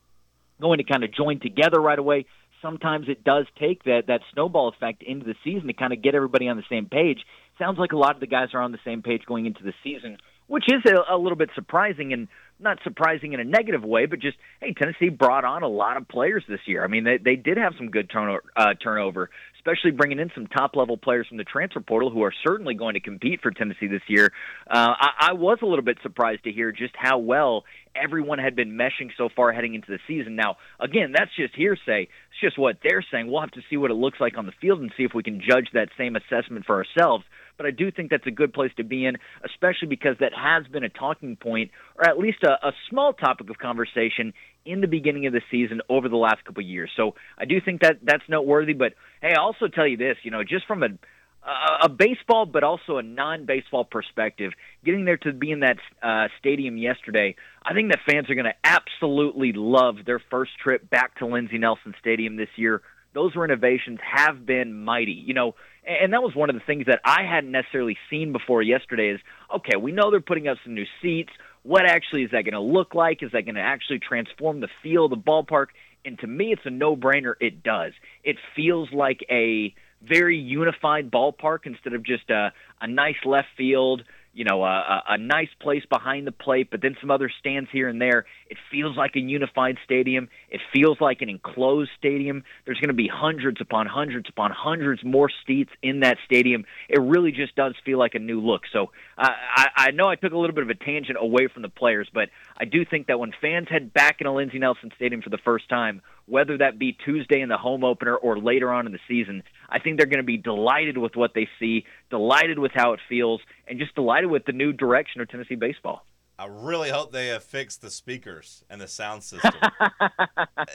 going 0.59 0.79
to 0.79 0.83
kind 0.83 1.05
of 1.05 1.13
join 1.13 1.39
together 1.39 1.79
right 1.79 1.97
away. 1.97 2.25
Sometimes 2.61 3.07
it 3.07 3.23
does 3.23 3.45
take 3.57 3.85
that 3.85 4.07
that 4.07 4.19
snowball 4.33 4.67
effect 4.67 5.01
into 5.01 5.25
the 5.25 5.35
season 5.45 5.67
to 5.67 5.73
kind 5.73 5.93
of 5.93 6.01
get 6.01 6.13
everybody 6.13 6.49
on 6.49 6.57
the 6.57 6.65
same 6.69 6.87
page. 6.87 7.19
Sounds 7.59 7.77
like 7.77 7.91
a 7.91 7.97
lot 7.97 8.15
of 8.15 8.19
the 8.19 8.27
guys 8.27 8.49
are 8.53 8.61
on 8.61 8.71
the 8.71 8.79
same 8.85 9.01
page 9.01 9.23
going 9.27 9.45
into 9.45 9.63
the 9.63 9.73
season, 9.83 10.17
which 10.47 10.65
is 10.67 10.81
a, 10.91 11.13
a 11.13 11.17
little 11.17 11.37
bit 11.37 11.49
surprising 11.55 12.13
and 12.13 12.27
not 12.59 12.79
surprising 12.83 13.33
in 13.33 13.39
a 13.39 13.43
negative 13.43 13.83
way, 13.83 14.05
but 14.05 14.19
just 14.19 14.37
hey, 14.59 14.73
Tennessee 14.73 15.09
brought 15.09 15.43
on 15.43 15.63
a 15.63 15.67
lot 15.67 15.97
of 15.97 16.07
players 16.07 16.43
this 16.47 16.61
year. 16.65 16.83
I 16.83 16.87
mean, 16.87 17.03
they 17.03 17.17
they 17.17 17.35
did 17.35 17.57
have 17.57 17.73
some 17.77 17.89
good 17.89 18.09
turnover, 18.09 18.43
uh, 18.55 18.73
turnover, 18.81 19.29
especially 19.57 19.91
bringing 19.91 20.19
in 20.19 20.31
some 20.33 20.47
top 20.47 20.75
level 20.75 20.97
players 20.97 21.27
from 21.27 21.37
the 21.37 21.43
transfer 21.43 21.79
portal 21.79 22.09
who 22.09 22.23
are 22.23 22.33
certainly 22.45 22.73
going 22.73 22.93
to 22.95 22.99
compete 22.99 23.41
for 23.41 23.51
Tennessee 23.51 23.87
this 23.87 24.01
year. 24.07 24.31
Uh, 24.67 24.93
I, 24.99 25.09
I 25.19 25.33
was 25.33 25.59
a 25.61 25.65
little 25.65 25.83
bit 25.83 25.97
surprised 26.01 26.45
to 26.45 26.51
hear 26.51 26.71
just 26.71 26.93
how 26.97 27.19
well 27.19 27.65
everyone 27.95 28.39
had 28.39 28.55
been 28.55 28.71
meshing 28.71 29.11
so 29.17 29.29
far 29.35 29.51
heading 29.51 29.75
into 29.75 29.91
the 29.91 29.99
season. 30.07 30.35
Now, 30.35 30.57
again, 30.79 31.13
that's 31.15 31.31
just 31.35 31.55
hearsay. 31.55 32.03
It's 32.03 32.41
just 32.41 32.57
what 32.57 32.77
they're 32.83 33.05
saying. 33.11 33.27
We'll 33.27 33.41
have 33.41 33.51
to 33.51 33.61
see 33.69 33.77
what 33.77 33.91
it 33.91 33.95
looks 33.95 34.19
like 34.19 34.37
on 34.37 34.45
the 34.45 34.53
field 34.59 34.81
and 34.81 34.91
see 34.97 35.03
if 35.03 35.13
we 35.13 35.23
can 35.23 35.41
judge 35.41 35.67
that 35.73 35.89
same 35.97 36.15
assessment 36.15 36.65
for 36.65 36.75
ourselves. 36.75 37.23
But 37.57 37.65
I 37.65 37.71
do 37.71 37.91
think 37.91 38.09
that's 38.09 38.27
a 38.27 38.31
good 38.31 38.53
place 38.53 38.71
to 38.77 38.83
be 38.83 39.05
in, 39.05 39.17
especially 39.45 39.87
because 39.87 40.15
that 40.19 40.31
has 40.33 40.65
been 40.67 40.83
a 40.83 40.89
talking 40.89 41.35
point, 41.35 41.71
or 41.95 42.07
at 42.07 42.17
least 42.17 42.43
a, 42.43 42.67
a 42.67 42.71
small 42.89 43.13
topic 43.13 43.49
of 43.49 43.57
conversation 43.57 44.33
in 44.65 44.81
the 44.81 44.87
beginning 44.87 45.27
of 45.27 45.33
the 45.33 45.41
season 45.51 45.81
over 45.89 46.09
the 46.09 46.17
last 46.17 46.43
couple 46.45 46.61
of 46.61 46.67
years. 46.67 46.89
So 46.95 47.15
I 47.37 47.45
do 47.45 47.59
think 47.61 47.81
that 47.81 47.97
that's 48.03 48.23
noteworthy. 48.27 48.73
But 48.73 48.93
hey, 49.21 49.33
I'll 49.37 49.45
also 49.45 49.67
tell 49.67 49.87
you 49.87 49.97
this, 49.97 50.17
you 50.23 50.31
know, 50.31 50.43
just 50.43 50.65
from 50.65 50.83
a 50.83 50.89
a 51.81 51.89
baseball, 51.89 52.45
but 52.45 52.63
also 52.63 52.97
a 52.97 53.03
non-baseball 53.03 53.85
perspective. 53.85 54.53
Getting 54.85 55.05
there 55.05 55.17
to 55.17 55.33
be 55.33 55.51
in 55.51 55.59
that 55.59 55.77
uh, 56.01 56.27
stadium 56.39 56.77
yesterday, 56.77 57.35
I 57.65 57.73
think 57.73 57.91
that 57.91 57.99
fans 58.09 58.29
are 58.29 58.35
going 58.35 58.45
to 58.45 58.55
absolutely 58.63 59.51
love 59.53 59.95
their 60.05 60.21
first 60.31 60.51
trip 60.61 60.89
back 60.89 61.17
to 61.19 61.25
Lindsey 61.25 61.57
Nelson 61.57 61.95
Stadium 61.99 62.37
this 62.37 62.49
year. 62.55 62.81
Those 63.13 63.35
renovations 63.35 63.99
have 64.01 64.45
been 64.45 64.73
mighty, 64.85 65.11
you 65.11 65.33
know, 65.33 65.55
and 65.85 66.13
that 66.13 66.21
was 66.21 66.35
one 66.35 66.49
of 66.49 66.55
the 66.55 66.61
things 66.65 66.85
that 66.87 66.99
I 67.03 67.23
hadn't 67.23 67.51
necessarily 67.51 67.97
seen 68.09 68.31
before 68.31 68.61
yesterday. 68.61 69.09
Is 69.09 69.19
okay, 69.55 69.77
we 69.77 69.91
know 69.91 70.11
they're 70.11 70.21
putting 70.21 70.47
up 70.47 70.57
some 70.63 70.73
new 70.73 70.85
seats. 71.01 71.31
What 71.63 71.85
actually 71.85 72.23
is 72.23 72.31
that 72.31 72.43
going 72.43 72.53
to 72.53 72.59
look 72.59 72.93
like? 72.93 73.23
Is 73.23 73.31
that 73.31 73.43
going 73.43 73.55
to 73.55 73.61
actually 73.61 73.99
transform 73.99 74.59
the 74.59 74.67
feel 74.81 75.05
of 75.05 75.11
the 75.11 75.17
ballpark? 75.17 75.67
And 76.05 76.19
to 76.19 76.27
me, 76.27 76.51
it's 76.51 76.65
a 76.65 76.69
no-brainer. 76.69 77.35
It 77.39 77.63
does. 77.63 77.93
It 78.23 78.35
feels 78.55 78.91
like 78.91 79.21
a 79.29 79.73
very 80.01 80.37
unified 80.37 81.09
ballpark 81.09 81.59
instead 81.65 81.93
of 81.93 82.03
just 82.03 82.29
a, 82.29 82.51
a 82.81 82.87
nice 82.87 83.15
left 83.23 83.47
field, 83.55 84.03
you 84.33 84.45
know, 84.45 84.63
a, 84.63 85.03
a 85.09 85.17
nice 85.17 85.49
place 85.59 85.83
behind 85.89 86.25
the 86.25 86.31
plate, 86.31 86.69
but 86.71 86.81
then 86.81 86.97
some 86.99 87.11
other 87.11 87.31
stands 87.39 87.69
here 87.71 87.87
and 87.87 88.01
there. 88.01 88.25
It 88.49 88.57
feels 88.71 88.97
like 88.97 89.15
a 89.15 89.19
unified 89.19 89.77
stadium. 89.85 90.27
It 90.49 90.59
feels 90.73 90.99
like 90.99 91.21
an 91.21 91.29
enclosed 91.29 91.91
stadium. 91.97 92.43
There's 92.65 92.79
going 92.79 92.89
to 92.89 92.95
be 92.95 93.07
hundreds 93.07 93.61
upon 93.61 93.85
hundreds 93.85 94.27
upon 94.29 94.51
hundreds 94.51 95.03
more 95.03 95.29
seats 95.45 95.69
in 95.83 95.99
that 95.99 96.17
stadium. 96.25 96.65
It 96.89 96.99
really 96.99 97.31
just 97.31 97.55
does 97.55 97.75
feel 97.85 97.99
like 97.99 98.15
a 98.15 98.19
new 98.19 98.41
look. 98.41 98.63
So 98.71 98.91
uh, 99.17 99.29
I, 99.55 99.67
I 99.75 99.91
know 99.91 100.07
I 100.07 100.15
took 100.15 100.33
a 100.33 100.37
little 100.37 100.55
bit 100.55 100.63
of 100.63 100.69
a 100.69 100.75
tangent 100.75 101.17
away 101.19 101.47
from 101.47 101.61
the 101.61 101.69
players, 101.69 102.09
but 102.11 102.29
I 102.57 102.65
do 102.65 102.85
think 102.85 103.07
that 103.07 103.19
when 103.19 103.33
fans 103.39 103.67
head 103.69 103.93
back 103.93 104.17
into 104.19 104.31
Lindsey 104.31 104.57
Nelson 104.57 104.91
Stadium 104.95 105.21
for 105.21 105.29
the 105.29 105.37
first 105.37 105.69
time, 105.69 106.01
whether 106.25 106.57
that 106.57 106.79
be 106.79 106.97
Tuesday 107.05 107.41
in 107.41 107.49
the 107.49 107.57
home 107.57 107.83
opener 107.83 108.15
or 108.15 108.39
later 108.39 108.71
on 108.71 108.85
in 108.85 108.93
the 108.93 108.99
season, 109.07 109.43
I 109.73 109.79
think 109.79 109.97
they're 109.97 110.05
going 110.05 110.17
to 110.17 110.23
be 110.23 110.37
delighted 110.37 110.97
with 110.97 111.15
what 111.15 111.33
they 111.33 111.49
see, 111.59 111.85
delighted 112.11 112.59
with 112.59 112.71
how 112.73 112.93
it 112.93 112.99
feels, 113.09 113.41
and 113.67 113.79
just 113.79 113.95
delighted 113.95 114.29
with 114.29 114.45
the 114.45 114.51
new 114.51 114.71
direction 114.71 115.19
of 115.19 115.29
Tennessee 115.29 115.55
baseball. 115.55 116.05
I 116.37 116.45
really 116.45 116.89
hope 116.89 117.11
they 117.11 117.27
have 117.27 117.43
fixed 117.43 117.81
the 117.81 117.89
speakers 117.89 118.63
and 118.69 118.79
the 118.79 118.87
sound 118.87 119.23
system. 119.23 119.53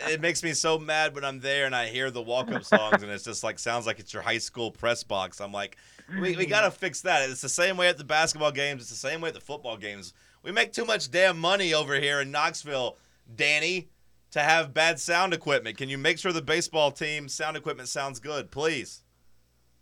it 0.08 0.20
makes 0.20 0.42
me 0.42 0.52
so 0.52 0.78
mad 0.78 1.14
when 1.14 1.24
I'm 1.24 1.40
there 1.40 1.66
and 1.66 1.74
I 1.74 1.86
hear 1.86 2.10
the 2.10 2.22
walk-up 2.22 2.64
songs 2.64 3.02
and 3.02 3.10
it's 3.10 3.24
just 3.24 3.44
like 3.44 3.58
sounds 3.58 3.86
like 3.86 3.98
it's 3.98 4.12
your 4.12 4.22
high 4.22 4.38
school 4.38 4.70
press 4.70 5.04
box. 5.04 5.40
I'm 5.40 5.52
like, 5.52 5.76
we, 6.20 6.36
we 6.36 6.46
got 6.46 6.62
to 6.62 6.70
fix 6.70 7.02
that. 7.02 7.28
It's 7.28 7.40
the 7.40 7.48
same 7.48 7.76
way 7.76 7.88
at 7.88 7.98
the 7.98 8.04
basketball 8.04 8.52
games. 8.52 8.82
It's 8.82 8.90
the 8.90 8.96
same 8.96 9.20
way 9.20 9.28
at 9.28 9.34
the 9.34 9.40
football 9.40 9.76
games. 9.76 10.12
We 10.42 10.52
make 10.52 10.72
too 10.72 10.84
much 10.84 11.10
damn 11.10 11.38
money 11.38 11.74
over 11.74 11.96
here 12.00 12.20
in 12.20 12.30
Knoxville, 12.30 12.96
Danny, 13.34 13.88
to 14.32 14.40
have 14.40 14.74
bad 14.74 15.00
sound 15.00 15.32
equipment. 15.32 15.76
Can 15.78 15.88
you 15.88 15.98
make 15.98 16.18
sure 16.18 16.32
the 16.32 16.42
baseball 16.42 16.90
team 16.90 17.28
sound 17.28 17.56
equipment 17.56 17.88
sounds 17.88 18.20
good, 18.20 18.50
please? 18.50 19.02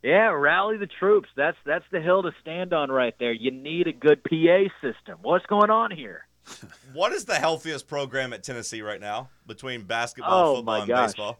Yeah, 0.03 0.29
rally 0.31 0.77
the 0.77 0.87
troops. 0.87 1.29
That's 1.37 1.57
that's 1.65 1.85
the 1.91 2.01
hill 2.01 2.23
to 2.23 2.31
stand 2.41 2.73
on 2.73 2.91
right 2.91 3.15
there. 3.19 3.33
You 3.33 3.51
need 3.51 3.89
a 3.89 3.93
good 3.93 4.23
PA 4.23 4.65
system. 4.81 5.19
What's 5.23 5.47
going 5.47 5.71
on 5.71 5.91
here? 5.91 6.27
What 6.93 7.13
is 7.13 7.25
the 7.25 7.35
healthiest 7.35 7.89
program 7.89 8.33
at 8.33 8.43
Tennessee 8.45 8.81
right 8.81 9.01
now 9.01 9.29
between 9.47 9.83
basketball, 9.83 10.53
Oh, 10.53 10.57
football, 10.57 10.75
my 10.75 10.79
and 10.79 10.89
gosh. 10.89 11.09
baseball? 11.09 11.39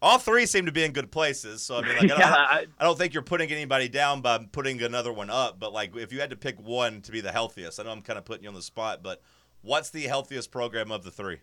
All 0.00 0.18
three 0.18 0.46
seem 0.46 0.66
to 0.66 0.72
be 0.72 0.82
in 0.82 0.92
good 0.92 1.12
places. 1.12 1.62
So 1.62 1.76
I 1.76 1.82
mean, 1.82 1.90
like, 1.96 2.02
I, 2.04 2.06
don't, 2.08 2.18
yeah, 2.18 2.34
I, 2.34 2.66
I 2.78 2.84
don't 2.84 2.98
think 2.98 3.14
you're 3.14 3.22
putting 3.22 3.52
anybody 3.52 3.88
down 3.88 4.20
by 4.20 4.38
putting 4.50 4.82
another 4.82 5.12
one 5.12 5.30
up. 5.30 5.60
But 5.60 5.72
like, 5.72 5.94
if 5.94 6.12
you 6.12 6.18
had 6.20 6.30
to 6.30 6.36
pick 6.36 6.58
one 6.60 7.02
to 7.02 7.12
be 7.12 7.20
the 7.20 7.30
healthiest, 7.30 7.78
I 7.78 7.84
know 7.84 7.90
I'm 7.90 8.02
kind 8.02 8.18
of 8.18 8.24
putting 8.24 8.42
you 8.42 8.48
on 8.48 8.54
the 8.56 8.62
spot, 8.62 9.02
but 9.02 9.22
what's 9.62 9.90
the 9.90 10.02
healthiest 10.02 10.50
program 10.50 10.92
of 10.92 11.04
the 11.04 11.10
three? 11.10 11.38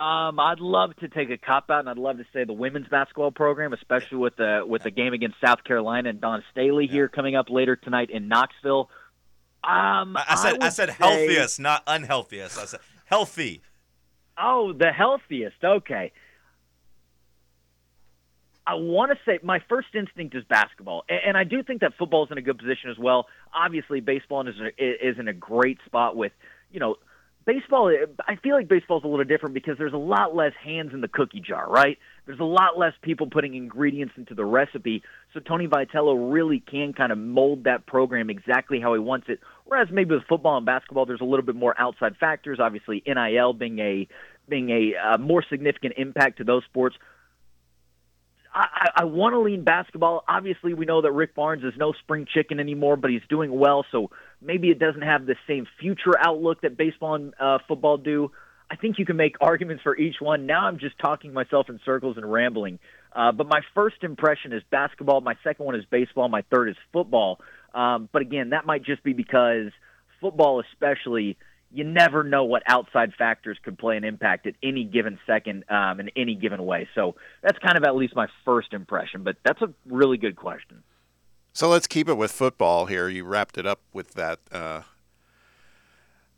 Um, 0.00 0.38
I'd 0.38 0.60
love 0.60 0.94
to 0.96 1.08
take 1.08 1.28
a 1.30 1.36
cop 1.36 1.70
out, 1.70 1.80
and 1.80 1.88
I'd 1.88 1.98
love 1.98 2.18
to 2.18 2.26
say 2.32 2.44
the 2.44 2.52
women's 2.52 2.86
basketball 2.86 3.32
program, 3.32 3.72
especially 3.72 4.18
with 4.18 4.36
the 4.36 4.62
with 4.66 4.84
the 4.84 4.92
game 4.92 5.12
against 5.12 5.36
South 5.44 5.64
Carolina 5.64 6.10
and 6.10 6.20
Dawn 6.20 6.44
Staley 6.52 6.86
here 6.86 7.08
coming 7.08 7.34
up 7.34 7.50
later 7.50 7.74
tonight 7.74 8.10
in 8.10 8.28
Knoxville. 8.28 8.90
Um, 9.64 10.16
I, 10.16 10.24
I 10.28 10.34
said 10.36 10.48
I, 10.48 10.64
would 10.64 10.72
said 10.72 10.88
say- 10.90 10.94
healthiest, 10.94 11.58
not 11.58 11.84
unhealthiest. 11.86 12.58
I 12.58 12.64
said 12.66 12.80
healthy. 13.06 13.62
Oh, 14.40 14.72
the 14.72 14.92
healthiest. 14.92 15.56
Okay. 15.64 16.12
I 18.64 18.74
want 18.74 19.10
to 19.10 19.18
say 19.24 19.40
my 19.42 19.60
first 19.68 19.88
instinct 19.94 20.36
is 20.36 20.44
basketball, 20.44 21.04
and 21.08 21.36
I 21.36 21.42
do 21.42 21.62
think 21.62 21.80
that 21.80 21.94
football 21.98 22.26
is 22.26 22.30
in 22.30 22.38
a 22.38 22.42
good 22.42 22.58
position 22.58 22.90
as 22.90 22.98
well. 22.98 23.26
Obviously, 23.52 24.00
baseball 24.00 24.46
is 24.46 24.54
is 24.78 25.18
in 25.18 25.26
a 25.26 25.32
great 25.32 25.78
spot 25.86 26.14
with 26.14 26.32
you 26.70 26.78
know 26.78 26.96
baseball. 27.48 27.90
I 28.28 28.36
feel 28.36 28.54
like 28.54 28.68
baseball 28.68 28.98
is 28.98 29.04
a 29.04 29.08
little 29.08 29.24
different 29.24 29.54
because 29.54 29.78
there's 29.78 29.94
a 29.94 29.96
lot 29.96 30.36
less 30.36 30.52
hands 30.62 30.90
in 30.92 31.00
the 31.00 31.08
cookie 31.08 31.40
jar, 31.40 31.66
right? 31.66 31.96
There's 32.26 32.40
a 32.40 32.44
lot 32.44 32.78
less 32.78 32.92
people 33.00 33.26
putting 33.30 33.54
ingredients 33.54 34.12
into 34.18 34.34
the 34.34 34.44
recipe, 34.44 35.02
so 35.32 35.40
Tony 35.40 35.66
Vitello 35.66 36.30
really 36.30 36.60
can 36.60 36.92
kind 36.92 37.10
of 37.10 37.16
mold 37.16 37.64
that 37.64 37.86
program 37.86 38.28
exactly 38.28 38.80
how 38.80 38.92
he 38.92 39.00
wants 39.00 39.28
it. 39.30 39.40
Whereas 39.64 39.88
maybe 39.90 40.14
with 40.14 40.24
football 40.28 40.58
and 40.58 40.66
basketball, 40.66 41.06
there's 41.06 41.22
a 41.22 41.24
little 41.24 41.44
bit 41.44 41.56
more 41.56 41.74
outside 41.80 42.16
factors. 42.18 42.58
Obviously, 42.60 43.02
NIL 43.06 43.54
being 43.54 43.78
a 43.78 44.06
being 44.46 44.68
a 44.68 45.14
uh, 45.14 45.18
more 45.18 45.42
significant 45.48 45.94
impact 45.96 46.38
to 46.38 46.44
those 46.44 46.64
sports. 46.64 46.96
I, 48.54 48.66
I, 48.74 49.02
I 49.02 49.04
want 49.04 49.32
to 49.32 49.40
lean 49.40 49.64
basketball. 49.64 50.22
Obviously, 50.28 50.74
we 50.74 50.84
know 50.84 51.00
that 51.00 51.12
Rick 51.12 51.34
Barnes 51.34 51.64
is 51.64 51.72
no 51.78 51.92
spring 51.92 52.26
chicken 52.32 52.60
anymore, 52.60 52.96
but 52.96 53.10
he's 53.10 53.22
doing 53.30 53.58
well. 53.58 53.86
So 53.90 54.10
maybe 54.40 54.70
it 54.70 54.78
doesn't 54.78 55.02
have 55.02 55.26
the 55.26 55.36
same 55.46 55.66
future 55.80 56.14
outlook 56.18 56.60
that 56.62 56.76
baseball 56.76 57.14
and 57.14 57.34
uh, 57.40 57.58
football 57.66 57.96
do. 57.96 58.30
I 58.70 58.76
think 58.76 58.98
you 58.98 59.06
can 59.06 59.16
make 59.16 59.36
arguments 59.40 59.82
for 59.82 59.96
each 59.96 60.16
one. 60.20 60.46
Now 60.46 60.66
I'm 60.66 60.78
just 60.78 60.98
talking 60.98 61.32
myself 61.32 61.68
in 61.68 61.80
circles 61.84 62.16
and 62.16 62.30
rambling. 62.30 62.78
Uh, 63.12 63.32
but 63.32 63.48
my 63.48 63.60
first 63.74 64.02
impression 64.02 64.52
is 64.52 64.62
basketball. 64.70 65.20
My 65.20 65.34
second 65.42 65.64
one 65.66 65.74
is 65.74 65.84
baseball. 65.90 66.28
My 66.28 66.42
third 66.52 66.68
is 66.68 66.76
football. 66.92 67.40
Um, 67.74 68.08
but 68.12 68.22
again, 68.22 68.50
that 68.50 68.66
might 68.66 68.84
just 68.84 69.02
be 69.02 69.12
because 69.12 69.72
football, 70.20 70.60
especially, 70.60 71.36
you 71.70 71.84
never 71.84 72.24
know 72.24 72.44
what 72.44 72.62
outside 72.66 73.12
factors 73.16 73.58
could 73.62 73.78
play 73.78 73.96
an 73.96 74.04
impact 74.04 74.46
at 74.46 74.54
any 74.62 74.84
given 74.84 75.18
second 75.26 75.64
um, 75.70 76.00
in 76.00 76.10
any 76.16 76.34
given 76.34 76.64
way. 76.64 76.88
So 76.94 77.16
that's 77.42 77.58
kind 77.58 77.76
of 77.76 77.84
at 77.84 77.94
least 77.94 78.16
my 78.16 78.26
first 78.44 78.72
impression. 78.72 79.22
But 79.22 79.36
that's 79.44 79.60
a 79.60 79.72
really 79.86 80.16
good 80.16 80.36
question. 80.36 80.82
So 81.58 81.68
let's 81.68 81.88
keep 81.88 82.08
it 82.08 82.14
with 82.14 82.30
football 82.30 82.86
here. 82.86 83.08
You 83.08 83.24
wrapped 83.24 83.58
it 83.58 83.66
up 83.66 83.80
with 83.92 84.14
that 84.14 84.38
uh, 84.52 84.82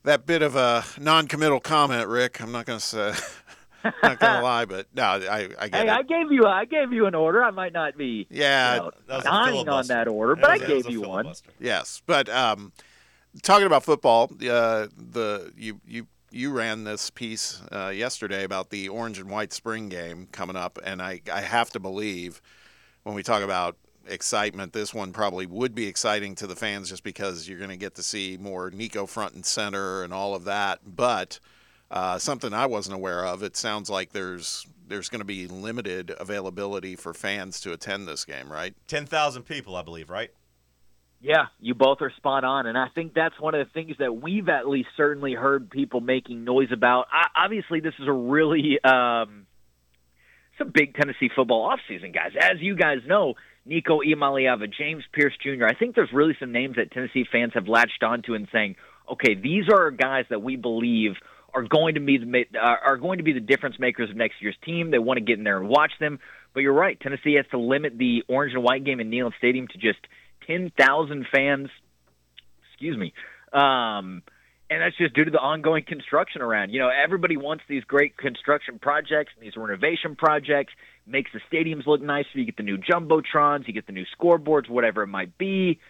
that 0.02 0.24
bit 0.24 0.40
of 0.40 0.56
a 0.56 0.82
non-committal 0.98 1.60
comment, 1.60 2.08
Ric. 2.08 2.40
I'm 2.40 2.50
not 2.50 2.64
going 2.64 2.78
to 2.78 2.82
say, 2.84 3.12
not 4.02 4.18
going 4.18 4.36
to 4.36 4.40
lie, 4.40 4.64
but 4.64 4.86
no, 4.94 5.02
I, 5.02 5.50
I 5.58 5.68
get 5.68 5.74
Hey, 5.74 5.88
it. 5.88 5.90
I 5.90 6.02
gave 6.04 6.32
you 6.32 6.46
I 6.46 6.64
gave 6.64 6.94
you 6.94 7.04
an 7.04 7.14
order. 7.14 7.44
I 7.44 7.50
might 7.50 7.74
not 7.74 7.98
be 7.98 8.28
yeah, 8.30 8.76
you 8.76 8.80
know, 8.80 8.90
That 9.08 9.16
was 9.16 9.24
a 9.26 9.28
dying 9.28 9.68
on 9.68 9.86
that 9.88 10.08
order, 10.08 10.36
but 10.36 10.48
I 10.48 10.52
was- 10.54 10.60
was 10.62 10.84
gave 10.84 10.90
you 10.90 11.02
one. 11.02 11.30
yes, 11.58 12.00
but 12.06 12.30
um, 12.30 12.72
talking 13.42 13.66
about 13.66 13.84
football, 13.84 14.30
uh, 14.40 14.86
the 14.96 15.52
you 15.54 15.82
you 15.86 16.06
you 16.30 16.50
ran 16.50 16.84
this 16.84 17.10
piece 17.10 17.60
uh, 17.70 17.88
yesterday 17.88 18.42
about 18.44 18.70
the 18.70 18.88
orange 18.88 19.18
and 19.18 19.28
white 19.28 19.52
spring 19.52 19.90
game 19.90 20.28
coming 20.32 20.56
up, 20.56 20.78
and 20.82 21.02
I 21.02 21.20
I 21.30 21.42
have 21.42 21.68
to 21.72 21.78
believe 21.78 22.40
when 23.02 23.14
we 23.14 23.22
talk 23.22 23.42
about 23.42 23.76
excitement, 24.10 24.72
this 24.72 24.92
one 24.92 25.12
probably 25.12 25.46
would 25.46 25.74
be 25.74 25.86
exciting 25.86 26.34
to 26.36 26.46
the 26.46 26.56
fans 26.56 26.88
just 26.88 27.04
because 27.04 27.48
you're 27.48 27.58
going 27.58 27.70
to 27.70 27.76
get 27.76 27.94
to 27.94 28.02
see 28.02 28.36
more 28.40 28.70
Nico 28.70 29.06
front 29.06 29.34
and 29.34 29.44
center 29.44 30.02
and 30.02 30.12
all 30.12 30.34
of 30.34 30.44
that. 30.44 30.80
But 30.84 31.40
uh, 31.90 32.18
something 32.18 32.52
I 32.52 32.66
wasn't 32.66 32.96
aware 32.96 33.24
of, 33.24 33.42
it 33.42 33.56
sounds 33.56 33.90
like 33.90 34.12
there's 34.12 34.66
there's 34.86 35.08
going 35.08 35.20
to 35.20 35.24
be 35.24 35.46
limited 35.46 36.12
availability 36.18 36.96
for 36.96 37.14
fans 37.14 37.60
to 37.60 37.72
attend 37.72 38.08
this 38.08 38.24
game, 38.24 38.50
right? 38.50 38.74
Ten 38.88 39.06
thousand 39.06 39.44
people, 39.44 39.76
I 39.76 39.82
believe, 39.82 40.10
right? 40.10 40.30
Yeah, 41.22 41.46
you 41.60 41.74
both 41.74 41.98
are 42.00 42.10
spot 42.16 42.44
on, 42.44 42.66
and 42.66 42.78
I 42.78 42.88
think 42.94 43.12
that's 43.12 43.38
one 43.38 43.54
of 43.54 43.66
the 43.66 43.72
things 43.72 43.96
that 43.98 44.22
we've 44.22 44.48
at 44.48 44.66
least 44.66 44.88
certainly 44.96 45.34
heard 45.34 45.68
people 45.68 46.00
making 46.00 46.44
noise 46.44 46.72
about. 46.72 47.08
I, 47.12 47.44
obviously, 47.44 47.80
this 47.80 47.92
is 47.98 48.08
a 48.08 48.12
really 48.12 48.78
um, 48.82 49.46
it's 50.52 50.68
a 50.68 50.70
big 50.70 50.94
Tennessee 50.94 51.30
football 51.34 51.70
offseason, 51.70 52.14
guys. 52.14 52.32
As 52.40 52.60
you 52.60 52.74
guys 52.74 52.98
know, 53.06 53.34
Nico 53.64 54.00
Iamaleava, 54.00 54.72
James 54.72 55.04
Pierce 55.12 55.34
Jr. 55.42 55.66
I 55.66 55.74
think 55.74 55.94
there's 55.94 56.12
really 56.12 56.36
some 56.40 56.52
names 56.52 56.76
that 56.76 56.90
Tennessee 56.90 57.24
fans 57.30 57.52
have 57.54 57.68
latched 57.68 58.02
onto 58.02 58.34
and 58.34 58.48
saying, 58.52 58.76
okay, 59.10 59.34
these 59.34 59.64
are 59.72 59.90
guys 59.90 60.24
that 60.30 60.42
we 60.42 60.56
believe 60.56 61.12
are 61.52 61.62
going 61.62 61.94
to 61.94 62.00
be 62.00 62.18
the 62.18 62.58
uh, 62.58 62.76
are 62.84 62.96
going 62.96 63.18
to 63.18 63.24
be 63.24 63.32
the 63.32 63.40
difference 63.40 63.76
makers 63.78 64.08
of 64.10 64.16
next 64.16 64.36
year's 64.40 64.56
team. 64.64 64.90
They 64.90 64.98
want 64.98 65.18
to 65.18 65.24
get 65.24 65.38
in 65.38 65.44
there 65.44 65.58
and 65.58 65.68
watch 65.68 65.92
them. 65.98 66.20
But 66.54 66.60
you're 66.60 66.72
right, 66.72 66.98
Tennessee 66.98 67.34
has 67.34 67.46
to 67.50 67.58
limit 67.58 67.96
the 67.96 68.22
orange 68.28 68.54
and 68.54 68.62
white 68.62 68.84
game 68.84 69.00
in 69.00 69.10
Neyland 69.10 69.32
Stadium 69.38 69.68
to 69.68 69.78
just 69.78 69.98
10,000 70.46 71.26
fans. 71.32 71.68
Excuse 72.72 72.96
me. 72.96 73.12
Um, 73.52 74.22
and 74.68 74.82
that's 74.82 74.96
just 74.96 75.14
due 75.14 75.24
to 75.24 75.30
the 75.30 75.38
ongoing 75.38 75.84
construction 75.84 76.42
around. 76.42 76.70
You 76.70 76.80
know, 76.80 76.88
everybody 76.88 77.36
wants 77.36 77.64
these 77.68 77.84
great 77.84 78.16
construction 78.16 78.78
projects 78.78 79.32
and 79.36 79.44
these 79.44 79.56
renovation 79.56 80.16
projects. 80.16 80.72
Makes 81.10 81.32
the 81.32 81.40
stadiums 81.50 81.86
look 81.86 82.00
nicer. 82.00 82.28
You 82.34 82.44
get 82.44 82.56
the 82.56 82.62
new 82.62 82.78
jumbotrons, 82.78 83.66
you 83.66 83.74
get 83.74 83.86
the 83.86 83.92
new 83.92 84.06
scoreboards, 84.16 84.68
whatever 84.68 85.02
it 85.02 85.08
might 85.08 85.36
be. 85.36 85.80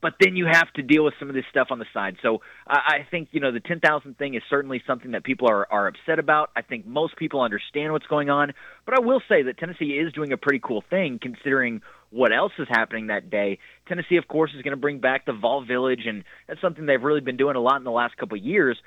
But 0.00 0.14
then 0.20 0.36
you 0.36 0.46
have 0.46 0.72
to 0.74 0.82
deal 0.82 1.04
with 1.04 1.14
some 1.18 1.28
of 1.28 1.34
this 1.34 1.46
stuff 1.50 1.68
on 1.70 1.80
the 1.80 1.86
side. 1.92 2.18
So 2.22 2.40
I, 2.66 2.76
I 2.76 3.06
think 3.10 3.30
you 3.32 3.40
know 3.40 3.50
the 3.50 3.60
ten 3.60 3.80
thousand 3.80 4.16
thing 4.16 4.34
is 4.34 4.42
certainly 4.48 4.82
something 4.86 5.12
that 5.12 5.24
people 5.24 5.48
are 5.50 5.66
are 5.70 5.88
upset 5.88 6.18
about. 6.18 6.50
I 6.54 6.62
think 6.62 6.86
most 6.86 7.16
people 7.16 7.40
understand 7.40 7.92
what's 7.92 8.06
going 8.06 8.30
on. 8.30 8.52
But 8.84 8.94
I 8.94 9.00
will 9.00 9.20
say 9.28 9.42
that 9.44 9.58
Tennessee 9.58 9.98
is 9.98 10.12
doing 10.12 10.32
a 10.32 10.36
pretty 10.36 10.60
cool 10.62 10.84
thing 10.88 11.18
considering 11.20 11.80
what 12.10 12.32
else 12.32 12.52
is 12.58 12.68
happening 12.70 13.08
that 13.08 13.30
day. 13.30 13.58
Tennessee, 13.86 14.16
of 14.16 14.28
course, 14.28 14.52
is 14.54 14.62
going 14.62 14.72
to 14.72 14.80
bring 14.80 15.00
back 15.00 15.26
the 15.26 15.32
Vol 15.32 15.64
Village, 15.64 16.02
and 16.06 16.24
that's 16.46 16.60
something 16.60 16.86
they've 16.86 17.02
really 17.02 17.20
been 17.20 17.36
doing 17.36 17.56
a 17.56 17.60
lot 17.60 17.76
in 17.76 17.84
the 17.84 17.90
last 17.90 18.16
couple 18.16 18.38
of 18.38 18.44
years. 18.44 18.78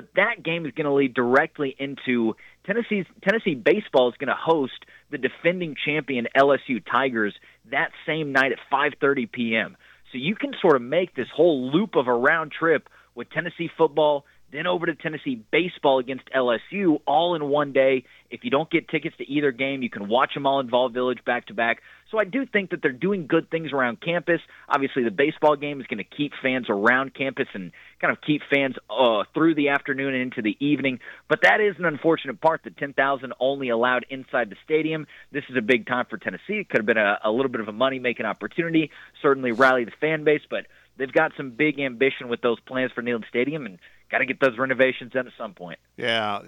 But 0.00 0.08
that 0.16 0.42
game 0.42 0.64
is 0.64 0.72
going 0.72 0.86
to 0.86 0.94
lead 0.94 1.12
directly 1.12 1.76
into 1.78 2.34
Tennessee's 2.64 3.04
Tennessee 3.22 3.54
baseball 3.54 4.08
is 4.08 4.14
going 4.18 4.28
to 4.28 4.34
host 4.34 4.86
the 5.10 5.18
defending 5.18 5.76
champion 5.84 6.26
LSU 6.34 6.82
Tigers 6.90 7.34
that 7.70 7.90
same 8.06 8.32
night 8.32 8.52
at 8.52 8.58
5:30 8.72 9.30
p.m. 9.30 9.76
So 10.10 10.16
you 10.16 10.36
can 10.36 10.54
sort 10.58 10.76
of 10.76 10.80
make 10.80 11.14
this 11.14 11.26
whole 11.36 11.70
loop 11.70 11.96
of 11.96 12.06
a 12.06 12.14
round 12.14 12.50
trip 12.50 12.88
with 13.14 13.28
Tennessee 13.28 13.68
football, 13.76 14.24
then 14.52 14.66
over 14.66 14.86
to 14.86 14.94
Tennessee 14.94 15.42
baseball 15.50 15.98
against 15.98 16.24
LSU 16.34 17.00
all 17.06 17.34
in 17.34 17.44
one 17.46 17.72
day. 17.72 18.04
If 18.30 18.44
you 18.44 18.50
don't 18.50 18.70
get 18.70 18.88
tickets 18.88 19.16
to 19.18 19.24
either 19.30 19.52
game, 19.52 19.82
you 19.82 19.90
can 19.90 20.08
watch 20.08 20.34
them 20.34 20.46
all 20.46 20.60
in 20.60 20.68
Vol 20.68 20.88
Village 20.88 21.18
back 21.24 21.46
to 21.46 21.54
back. 21.54 21.80
So 22.10 22.18
I 22.18 22.24
do 22.24 22.44
think 22.44 22.70
that 22.70 22.82
they're 22.82 22.92
doing 22.92 23.26
good 23.26 23.50
things 23.50 23.72
around 23.72 24.00
campus. 24.00 24.40
Obviously, 24.68 25.04
the 25.04 25.12
baseball 25.12 25.54
game 25.56 25.80
is 25.80 25.86
going 25.86 25.98
to 25.98 26.04
keep 26.04 26.32
fans 26.42 26.66
around 26.68 27.14
campus 27.14 27.46
and 27.54 27.70
kind 28.00 28.12
of 28.12 28.20
keep 28.20 28.42
fans 28.52 28.74
uh, 28.88 29.24
through 29.32 29.54
the 29.54 29.68
afternoon 29.68 30.14
and 30.14 30.22
into 30.22 30.42
the 30.42 30.56
evening. 30.64 30.98
But 31.28 31.42
that 31.42 31.60
is 31.60 31.76
an 31.78 31.84
unfortunate 31.84 32.40
part 32.40 32.62
that 32.64 32.76
10,000 32.76 33.32
only 33.38 33.68
allowed 33.68 34.06
inside 34.10 34.50
the 34.50 34.56
stadium. 34.64 35.06
This 35.30 35.44
is 35.48 35.56
a 35.56 35.62
big 35.62 35.86
time 35.86 36.06
for 36.10 36.18
Tennessee. 36.18 36.60
It 36.60 36.68
could 36.68 36.78
have 36.78 36.86
been 36.86 36.98
a, 36.98 37.18
a 37.24 37.30
little 37.30 37.50
bit 37.50 37.60
of 37.60 37.68
a 37.68 37.72
money 37.72 38.00
making 38.00 38.26
opportunity, 38.26 38.90
certainly 39.22 39.52
rally 39.52 39.84
the 39.84 39.92
fan 40.00 40.24
base, 40.24 40.42
but 40.50 40.66
they've 40.98 41.12
got 41.12 41.32
some 41.36 41.50
big 41.50 41.78
ambition 41.78 42.28
with 42.28 42.40
those 42.40 42.58
plans 42.60 42.90
for 42.92 43.02
Neyland 43.02 43.28
Stadium 43.28 43.66
and 43.66 43.78
got 44.10 44.18
to 44.18 44.26
get 44.26 44.40
those 44.40 44.58
renovations 44.58 45.12
done 45.12 45.26
at 45.26 45.32
some 45.38 45.54
point. 45.54 45.78
Yeah. 45.96 46.40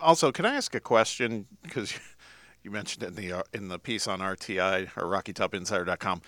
Also, 0.00 0.32
can 0.32 0.44
I 0.44 0.54
ask 0.56 0.74
a 0.74 0.80
question? 0.80 1.46
Because 1.62 1.98
you 2.62 2.70
mentioned 2.70 3.02
in 3.04 3.14
the 3.14 3.32
uh, 3.32 3.42
in 3.52 3.68
the 3.68 3.78
piece 3.78 4.06
on 4.06 4.20
RTI 4.20 4.88
or 4.96 5.04
RockyTopInsider.com. 5.04 6.22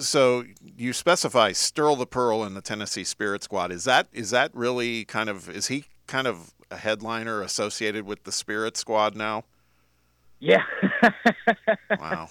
So 0.00 0.44
you 0.76 0.92
specify 0.92 1.52
Sterl 1.52 1.96
the 1.96 2.06
Pearl 2.06 2.44
in 2.44 2.54
the 2.54 2.60
Tennessee 2.60 3.04
Spirit 3.04 3.42
Squad. 3.42 3.70
Is 3.70 3.84
that 3.84 4.08
is 4.12 4.30
that 4.30 4.50
really 4.54 5.04
kind 5.04 5.28
of 5.28 5.48
is 5.48 5.68
he 5.68 5.84
kind 6.06 6.26
of 6.26 6.52
a 6.70 6.76
headliner 6.76 7.42
associated 7.42 8.04
with 8.04 8.24
the 8.24 8.32
Spirit 8.32 8.76
Squad 8.76 9.14
now? 9.14 9.44
Yeah. 10.40 10.62
Wow. 11.98 12.28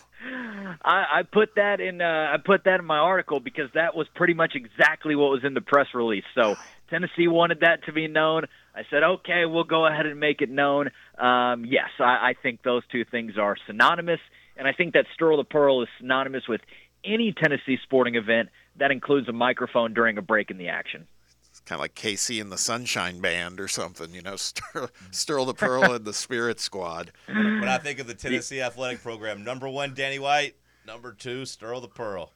I, 0.83 1.05
I 1.19 1.23
put 1.23 1.55
that 1.55 1.79
in. 1.79 2.01
Uh, 2.01 2.31
I 2.33 2.37
put 2.43 2.63
that 2.65 2.79
in 2.79 2.85
my 2.85 2.97
article 2.97 3.39
because 3.39 3.69
that 3.73 3.95
was 3.95 4.07
pretty 4.15 4.33
much 4.33 4.53
exactly 4.55 5.15
what 5.15 5.31
was 5.31 5.43
in 5.43 5.53
the 5.53 5.61
press 5.61 5.87
release. 5.93 6.23
So 6.33 6.55
Tennessee 6.89 7.27
wanted 7.27 7.61
that 7.61 7.83
to 7.85 7.91
be 7.93 8.07
known. 8.07 8.45
I 8.75 8.83
said, 8.89 9.03
okay, 9.03 9.45
we'll 9.45 9.63
go 9.63 9.85
ahead 9.87 10.05
and 10.05 10.19
make 10.19 10.41
it 10.41 10.49
known. 10.49 10.91
Um, 11.17 11.65
yes, 11.65 11.89
I, 11.99 12.03
I 12.29 12.35
think 12.41 12.61
those 12.63 12.83
two 12.91 13.05
things 13.05 13.37
are 13.37 13.55
synonymous, 13.67 14.19
and 14.57 14.67
I 14.67 14.73
think 14.73 14.93
that 14.93 15.05
Sterl 15.17 15.37
the 15.37 15.43
Pearl 15.43 15.81
is 15.81 15.89
synonymous 15.99 16.47
with 16.47 16.61
any 17.03 17.33
Tennessee 17.33 17.77
sporting 17.83 18.15
event 18.15 18.49
that 18.77 18.91
includes 18.91 19.29
a 19.29 19.33
microphone 19.33 19.93
during 19.93 20.17
a 20.17 20.21
break 20.21 20.51
in 20.51 20.57
the 20.57 20.67
action. 20.67 21.07
It's 21.49 21.61
kind 21.61 21.79
of 21.79 21.83
like 21.83 21.95
KC 21.95 22.41
and 22.41 22.51
the 22.51 22.57
Sunshine 22.57 23.21
Band 23.21 23.61
or 23.61 23.67
something, 23.69 24.13
you 24.13 24.21
know, 24.21 24.33
Sterl, 24.35 24.89
Sterl 25.11 25.45
the 25.47 25.53
Pearl 25.53 25.93
and 25.93 26.03
the 26.03 26.13
Spirit 26.13 26.59
Squad. 26.59 27.11
When 27.27 27.67
I 27.67 27.77
think 27.77 27.99
of 27.99 28.07
the 28.07 28.13
Tennessee 28.13 28.61
athletic 28.61 29.01
program, 29.01 29.43
number 29.43 29.69
one, 29.69 29.93
Danny 29.93 30.19
White. 30.19 30.55
Number 30.85 31.13
two, 31.13 31.43
Sterl 31.43 31.81
the 31.81 31.87
Pearl. 31.87 32.31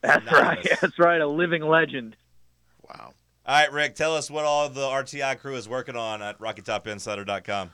That's 0.00 0.24
Synonymous. 0.24 0.66
right. 0.70 0.80
That's 0.80 0.98
right. 0.98 1.20
A 1.20 1.26
living 1.26 1.62
legend. 1.62 2.16
Wow. 2.82 3.14
All 3.44 3.60
right, 3.60 3.72
Ric, 3.72 3.96
tell 3.96 4.14
us 4.14 4.30
what 4.30 4.44
all 4.44 4.68
the 4.68 4.82
RTI 4.82 5.38
crew 5.38 5.56
is 5.56 5.68
working 5.68 5.96
on 5.96 6.22
at 6.22 6.38
RockyTopInsider.com. 6.38 7.70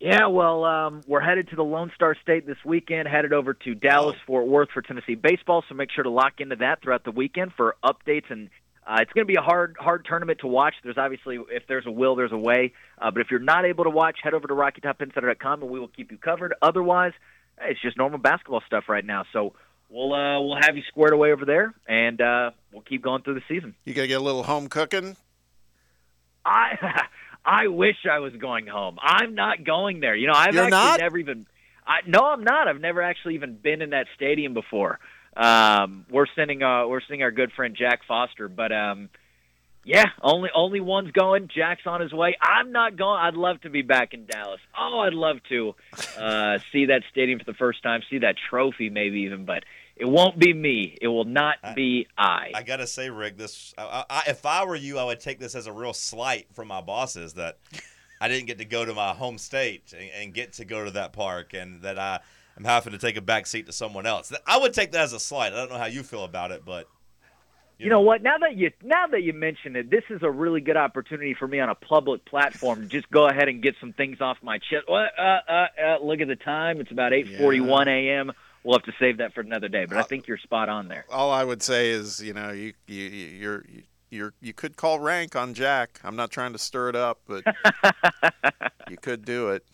Yeah, 0.00 0.28
well, 0.28 0.64
um, 0.64 1.02
we're 1.06 1.20
headed 1.20 1.48
to 1.50 1.56
the 1.56 1.64
Lone 1.64 1.90
Star 1.94 2.16
State 2.22 2.46
this 2.46 2.56
weekend, 2.64 3.06
headed 3.06 3.34
over 3.34 3.52
to 3.52 3.74
Dallas, 3.74 4.16
Fort 4.26 4.46
Worth 4.46 4.70
for 4.72 4.80
Tennessee 4.80 5.16
baseball. 5.16 5.62
So 5.68 5.74
make 5.74 5.90
sure 5.90 6.04
to 6.04 6.10
lock 6.10 6.34
into 6.38 6.56
that 6.56 6.80
throughout 6.80 7.04
the 7.04 7.10
weekend 7.10 7.52
for 7.54 7.76
updates. 7.84 8.30
And 8.30 8.48
uh, 8.86 8.98
it's 9.00 9.12
going 9.12 9.26
to 9.26 9.30
be 9.30 9.36
a 9.38 9.42
hard, 9.42 9.76
hard 9.78 10.06
tournament 10.08 10.38
to 10.40 10.46
watch. 10.46 10.74
There's 10.82 10.96
obviously, 10.96 11.38
if 11.50 11.64
there's 11.68 11.84
a 11.84 11.90
will, 11.90 12.14
there's 12.14 12.32
a 12.32 12.38
way. 12.38 12.72
Uh, 12.96 13.10
but 13.10 13.20
if 13.20 13.30
you're 13.30 13.40
not 13.40 13.66
able 13.66 13.84
to 13.84 13.90
watch, 13.90 14.18
head 14.22 14.32
over 14.32 14.46
to 14.46 14.54
RockyTopInsider.com 14.54 15.62
and 15.62 15.70
we 15.70 15.80
will 15.80 15.88
keep 15.88 16.12
you 16.12 16.16
covered. 16.16 16.54
Otherwise, 16.62 17.12
it's 17.60 17.82
just 17.82 17.98
normal 17.98 18.20
basketball 18.20 18.62
stuff 18.66 18.84
right 18.88 19.04
now. 19.04 19.24
So 19.32 19.54
we'll 19.88 20.12
uh, 20.12 20.40
we'll 20.40 20.58
have 20.60 20.76
you 20.76 20.82
squared 20.88 21.12
away 21.12 21.32
over 21.32 21.44
there, 21.44 21.74
and 21.86 22.20
uh, 22.20 22.50
we'll 22.72 22.82
keep 22.82 23.02
going 23.02 23.22
through 23.22 23.34
the 23.34 23.42
season. 23.48 23.74
You 23.84 23.94
gotta 23.94 24.08
get 24.08 24.20
a 24.20 24.24
little 24.24 24.42
home 24.42 24.68
cooking. 24.68 25.16
I 26.44 27.02
I 27.44 27.68
wish 27.68 27.96
I 28.10 28.18
was 28.18 28.34
going 28.34 28.66
home. 28.66 28.98
I'm 29.00 29.34
not 29.34 29.64
going 29.64 30.00
there. 30.00 30.14
You 30.14 30.26
know, 30.26 30.34
I've 30.34 30.54
You're 30.54 30.64
actually 30.64 30.78
not? 30.78 31.00
never 31.00 31.18
even. 31.18 31.46
I 31.86 32.00
no, 32.06 32.26
I'm 32.26 32.44
not. 32.44 32.68
I've 32.68 32.80
never 32.80 33.02
actually 33.02 33.36
even 33.36 33.56
been 33.56 33.82
in 33.82 33.90
that 33.90 34.06
stadium 34.14 34.54
before. 34.54 34.98
Um, 35.36 36.04
we're 36.10 36.26
sending 36.34 36.62
uh, 36.62 36.86
we're 36.86 37.00
sending 37.00 37.22
our 37.22 37.30
good 37.30 37.52
friend 37.52 37.76
Jack 37.78 38.00
Foster, 38.06 38.48
but 38.48 38.72
um, 38.72 39.08
yeah, 39.84 40.06
only 40.22 40.50
only 40.54 40.80
one's 40.80 41.12
going. 41.12 41.48
Jack's 41.54 41.86
on 41.86 42.00
his 42.00 42.12
way. 42.12 42.36
I'm 42.40 42.72
not 42.72 42.96
going. 42.96 43.18
I'd 43.20 43.34
love 43.34 43.60
to 43.62 43.70
be 43.70 43.82
back 43.82 44.12
in 44.14 44.26
Dallas. 44.26 44.60
Oh, 44.78 45.00
I'd 45.00 45.14
love 45.14 45.38
to 45.48 45.74
uh, 46.18 46.58
see 46.72 46.86
that 46.86 47.02
stadium 47.10 47.38
for 47.38 47.44
the 47.44 47.54
first 47.54 47.82
time, 47.82 48.02
see 48.10 48.18
that 48.18 48.36
trophy, 48.50 48.90
maybe 48.90 49.20
even. 49.20 49.44
But 49.44 49.64
it 49.96 50.06
won't 50.06 50.38
be 50.38 50.52
me. 50.52 50.96
It 51.00 51.08
will 51.08 51.24
not 51.24 51.56
I- 51.62 51.74
be 51.74 52.06
I. 52.16 52.52
I 52.54 52.62
gotta 52.62 52.86
say, 52.86 53.10
Ric, 53.10 53.36
this 53.36 53.74
I, 53.78 54.04
I, 54.08 54.22
if 54.28 54.44
I 54.46 54.64
were 54.64 54.76
you, 54.76 54.98
I 54.98 55.04
would 55.04 55.20
take 55.20 55.38
this 55.38 55.54
as 55.54 55.66
a 55.66 55.72
real 55.72 55.92
slight 55.94 56.46
from 56.54 56.68
my 56.68 56.80
bosses 56.80 57.34
that 57.34 57.58
I 58.20 58.28
didn't 58.28 58.46
get 58.46 58.58
to 58.58 58.64
go 58.64 58.84
to 58.84 58.94
my 58.94 59.14
home 59.14 59.38
state 59.38 59.94
and, 59.98 60.10
and 60.10 60.34
get 60.34 60.54
to 60.54 60.64
go 60.64 60.84
to 60.84 60.90
that 60.92 61.12
park, 61.12 61.54
and 61.54 61.82
that 61.82 61.98
I 61.98 62.20
am 62.56 62.64
having 62.64 62.92
to 62.92 62.98
take 62.98 63.16
a 63.16 63.20
back 63.22 63.46
seat 63.46 63.66
to 63.66 63.72
someone 63.72 64.06
else. 64.06 64.32
I 64.46 64.58
would 64.58 64.74
take 64.74 64.92
that 64.92 65.02
as 65.02 65.12
a 65.12 65.20
slight. 65.20 65.52
I 65.52 65.56
don't 65.56 65.70
know 65.70 65.78
how 65.78 65.86
you 65.86 66.02
feel 66.02 66.24
about 66.24 66.50
it, 66.50 66.64
but 66.64 66.88
You 67.78 67.90
know 67.90 68.00
what? 68.00 68.22
Now 68.22 68.38
that 68.38 68.56
you 68.56 68.72
now 68.82 69.06
that 69.06 69.22
you 69.22 69.32
mention 69.32 69.76
it, 69.76 69.88
this 69.88 70.02
is 70.10 70.22
a 70.22 70.30
really 70.30 70.60
good 70.60 70.76
opportunity 70.76 71.34
for 71.34 71.46
me 71.46 71.60
on 71.60 71.68
a 71.68 71.76
public 71.76 72.24
platform 72.24 72.82
to 72.82 72.86
just 72.86 73.08
go 73.10 73.28
ahead 73.28 73.48
and 73.48 73.62
get 73.62 73.76
some 73.80 73.92
things 73.92 74.20
off 74.20 74.36
my 74.42 74.58
chest. 74.58 74.88
What? 74.88 75.16
Uh, 75.16 75.40
uh, 75.48 75.66
uh, 75.80 75.98
look 76.02 76.20
at 76.20 76.26
the 76.26 76.36
time; 76.36 76.80
it's 76.80 76.90
about 76.90 77.12
eight 77.12 77.38
forty-one 77.38 77.86
a.m. 77.86 78.32
We'll 78.64 78.76
have 78.76 78.84
to 78.84 78.92
save 78.98 79.18
that 79.18 79.32
for 79.32 79.42
another 79.42 79.68
day. 79.68 79.84
But 79.84 79.98
I 79.98 80.02
think 80.02 80.26
you're 80.26 80.38
spot 80.38 80.68
on 80.68 80.88
there. 80.88 81.06
All 81.10 81.30
I 81.30 81.44
would 81.44 81.62
say 81.62 81.90
is, 81.90 82.20
you 82.20 82.34
know, 82.34 82.50
you 82.50 82.72
you 82.88 83.04
you're 83.04 83.64
you're 84.10 84.34
you 84.40 84.52
could 84.52 84.76
call 84.76 84.98
rank 84.98 85.36
on 85.36 85.54
Jack. 85.54 86.00
I'm 86.02 86.16
not 86.16 86.32
trying 86.32 86.52
to 86.54 86.58
stir 86.58 86.88
it 86.88 86.96
up, 86.96 87.20
but 87.28 87.44
you 88.90 88.96
could 88.96 89.24
do 89.24 89.50
it. 89.50 89.64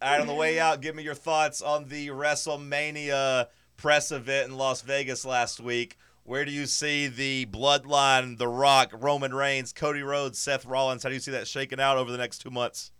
All 0.00 0.10
right, 0.10 0.20
on 0.22 0.26
the 0.26 0.34
way 0.34 0.58
out, 0.58 0.80
give 0.80 0.94
me 0.94 1.02
your 1.02 1.14
thoughts 1.14 1.60
on 1.60 1.88
the 1.88 2.08
WrestleMania 2.08 3.48
press 3.76 4.10
event 4.12 4.48
in 4.48 4.56
Las 4.56 4.80
Vegas 4.80 5.26
last 5.26 5.60
week. 5.60 5.98
Where 6.30 6.44
do 6.44 6.52
you 6.52 6.66
see 6.66 7.08
the 7.08 7.46
bloodline, 7.46 8.38
The 8.38 8.46
Rock, 8.46 8.92
Roman 8.92 9.34
Reigns, 9.34 9.72
Cody 9.72 10.04
Rhodes, 10.04 10.38
Seth 10.38 10.64
Rollins? 10.64 11.02
How 11.02 11.08
do 11.08 11.16
you 11.16 11.20
see 11.20 11.32
that 11.32 11.48
shaking 11.48 11.80
out 11.80 11.96
over 11.96 12.12
the 12.12 12.18
next 12.18 12.38
two 12.38 12.50
months? 12.50 12.92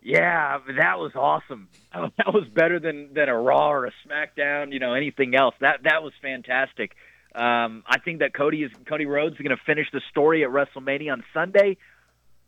Yeah, 0.00 0.58
that 0.78 1.00
was 1.00 1.10
awesome. 1.16 1.68
That 1.92 2.32
was 2.32 2.44
better 2.54 2.78
than 2.78 3.14
than 3.14 3.28
a 3.28 3.36
Raw 3.36 3.72
or 3.72 3.86
a 3.86 3.92
SmackDown. 4.06 4.72
You 4.72 4.78
know, 4.78 4.94
anything 4.94 5.34
else. 5.34 5.56
That 5.60 5.80
that 5.82 6.04
was 6.04 6.12
fantastic. 6.22 6.92
Um, 7.34 7.82
I 7.84 7.98
think 7.98 8.20
that 8.20 8.32
Cody 8.32 8.62
is 8.62 8.70
Cody 8.88 9.06
Rhodes 9.06 9.34
is 9.34 9.40
going 9.40 9.56
to 9.56 9.62
finish 9.66 9.88
the 9.92 10.00
story 10.12 10.44
at 10.44 10.50
WrestleMania 10.50 11.14
on 11.14 11.24
Sunday. 11.34 11.78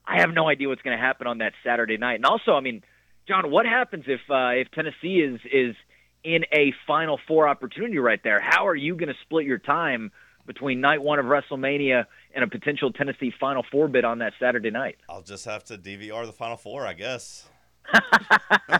I 0.07 0.21
have 0.21 0.33
no 0.33 0.49
idea 0.49 0.69
what's 0.69 0.83
going 0.83 0.97
to 0.97 1.05
happen 1.05 1.27
on 1.27 1.39
that 1.39 1.55
Saturday 1.65 1.97
night. 1.97 2.15
And 2.15 2.25
also, 2.25 2.53
I 2.53 2.61
mean, 2.61 2.85
John, 3.27 3.51
what 3.51 3.67
happens 3.67 4.05
if 4.07 4.21
uh, 4.31 4.51
if 4.51 4.71
Tennessee 4.71 5.17
is 5.17 5.41
is 5.53 5.75
in 6.25 6.45
a 6.53 6.73
Final 6.87 7.21
Four 7.29 7.47
opportunity 7.49 7.99
right 7.99 8.21
there? 8.25 8.41
How 8.41 8.67
are 8.67 8.75
you 8.75 8.97
going 8.97 9.09
to 9.09 9.15
split 9.23 9.45
your 9.47 9.59
time 9.59 10.11
between 10.47 10.81
night 10.81 11.03
one 11.03 11.19
of 11.19 11.27
WrestleMania 11.27 12.05
and 12.35 12.45
a 12.45 12.49
potential 12.49 12.93
Tennessee 12.93 13.33
Final 13.39 13.65
Four 13.71 13.89
bid 13.89 14.05
on 14.05 14.19
that 14.19 14.33
Saturday 14.41 14.71
night? 14.71 14.97
I'll 15.09 15.23
just 15.23 15.45
have 15.45 15.65
to 15.65 15.79
DVR 15.79 16.27
the 16.27 16.33
Final 16.33 16.57
Four, 16.57 16.87
I 16.87 16.95
guess. 16.95 17.45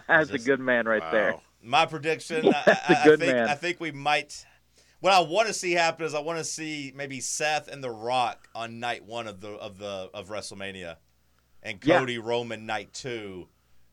That's 0.09 0.31
a 0.31 0.39
good 0.39 0.61
man 0.61 0.87
right 0.87 1.11
there. 1.13 1.37
My 1.63 1.87
prediction, 1.87 2.49
I, 2.55 2.63
I- 2.67 2.93
I 2.93 2.95
think, 3.05 3.21
man. 3.21 3.49
I 3.49 3.55
think 3.55 3.81
we 3.81 3.93
might. 3.93 4.45
What 5.01 5.13
I 5.13 5.21
want 5.21 5.49
to 5.49 5.55
see 5.55 5.73
happen 5.73 6.07
is 6.07 6.15
I 6.15 6.21
want 6.21 6.39
to 6.39 6.45
see 6.45 6.91
maybe 6.97 7.21
Seth 7.21 7.69
and 7.69 7.85
The 7.85 7.91
Rock 7.91 8.49
on 8.55 8.81
night 8.81 9.05
one 9.05 9.27
of 9.27 9.41
the 9.41 9.51
of 9.51 9.79
the 9.79 10.09
of 10.15 10.29
WrestleMania, 10.31 10.97
and 11.63 11.79
Yeah. 11.85 11.99
Cody 11.99 12.19
Roman 12.19 12.65
night 12.65 12.95
two. 12.95 13.49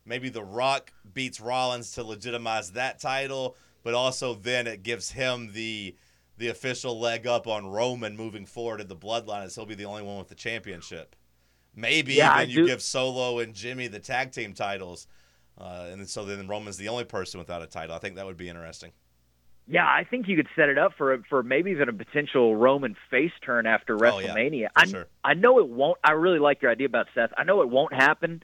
Maybe 0.05 0.29
The 0.29 0.43
Rock 0.43 0.91
beats 1.13 1.39
Rollins 1.39 1.91
to 1.93 2.03
legitimize 2.03 2.71
that 2.71 2.99
title, 2.99 3.55
but 3.83 3.93
also 3.93 4.33
then 4.33 4.67
it 4.67 4.83
gives 4.83 5.11
him 5.11 5.51
the 5.53 5.95
the 6.37 6.47
official 6.47 6.99
leg 6.99 7.27
up 7.27 7.45
on 7.45 7.67
Roman 7.67 8.15
moving 8.17 8.47
forward 8.47 8.81
in 8.81 8.87
the 8.87 8.95
Bloodline, 8.95 9.43
as 9.43 9.53
he'll 9.53 9.65
be 9.67 9.75
the 9.75 9.85
only 9.85 10.01
one 10.01 10.17
with 10.17 10.27
the 10.29 10.33
championship. 10.35 11.15
Maybe 11.75 12.15
Yeah, 12.15 12.31
I 12.31 12.43
even 12.43 12.49
you 12.55 12.61
do- 12.61 12.67
give 12.67 12.81
Solo 12.81 13.39
and 13.39 13.53
Jimmy 13.53 13.87
the 13.87 13.99
tag 13.99 14.31
team 14.31 14.53
titles. 14.53 15.07
Uh, 15.57 15.89
and 15.91 16.09
so 16.09 16.25
then 16.25 16.47
Roman's 16.47 16.77
the 16.77 16.87
only 16.87 17.03
person 17.03 17.37
without 17.39 17.61
a 17.61 17.67
title. 17.67 17.93
I 17.95 17.99
think 17.99 18.15
that 18.15 18.25
would 18.25 18.37
be 18.37 18.49
interesting. 18.49 18.91
Yeah, 19.67 19.85
I 19.85 20.03
think 20.09 20.27
you 20.27 20.35
could 20.35 20.47
set 20.55 20.69
it 20.69 20.79
up 20.79 20.93
for 20.97 21.21
for 21.29 21.43
maybe 21.43 21.69
even 21.71 21.87
a 21.87 21.93
potential 21.93 22.55
Roman 22.55 22.95
face 23.11 23.31
turn 23.45 23.67
after 23.67 23.93
Oh, 24.03 24.17
yeah, 24.19 24.29
WrestleMania. 24.33 24.67
I 24.75 24.85
sure. 24.87 25.07
I 25.23 25.35
know 25.35 25.59
it 25.59 25.69
won't. 25.69 25.99
I 26.03 26.13
really 26.13 26.39
like 26.39 26.63
your 26.63 26.71
idea 26.71 26.87
about 26.87 27.07
Seth. 27.13 27.29
I 27.37 27.43
know 27.43 27.61
it 27.61 27.69
won't 27.69 27.93
happen, 27.93 28.41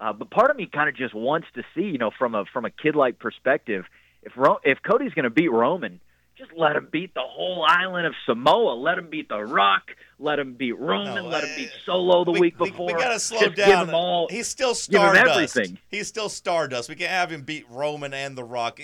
uh, 0.00 0.12
but 0.12 0.30
part 0.30 0.50
of 0.50 0.56
me 0.56 0.66
kind 0.66 0.88
of 0.88 0.96
just 0.96 1.14
wants 1.14 1.46
to 1.54 1.62
see, 1.74 1.82
you 1.82 1.98
know, 1.98 2.10
from 2.18 2.34
a 2.34 2.44
from 2.52 2.64
a 2.64 2.70
kid 2.70 2.96
like 2.96 3.18
perspective, 3.18 3.84
if 4.22 4.32
Ro- 4.36 4.60
if 4.64 4.78
Cody's 4.82 5.12
going 5.12 5.24
to 5.24 5.30
beat 5.30 5.52
Roman, 5.52 6.00
just 6.38 6.52
let 6.56 6.74
him 6.74 6.88
beat 6.90 7.12
the 7.12 7.22
whole 7.22 7.64
island 7.68 8.06
of 8.06 8.14
Samoa. 8.24 8.72
Let 8.72 8.96
him 8.96 9.10
beat 9.10 9.28
The 9.28 9.44
Rock. 9.44 9.90
Let 10.18 10.38
him 10.38 10.54
beat 10.54 10.78
Roman. 10.78 11.14
No, 11.24 11.28
let 11.28 11.44
him 11.44 11.54
beat 11.54 11.70
Solo 11.84 12.24
the 12.24 12.32
we, 12.32 12.40
week 12.40 12.56
before. 12.58 12.86
We, 12.86 12.92
gotta 12.94 13.20
slow 13.20 13.40
Just 13.40 13.56
down. 13.56 13.68
Give 13.68 13.88
him 13.88 13.94
all. 13.94 14.26
He's 14.30 14.48
still 14.48 14.72
give 14.72 15.02
him 15.02 15.14
Stardust. 15.14 15.56
everything. 15.56 15.78
He's 15.88 16.08
still 16.08 16.30
Stardust. 16.30 16.88
We 16.88 16.94
can't 16.94 17.10
have 17.10 17.30
him 17.30 17.42
beat 17.42 17.66
Roman 17.68 18.14
and 18.14 18.38
The 18.38 18.44
Rock. 18.44 18.80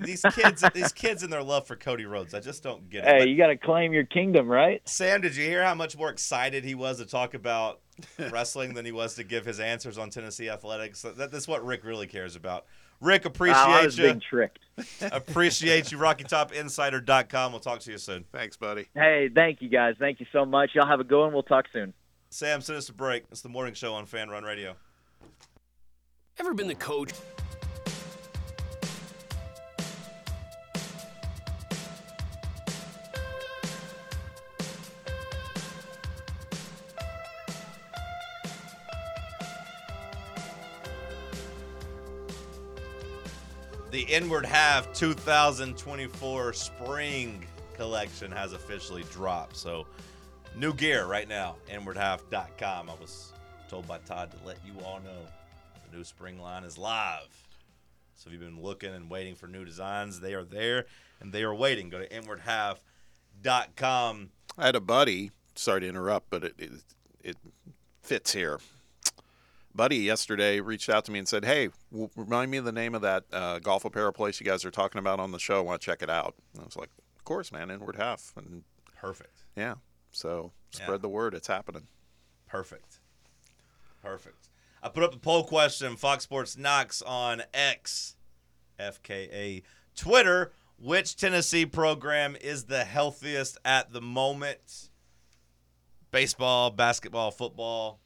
These 0.00 0.24
kids, 0.32 0.64
these 0.74 0.92
kids, 0.92 1.22
and 1.22 1.30
their 1.32 1.42
love 1.42 1.66
for 1.66 1.76
Cody 1.76 2.06
Rhodes, 2.06 2.32
I 2.32 2.40
just 2.40 2.62
don't 2.62 2.88
get 2.88 3.04
it. 3.04 3.08
Hey, 3.08 3.18
But 3.18 3.28
you 3.28 3.36
got 3.36 3.48
to 3.48 3.56
claim 3.56 3.92
your 3.92 4.04
kingdom, 4.04 4.48
right? 4.48 4.80
Sam, 4.88 5.20
did 5.20 5.36
you 5.36 5.44
hear 5.44 5.64
how 5.64 5.74
much 5.74 5.96
more 5.96 6.08
excited 6.08 6.64
he 6.64 6.74
was 6.74 6.98
to 6.98 7.06
talk 7.06 7.34
about 7.34 7.80
wrestling 8.30 8.74
than 8.74 8.84
he 8.84 8.92
was 8.92 9.14
to 9.14 9.24
give 9.24 9.44
his 9.44 9.60
answers 9.60 9.98
on 9.98 10.10
Tennessee 10.10 10.48
athletics? 10.48 11.02
That, 11.02 11.30
that's 11.30 11.48
what 11.48 11.64
Ric 11.64 11.84
really 11.84 12.06
cares 12.06 12.36
about. 12.36 12.66
Ric, 13.00 13.24
appreciate 13.24 13.54
Wow, 13.54 13.70
I 13.70 13.78
appreciate 13.80 13.84
was 13.84 13.98
you. 13.98 14.04
being 14.04 14.20
tricked. 14.20 14.58
appreciate 15.12 15.92
you. 15.92 15.98
RockyTopInsider.com. 15.98 17.52
We'll 17.52 17.60
talk 17.60 17.80
to 17.80 17.92
you 17.92 17.98
soon. 17.98 18.24
Thanks, 18.32 18.56
buddy. 18.56 18.88
Hey, 18.94 19.28
thank 19.32 19.62
you 19.62 19.68
guys. 19.68 19.94
Thank 19.98 20.20
you 20.20 20.26
so 20.32 20.44
much. 20.44 20.70
Y'all 20.74 20.86
have 20.86 21.00
a 21.00 21.04
good 21.04 21.20
one. 21.20 21.32
We'll 21.32 21.42
talk 21.42 21.66
soon. 21.72 21.94
Sam, 22.30 22.60
send 22.60 22.76
us 22.76 22.88
a 22.88 22.92
break. 22.92 23.24
It's 23.30 23.40
the 23.40 23.48
morning 23.48 23.74
show 23.74 23.94
on 23.94 24.04
Fan 24.06 24.28
Run 24.28 24.42
Radio. 24.42 24.74
Ever 26.38 26.54
been 26.54 26.68
the 26.68 26.74
coach? 26.74 27.12
The 43.98 44.04
Inward 44.04 44.46
Half 44.46 44.92
2024 44.92 46.52
Spring 46.52 47.44
Collection 47.74 48.30
has 48.30 48.52
officially 48.52 49.02
dropped. 49.10 49.56
So, 49.56 49.88
new 50.56 50.72
gear 50.72 51.06
right 51.06 51.28
now, 51.28 51.56
inwardhalf.com. 51.68 52.90
I 52.90 52.94
was 53.00 53.32
told 53.68 53.88
by 53.88 53.98
Todd 53.98 54.30
to 54.30 54.36
let 54.46 54.58
you 54.64 54.74
all 54.84 55.00
know 55.00 55.26
the 55.90 55.96
new 55.96 56.04
spring 56.04 56.40
line 56.40 56.62
is 56.62 56.78
live. 56.78 57.26
So, 58.14 58.28
if 58.28 58.34
you've 58.34 58.40
been 58.40 58.62
looking 58.62 58.94
and 58.94 59.10
waiting 59.10 59.34
for 59.34 59.48
new 59.48 59.64
designs, 59.64 60.20
they 60.20 60.34
are 60.34 60.44
there 60.44 60.86
and 61.18 61.32
they 61.32 61.42
are 61.42 61.52
waiting. 61.52 61.88
Go 61.88 61.98
to 61.98 62.08
inwardhalf.com. 62.08 64.30
I 64.56 64.64
had 64.64 64.76
a 64.76 64.80
buddy. 64.80 65.32
Sorry 65.56 65.80
to 65.80 65.88
interrupt, 65.88 66.30
but 66.30 66.44
it 66.44 66.54
it, 66.56 66.70
it 67.24 67.36
fits 68.04 68.32
here. 68.32 68.60
Buddy 69.74 69.96
yesterday 69.98 70.60
reached 70.60 70.88
out 70.88 71.04
to 71.04 71.12
me 71.12 71.18
and 71.18 71.28
said, 71.28 71.44
"Hey, 71.44 71.68
w- 71.92 72.10
remind 72.16 72.50
me 72.50 72.56
of 72.58 72.64
the 72.64 72.72
name 72.72 72.94
of 72.94 73.02
that 73.02 73.24
uh, 73.32 73.58
golf 73.60 73.84
apparel 73.84 74.12
place 74.12 74.40
you 74.40 74.46
guys 74.46 74.64
are 74.64 74.70
talking 74.70 74.98
about 74.98 75.20
on 75.20 75.30
the 75.30 75.38
show. 75.38 75.58
I 75.58 75.60
want 75.60 75.80
to 75.80 75.84
check 75.84 76.02
it 76.02 76.10
out." 76.10 76.34
And 76.54 76.62
I 76.62 76.64
was 76.64 76.76
like, 76.76 76.90
"Of 77.16 77.24
course, 77.24 77.52
man. 77.52 77.70
Inward 77.70 77.96
half." 77.96 78.32
And 78.36 78.64
Perfect. 78.96 79.44
yeah, 79.56 79.74
so 80.10 80.52
spread 80.70 80.90
Yeah. 80.90 80.96
the 80.98 81.08
word. 81.08 81.34
It's 81.34 81.46
happening. 81.48 81.86
Perfect. 82.48 82.98
Perfect. 84.02 84.48
I 84.82 84.88
put 84.88 85.02
up 85.02 85.14
a 85.14 85.18
poll 85.18 85.44
question. 85.44 85.96
Fox 85.96 86.24
Sports 86.24 86.56
Knox 86.56 87.02
on 87.02 87.42
X, 87.52 88.16
FKA 88.80 89.62
Twitter. 89.94 90.52
Which 90.80 91.16
Tennessee 91.16 91.66
program 91.66 92.36
is 92.40 92.66
the 92.66 92.84
healthiest 92.84 93.58
at 93.64 93.92
the 93.92 94.00
moment? 94.00 94.90
Baseball, 96.12 96.70
basketball, 96.70 97.32
football. 97.32 97.98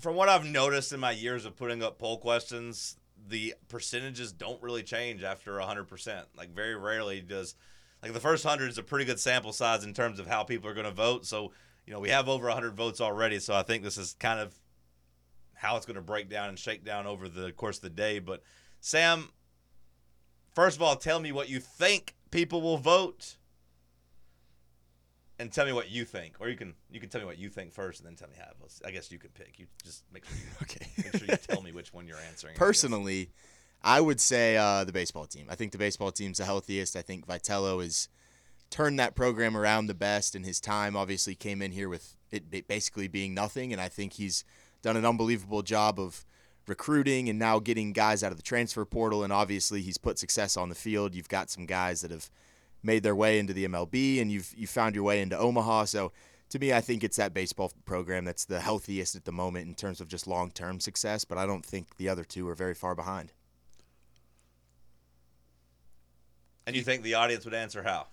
From 0.00 0.14
what 0.14 0.28
I've 0.28 0.44
noticed 0.44 0.92
in 0.92 1.00
my 1.00 1.10
years 1.10 1.44
of 1.44 1.56
putting 1.56 1.82
up 1.82 1.98
poll 1.98 2.18
questions, 2.18 2.96
the 3.28 3.54
percentages 3.68 4.32
don't 4.32 4.62
really 4.62 4.82
change 4.82 5.22
after 5.22 5.52
100%. 5.52 6.24
Like, 6.36 6.54
very 6.54 6.76
rarely 6.76 7.20
does, 7.20 7.54
like, 8.02 8.12
the 8.12 8.20
first 8.20 8.44
100 8.44 8.70
is 8.70 8.78
a 8.78 8.82
pretty 8.82 9.04
good 9.04 9.18
sample 9.18 9.52
size 9.52 9.84
in 9.84 9.94
terms 9.94 10.20
of 10.20 10.26
how 10.26 10.44
people 10.44 10.68
are 10.68 10.74
going 10.74 10.86
to 10.86 10.92
vote. 10.92 11.26
So, 11.26 11.52
you 11.86 11.92
know, 11.92 12.00
we 12.00 12.10
have 12.10 12.28
over 12.28 12.46
100 12.46 12.74
votes 12.74 13.00
already. 13.00 13.38
So 13.38 13.54
I 13.54 13.62
think 13.62 13.82
this 13.82 13.96
is 13.96 14.14
kind 14.18 14.38
of 14.38 14.54
how 15.54 15.76
it's 15.76 15.86
going 15.86 15.96
to 15.96 16.02
break 16.02 16.28
down 16.28 16.50
and 16.50 16.58
shake 16.58 16.84
down 16.84 17.06
over 17.06 17.28
the 17.28 17.52
course 17.52 17.78
of 17.78 17.82
the 17.82 17.90
day. 17.90 18.18
But, 18.18 18.42
Sam, 18.80 19.30
first 20.54 20.76
of 20.76 20.82
all, 20.82 20.96
tell 20.96 21.18
me 21.18 21.32
what 21.32 21.48
you 21.48 21.58
think 21.58 22.14
people 22.30 22.60
will 22.60 22.78
vote. 22.78 23.38
And 25.38 25.52
tell 25.52 25.66
me 25.66 25.72
what 25.72 25.90
you 25.90 26.04
think, 26.06 26.36
or 26.40 26.48
you 26.48 26.56
can 26.56 26.74
you 26.90 26.98
can 26.98 27.10
tell 27.10 27.20
me 27.20 27.26
what 27.26 27.36
you 27.38 27.50
think 27.50 27.72
first, 27.72 28.00
and 28.00 28.08
then 28.08 28.16
tell 28.16 28.28
me 28.28 28.36
how. 28.38 28.46
I 28.86 28.90
guess 28.90 29.12
you 29.12 29.18
can 29.18 29.30
pick. 29.30 29.58
You 29.58 29.66
just 29.84 30.04
make 30.12 30.24
sure 30.24 30.36
you 30.36 30.44
Okay. 30.62 30.86
make 30.96 31.16
sure 31.16 31.28
you 31.28 31.36
tell 31.36 31.62
me 31.62 31.72
which 31.72 31.92
one 31.92 32.06
you're 32.06 32.20
answering. 32.28 32.54
Personally, 32.56 33.30
I 33.82 34.00
would 34.00 34.20
say 34.20 34.56
uh, 34.56 34.84
the 34.84 34.92
baseball 34.92 35.26
team. 35.26 35.46
I 35.50 35.54
think 35.54 35.72
the 35.72 35.78
baseball 35.78 36.10
team's 36.10 36.38
the 36.38 36.44
healthiest. 36.44 36.96
I 36.96 37.02
think 37.02 37.26
Vitello 37.26 37.82
has 37.82 38.08
turned 38.70 38.98
that 38.98 39.14
program 39.14 39.56
around 39.56 39.86
the 39.86 39.94
best 39.94 40.34
in 40.34 40.42
his 40.42 40.58
time. 40.58 40.96
Obviously, 40.96 41.34
came 41.34 41.60
in 41.60 41.72
here 41.72 41.88
with 41.88 42.16
it 42.30 42.66
basically 42.66 43.06
being 43.06 43.34
nothing, 43.34 43.72
and 43.72 43.80
I 43.80 43.88
think 43.88 44.14
he's 44.14 44.42
done 44.82 44.96
an 44.96 45.04
unbelievable 45.04 45.62
job 45.62 46.00
of 46.00 46.24
recruiting 46.66 47.28
and 47.28 47.38
now 47.38 47.58
getting 47.60 47.92
guys 47.92 48.24
out 48.24 48.32
of 48.32 48.36
the 48.38 48.42
transfer 48.42 48.84
portal. 48.84 49.22
And 49.22 49.32
obviously, 49.32 49.82
he's 49.82 49.98
put 49.98 50.18
success 50.18 50.56
on 50.56 50.70
the 50.70 50.74
field. 50.74 51.14
You've 51.14 51.28
got 51.28 51.50
some 51.50 51.66
guys 51.66 52.00
that 52.00 52.10
have 52.10 52.30
made 52.86 53.02
their 53.02 53.16
way 53.16 53.38
into 53.38 53.52
the 53.52 53.66
MLB, 53.66 54.20
and 54.22 54.30
you've 54.30 54.54
you 54.56 54.66
found 54.66 54.94
your 54.94 55.04
way 55.04 55.20
into 55.20 55.38
Omaha. 55.38 55.84
So. 55.84 56.12
To 56.50 56.60
me, 56.60 56.72
I 56.72 56.80
think 56.80 57.02
it's 57.02 57.16
that 57.16 57.34
baseball 57.34 57.72
program 57.86 58.24
that's 58.24 58.44
the 58.44 58.60
healthiest 58.60 59.16
at 59.16 59.24
the 59.24 59.32
moment 59.32 59.66
in 59.66 59.74
terms 59.74 60.00
of 60.00 60.06
just 60.06 60.28
long 60.28 60.52
term 60.52 60.78
success, 60.78 61.24
but 61.24 61.38
I 61.38 61.44
don't 61.44 61.66
think 61.66 61.96
the 61.96 62.08
other 62.08 62.22
two 62.22 62.48
are 62.48 62.54
very 62.54 62.72
far 62.72 62.94
behind. 62.94 63.32
And 66.66 66.74
you 66.74 66.82
think 66.82 67.02
the 67.02 67.14
audience 67.14 67.44
would 67.44 67.54
answer 67.54 67.82
how? 67.82 68.06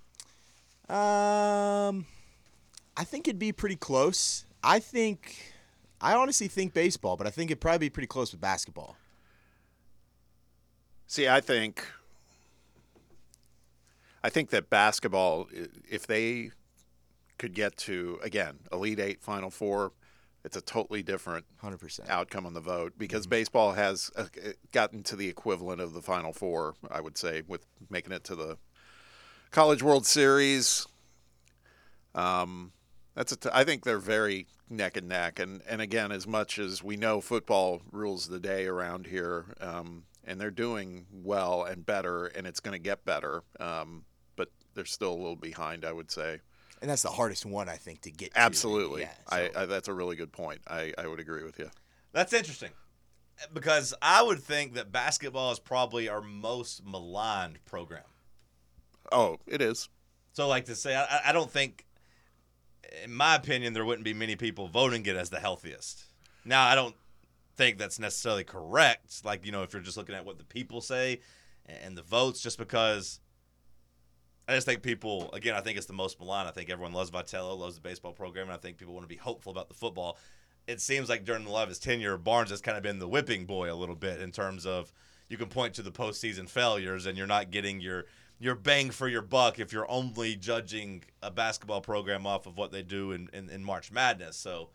Um, 0.90 2.06
I 2.96 3.04
think 3.04 3.28
it'd 3.28 3.40
be 3.40 3.52
pretty 3.52 3.76
close. 3.76 4.46
I 4.64 4.80
think, 4.80 5.54
I 6.00 6.14
honestly 6.14 6.48
think 6.48 6.74
baseball, 6.74 7.18
but 7.18 7.26
I 7.26 7.32
think 7.32 7.50
it'd 7.50 7.62
probably 7.62 7.88
be 7.88 7.90
pretty 7.90 8.08
close 8.08 8.32
with 8.32 8.42
basketball. 8.42 8.96
See, 11.08 11.28
I 11.28 11.42
think 11.42 11.86
I 14.24 14.30
think 14.30 14.50
that 14.52 14.70
basketball, 14.70 15.48
if 15.90 16.08
they 16.08 16.52
could 17.38 17.54
get 17.54 17.76
to 17.78 18.20
again 18.24 18.60
Elite 18.72 19.00
Eight, 19.00 19.22
Final 19.22 19.50
Four, 19.50 19.92
it's 20.44 20.58
a 20.58 20.62
totally 20.62 21.04
different 21.04 21.46
100%. 21.62 22.10
outcome 22.10 22.46
on 22.46 22.54
the 22.54 22.62
vote 22.62 22.94
because 22.98 23.28
baseball 23.28 23.74
has 23.74 24.12
uh, 24.16 24.26
gotten 24.72 25.04
to 25.04 25.16
the 25.16 25.28
equivalent 25.28 25.80
of 25.82 25.94
the 25.94 26.02
Final 26.02 26.34
Four, 26.34 26.76
I 26.92 27.02
would 27.02 27.18
say, 27.18 27.44
with 27.48 27.66
making 27.90 28.12
it 28.12 28.24
to 28.26 28.36
the 28.36 28.58
College 29.52 29.82
World 29.82 30.06
Series. 30.06 30.86
Um, 32.16 32.72
that's 33.16 33.32
a 33.32 33.36
t- 33.36 33.50
I 33.54 33.64
think 33.64 33.84
they're 33.84 34.00
very 34.00 34.48
neck 34.70 34.98
and 34.98 35.08
neck, 35.08 35.40
and 35.40 35.62
and 35.68 35.82
again, 35.82 36.12
as 36.12 36.28
much 36.28 36.60
as 36.60 36.84
we 36.84 36.98
know 36.98 37.22
football 37.22 37.82
rules 37.92 38.28
the 38.28 38.40
day 38.40 38.66
around 38.66 39.08
here, 39.08 39.56
um, 39.62 40.04
and 40.24 40.40
they're 40.42 40.52
doing 40.52 41.06
well 41.12 41.64
and 41.64 41.86
better, 41.86 42.26
and 42.26 42.48
it's 42.48 42.60
going 42.60 42.74
to 42.74 42.84
get 42.84 43.06
better, 43.06 43.44
um, 43.60 44.04
they're 44.74 44.86
still 44.86 45.12
a 45.12 45.16
little 45.16 45.36
behind, 45.36 45.86
I 45.86 45.92
would 45.92 46.12
say. 46.12 46.40
And 46.82 46.90
that's 46.90 47.04
the 47.04 47.10
hardest 47.10 47.46
one, 47.46 47.70
I 47.70 47.76
think, 47.76 48.02
to 48.02 48.12
get 48.12 48.34
to. 48.34 48.40
Absolutely, 48.40 49.04
Yeah, 49.04 49.12
I, 49.30 49.50
I 49.56 49.66
that's 49.66 49.88
a 49.88 49.94
really 49.94 50.16
good 50.16 50.34
point. 50.34 50.60
I, 50.68 50.94
I 50.98 51.08
would 51.08 51.20
agree 51.20 51.44
with 51.44 51.58
you. 51.58 51.70
That's 52.12 52.34
interesting. 52.34 52.72
Because 53.54 53.94
I 54.02 54.22
would 54.22 54.40
think 54.40 54.74
that 54.74 54.92
basketball 54.92 55.52
is 55.52 55.60
probably 55.60 56.10
our 56.10 56.22
most 56.22 56.86
maligned 56.86 57.64
program. 57.66 58.04
Oh, 59.12 59.38
it 59.48 59.62
is. 59.62 59.90
So, 60.34 60.48
like 60.48 60.66
to 60.66 60.76
say, 60.76 60.96
I, 60.96 61.30
I 61.30 61.32
don't 61.32 61.50
think, 61.50 61.86
in 63.04 63.14
my 63.14 63.36
opinion, 63.36 63.74
there 63.74 63.86
wouldn't 63.86 64.06
be 64.06 64.14
many 64.14 64.36
people 64.36 64.68
voting 64.68 65.06
it 65.06 65.16
as 65.16 65.30
the 65.30 65.40
healthiest. 65.40 66.04
Now, 66.46 66.66
I 66.68 66.76
don't 66.76 66.96
think 67.56 67.78
that's 67.78 68.00
necessarily 68.00 68.44
correct. 68.44 69.24
Like, 69.24 69.46
you 69.46 69.52
know, 69.52 69.64
if 69.64 69.74
you're 69.74 69.82
just 69.82 69.98
looking 69.98 70.16
at 70.16 70.26
what 70.26 70.38
the 70.38 70.44
people 70.44 70.82
say 70.82 71.22
and 71.66 71.98
the 71.98 72.02
votes, 72.02 72.42
just 72.42 72.58
because 72.58 73.20
I 74.48 74.56
just 74.56 74.66
think 74.68 74.82
people, 74.82 75.32
again, 75.34 75.56
I 75.56 75.62
think 75.62 75.78
it's 75.78 75.88
the 75.88 75.94
most 75.94 76.20
maligned. 76.20 76.50
I 76.50 76.52
think 76.52 76.70
everyone 76.70 76.94
loves 76.94 77.12
Vitello, 77.12 77.58
loves 77.58 77.76
the 77.76 77.82
baseball 77.82 78.12
program, 78.12 78.48
and 78.48 78.54
I 78.54 78.58
think 78.58 78.78
people 78.78 78.94
want 78.94 79.06
to 79.06 79.14
be 79.14 79.16
hopeful 79.16 79.52
about 79.52 79.70
the 79.70 79.74
football. 79.74 80.18
It 80.68 80.82
seems 80.82 81.10
like 81.10 81.24
during 81.24 81.46
lot 81.46 81.64
of 81.64 81.70
his 81.70 81.80
tenure, 81.80 82.18
Barnes 82.18 82.50
has 82.50 82.62
kind 82.62 82.78
of 82.78 82.84
been 82.84 83.00
the 83.00 83.08
whipping 83.08 83.46
boy 83.46 83.72
a 83.72 83.76
little 83.76 83.96
bit 83.96 84.22
in 84.22 84.32
terms 84.32 84.66
of 84.66 84.92
you 85.30 85.38
can 85.38 85.48
point 85.48 85.74
to 85.76 85.82
the 85.82 85.92
postseason 85.92 86.50
failures 86.50 87.06
and 87.06 87.18
you're 87.18 87.28
not 87.28 87.52
getting 87.52 87.80
your 87.80 88.06
your 88.40 88.56
bang 88.56 88.92
for 88.92 89.08
your 89.08 89.22
buck 89.22 89.60
if 89.60 89.72
you're 89.72 89.90
only 89.90 90.36
judging 90.36 91.04
a 91.22 91.32
basketball 91.32 91.80
program 91.80 92.28
off 92.28 92.46
of 92.46 92.58
what 92.58 92.72
they 92.72 92.82
do 92.82 93.14
in, 93.14 93.30
in, 93.32 93.50
in 93.50 93.64
March 93.64 93.92
Madness. 93.92 94.36
So 94.36 94.70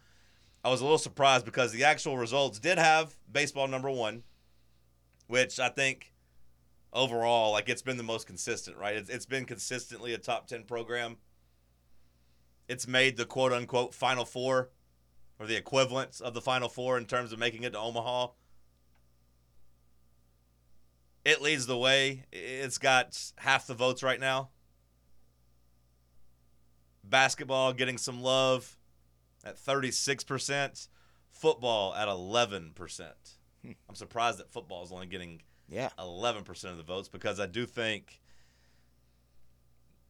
I 0.64 0.71
was 0.71 0.81
a 0.81 0.85
little 0.85 0.99
surprised 0.99 1.45
because 1.45 1.73
the 1.73 1.85
actual 1.85 2.16
results 2.16 2.59
did 2.59 2.79
have 2.79 3.16
baseball 3.31 3.69
number 3.69 3.91
one, 3.91 4.23
which 5.27 5.61
I 5.61 5.69
think 5.69 6.12
overall, 6.93 7.53
like 7.53 7.68
it's 7.68 7.82
been 7.82 7.97
the 7.97 8.03
most 8.03 8.26
consistent, 8.26 8.76
right? 8.76 8.97
It's, 8.97 9.11
it's 9.11 9.26
been 9.26 9.45
consistently 9.45 10.14
a 10.14 10.18
top 10.18 10.47
10 10.47 10.64
program. 10.64 11.16
It's 12.68 12.86
made 12.86 13.16
the 13.16 13.24
quote 13.24 13.53
unquote 13.53 13.95
final 13.95 14.24
four 14.24 14.70
or 15.39 15.47
the 15.47 15.57
equivalents 15.57 16.20
of 16.20 16.34
the 16.34 16.41
final 16.41 16.68
four 16.68 16.99
in 16.99 17.07
terms 17.07 17.32
of 17.32 17.39
making 17.39 17.62
it 17.62 17.72
to 17.72 17.78
Omaha. 17.78 18.28
It 21.24 21.43
leads 21.43 21.66
the 21.66 21.76
way. 21.76 22.24
It's 22.32 22.78
got 22.78 23.32
half 23.36 23.66
the 23.66 23.74
votes 23.74 24.03
right 24.03 24.20
now. 24.20 24.51
Basketball 27.05 27.72
getting 27.72 27.99
some 27.99 28.22
love 28.22 28.76
at 29.45 29.57
36%. 29.57 30.89
Football 31.30 31.95
at 31.95 32.09
11%. 32.09 33.11
Hmm. 33.62 33.72
I'm 33.89 33.95
surprised 33.95 34.39
that 34.39 34.53
football 34.53 34.84
is 34.84 34.93
only 34.93 35.07
getting 35.07 35.43
yeah. 35.69 35.91
11% 35.99 36.64
of 36.64 36.77
the 36.77 36.83
votes 36.83 37.09
because 37.09 37.39
I 37.39 37.47
do 37.47 37.66
think 37.66 38.21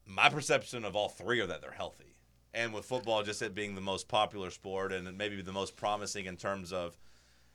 my 0.07 0.29
perception 0.29 0.85
of 0.85 0.97
all 0.97 1.09
three 1.09 1.41
are 1.41 1.47
that 1.47 1.61
they're 1.61 1.71
healthy. 1.71 2.17
And 2.55 2.73
with 2.73 2.87
football, 2.87 3.23
just 3.23 3.43
it 3.43 3.55
being 3.55 3.75
the 3.75 3.81
most 3.81 4.09
popular 4.09 4.51
sport 4.51 4.93
and 4.93 5.17
maybe 5.19 5.43
the 5.43 5.53
most 5.53 5.77
promising 5.77 6.27
in 6.27 6.37
terms 6.37 6.73
of 6.73 6.97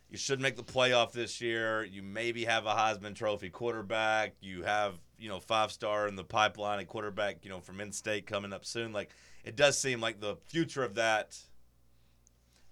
you 0.10 0.18
should 0.18 0.40
make 0.40 0.56
the 0.56 0.64
playoff 0.64 1.12
this 1.12 1.42
year. 1.42 1.84
You 1.84 2.04
maybe 2.04 2.46
have 2.46 2.68
a 2.68 2.74
Heisman 2.74 3.16
Trophy 3.16 3.50
quarterback. 3.50 4.36
You 4.42 4.62
have, 4.62 4.94
you 5.18 5.28
know, 5.28 5.40
five 5.40 5.72
star 5.72 6.08
in 6.08 6.16
the 6.16 6.24
pipeline 6.24 6.78
and 6.78 6.88
quarterback, 6.88 7.44
you 7.44 7.50
know, 7.50 7.60
from 7.60 7.82
in 7.82 7.92
state 7.92 8.28
coming 8.28 8.54
up 8.54 8.64
soon. 8.64 8.94
Like, 8.94 9.10
it 9.44 9.56
does 9.56 9.80
seem 9.80 10.00
like 10.00 10.20
the 10.20 10.36
future 10.46 10.84
of 10.84 10.94
that 10.96 11.40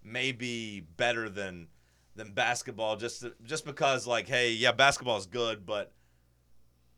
may 0.04 0.30
be 0.30 0.80
better 0.96 1.28
than 1.28 1.66
than 2.14 2.32
basketball 2.32 2.96
just 2.96 3.24
just 3.42 3.64
because 3.64 4.06
like 4.06 4.28
hey 4.28 4.52
yeah 4.52 4.72
basketball 4.72 5.16
is 5.16 5.26
good 5.26 5.64
but 5.64 5.92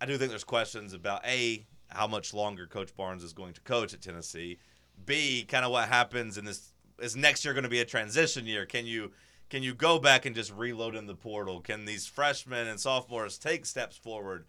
I 0.00 0.06
do 0.06 0.18
think 0.18 0.30
there's 0.30 0.44
questions 0.44 0.92
about 0.92 1.24
a 1.24 1.66
how 1.88 2.06
much 2.06 2.34
longer 2.34 2.66
coach 2.66 2.94
Barnes 2.94 3.22
is 3.22 3.32
going 3.32 3.54
to 3.54 3.60
coach 3.60 3.94
at 3.94 4.02
Tennessee. 4.02 4.58
B 5.06 5.46
kind 5.48 5.64
of 5.64 5.70
what 5.70 5.88
happens 5.88 6.36
in 6.36 6.44
this 6.44 6.72
is 7.00 7.16
next 7.16 7.44
year 7.44 7.54
going 7.54 7.64
to 7.64 7.70
be 7.70 7.80
a 7.80 7.84
transition 7.84 8.46
year? 8.46 8.66
Can 8.66 8.86
you 8.86 9.12
can 9.48 9.62
you 9.62 9.74
go 9.74 9.98
back 9.98 10.26
and 10.26 10.34
just 10.34 10.52
reload 10.52 10.94
in 10.94 11.06
the 11.06 11.14
portal? 11.14 11.60
Can 11.60 11.84
these 11.84 12.06
freshmen 12.06 12.66
and 12.66 12.78
sophomores 12.80 13.38
take 13.38 13.64
steps 13.64 13.96
forward? 13.96 14.46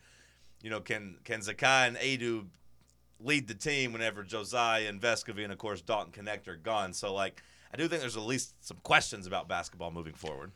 You 0.62 0.70
know 0.70 0.82
can 0.82 1.18
can 1.24 1.40
Zakai 1.40 1.88
and 1.88 1.98
Aidoo 1.98 2.48
lead 3.20 3.48
the 3.48 3.54
team 3.54 3.94
whenever 3.94 4.24
Josiah 4.24 4.90
and 4.90 5.02
Vescovi 5.02 5.44
and 5.44 5.54
of 5.54 5.60
course 5.60 5.82
Dalton 5.82 6.12
Knecht 6.12 6.48
are 6.48 6.58
gone? 6.58 6.94
So 6.94 7.14
like 7.14 7.42
I 7.76 7.78
do 7.78 7.90
think 7.90 8.00
there's 8.00 8.16
at 8.16 8.24
least 8.24 8.54
some 8.62 8.78
questions 8.84 9.28
about 9.28 9.50
basketball 9.50 9.92
moving 9.92 10.14
forward. 10.14 10.54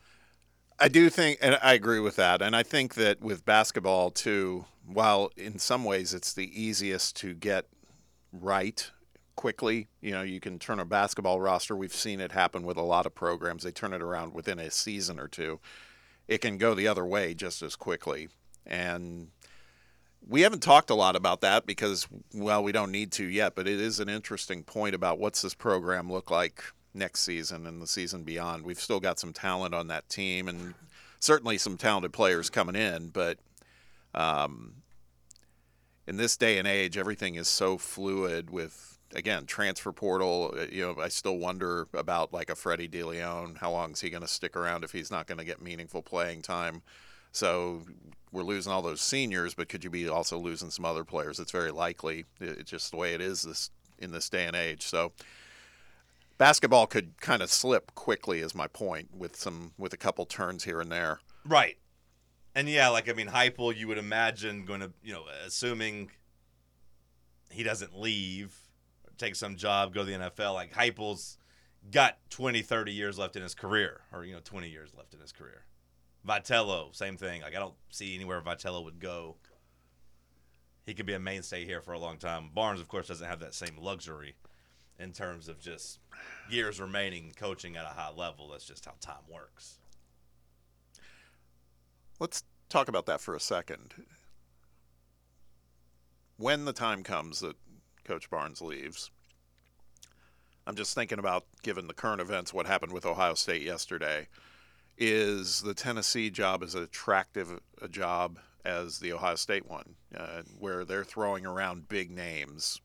I 0.80 0.88
do 0.88 1.10
think, 1.10 1.38
and 1.42 1.60
I 1.62 1.74
agree 1.74 2.00
with 2.00 2.16
that. 2.16 2.42
And 2.42 2.56
I 2.56 2.64
think 2.64 2.94
that 2.94 3.20
with 3.20 3.44
basketball, 3.44 4.10
too, 4.10 4.64
while 4.86 5.30
in 5.36 5.60
some 5.60 5.84
ways 5.84 6.14
it's 6.14 6.32
the 6.32 6.50
easiest 6.50 7.18
to 7.18 7.34
get 7.34 7.66
right 8.32 8.90
quickly, 9.36 9.90
you 10.00 10.12
know, 10.12 10.22
you 10.22 10.40
can 10.40 10.60
turn 10.60 10.80
a 10.80 10.86
basketball 10.86 11.42
roster. 11.42 11.76
We've 11.76 11.94
seen 11.94 12.22
it 12.22 12.32
happen 12.32 12.64
with 12.64 12.78
a 12.78 12.84
lot 12.84 13.06
of 13.06 13.14
programs. 13.14 13.64
They 13.64 13.72
turn 13.72 13.92
it 13.92 14.02
around 14.02 14.34
within 14.34 14.58
a 14.58 14.72
season 14.72 15.20
or 15.20 15.28
two. 15.28 15.60
It 16.30 16.38
can 16.38 16.58
go 16.58 16.74
the 16.74 16.88
other 16.88 17.06
way 17.06 17.34
just 17.34 17.62
as 17.62 17.76
quickly. 17.76 18.30
And 18.66 19.28
we 20.26 20.40
haven't 20.40 20.64
talked 20.64 20.90
a 20.90 20.96
lot 20.96 21.18
about 21.18 21.42
that 21.42 21.66
because, 21.66 22.08
well, 22.34 22.64
we 22.64 22.72
don't 22.72 22.94
need 22.94 23.12
to 23.14 23.26
yet, 23.26 23.56
but 23.56 23.68
it 23.68 23.82
is 23.82 24.00
an 24.00 24.08
interesting 24.08 24.64
point 24.64 24.96
about 24.96 25.20
what's 25.20 25.42
this 25.42 25.54
program 25.54 26.10
look 26.10 26.32
like 26.32 26.64
next 26.94 27.22
season 27.22 27.68
and 27.68 27.82
the 27.82 27.88
season 27.88 28.24
beyond. 28.24 28.64
We've 28.64 28.80
still 28.80 29.00
got 29.00 29.20
some 29.20 29.34
talent 29.34 29.74
on 29.74 29.88
that 29.88 30.10
team 30.10 30.48
and 30.48 30.74
certainly 31.20 31.58
some 31.58 31.78
talented 31.78 32.14
players 32.14 32.50
coming 32.50 32.76
in, 32.76 33.10
but 33.10 33.38
um, 34.16 34.76
in 36.08 36.18
this 36.18 36.38
day 36.38 36.58
and 36.58 36.68
age, 36.68 36.98
everything 36.98 37.36
is 37.36 37.48
so 37.48 37.78
fluid 37.78 38.50
with 38.50 39.00
again, 39.16 39.46
transfer 39.46 39.92
portal. 39.92 40.54
uh, 40.58 40.66
You 40.72 40.88
know, 40.88 41.02
I 41.02 41.10
still 41.10 41.38
wonder 41.38 41.88
about 41.94 42.34
like 42.34 42.50
a 42.50 42.56
Freddie 42.56 42.88
Dilione. 42.88 43.58
How 43.58 43.72
long 43.72 43.92
is 43.92 44.02
he 44.02 44.10
going 44.10 44.22
to 44.22 44.28
stick 44.28 44.56
around 44.56 44.84
if 44.84 44.92
he's 44.92 45.12
not 45.12 45.28
going 45.28 45.38
to 45.40 45.44
get 45.46 45.62
meaningful 45.62 46.02
playing 46.02 46.42
time? 46.42 46.82
So 47.32 47.84
we're 48.32 48.44
losing 48.44 48.72
all 48.72 48.82
those 48.82 49.02
seniors, 49.02 49.54
but 49.54 49.70
could 49.70 49.84
you 49.84 49.90
be 49.90 50.08
also 50.08 50.38
losing 50.38 50.70
some 50.70 50.86
other 50.86 51.04
players? 51.04 51.40
It's 51.40 51.52
very 51.52 51.72
likely. 51.72 52.26
It's 52.40 52.70
just 52.70 52.92
the 52.92 52.98
way 52.98 53.14
it 53.14 53.22
is 53.22 53.44
this 53.44 53.70
in 53.98 54.12
this 54.12 54.30
day 54.30 54.46
and 54.46 54.56
age. 54.56 54.84
So 54.84 55.12
basketball 56.40 56.88
could 56.88 57.22
kind 57.22 57.44
of 57.44 57.52
slip 57.52 57.94
quickly, 57.94 58.40
is 58.40 58.56
my 58.56 58.66
point, 58.66 59.10
with 59.16 59.36
some 59.36 59.74
with 59.78 59.94
a 59.94 59.98
couple 59.98 60.26
turns 60.26 60.64
here 60.64 60.82
and 60.82 60.92
there. 60.92 61.20
Right. 61.46 61.78
And 62.56 62.68
yeah, 62.68 62.88
like 62.90 63.08
I 63.08 63.14
mean, 63.14 63.28
Heupel, 63.28 63.78
you 63.78 63.88
would 63.88 64.00
imagine 64.00 64.66
going 64.66 64.80
to, 64.80 64.92
you 65.04 65.14
know, 65.14 65.26
assuming 65.46 66.10
he 67.52 67.62
doesn't 67.62 68.00
leave, 68.00 68.56
take 69.20 69.36
some 69.36 69.56
job, 69.56 69.94
go 69.94 70.04
to 70.04 70.06
the 70.06 70.18
NFL. 70.18 70.56
Like 70.56 70.74
Heupel's 70.74 71.38
got 71.92 72.18
20, 72.32 72.64
30 72.64 72.92
years 72.92 73.20
left 73.20 73.36
in 73.36 73.44
his 73.44 73.54
career, 73.54 74.02
or 74.12 74.26
you 74.26 74.34
know, 74.34 74.42
20 74.44 74.68
years 74.68 74.92
left 74.98 75.14
in 75.14 75.20
his 75.20 75.32
career. 75.32 75.66
Vitello, 76.28 76.96
same 76.96 77.18
thing. 77.18 77.44
Like 77.44 77.56
I 77.56 77.60
don't 77.60 77.76
see 77.92 78.16
anywhere 78.16 78.42
Vitello 78.42 78.84
would 78.84 79.00
go. 79.00 79.36
He 80.86 80.96
could 80.96 81.06
be 81.06 81.14
a 81.14 81.20
mainstay 81.20 81.66
here 81.66 81.82
for 81.82 81.94
a 81.94 82.00
long 82.00 82.18
time. 82.18 82.50
Barnes, 82.54 82.82
of 82.82 82.88
course, 82.88 83.10
doesn't 83.10 83.28
have 83.28 83.42
that 83.42 83.54
same 83.54 83.78
luxury 83.78 84.36
in 85.00 85.14
terms 85.14 85.48
of 85.48 85.60
just 85.60 86.00
years 86.50 86.80
remaining 86.80 87.32
coaching 87.38 87.78
at 87.78 87.86
a 87.86 87.90
high 87.90 88.12
level. 88.16 88.50
That's 88.50 88.66
just 88.66 88.86
how 88.86 88.94
time 89.00 89.24
works. 89.32 89.80
Let's 92.20 92.44
talk 92.68 92.90
about 92.90 93.06
that 93.06 93.22
for 93.22 93.34
a 93.34 93.40
second. 93.40 93.94
When 96.38 96.66
the 96.66 96.74
time 96.74 97.04
comes 97.04 97.40
that 97.40 97.56
Coach 98.04 98.30
Barnes 98.30 98.62
leaves, 98.62 99.10
I'm 100.68 100.76
just 100.76 100.94
thinking 100.94 101.20
about, 101.20 101.46
given 101.64 101.88
the 101.88 101.94
current 101.94 102.22
events, 102.22 102.54
what 102.54 102.68
happened 102.68 102.92
with 102.92 103.06
Ohio 103.06 103.34
State 103.34 103.62
yesterday. 103.62 104.28
Is 104.98 105.62
the 105.62 105.74
Tennessee 105.74 106.30
job 106.30 106.62
as 106.62 106.76
attractive 106.76 107.60
a 107.82 107.88
job 107.88 108.38
as 108.66 109.00
the 109.00 109.14
Ohio 109.14 109.36
State 109.36 109.66
one, 109.66 109.96
uh, 110.16 110.42
where 110.60 110.84
they're 110.84 111.06
throwing 111.06 111.46
around 111.46 111.88
big 111.88 112.12
names? 112.12 112.82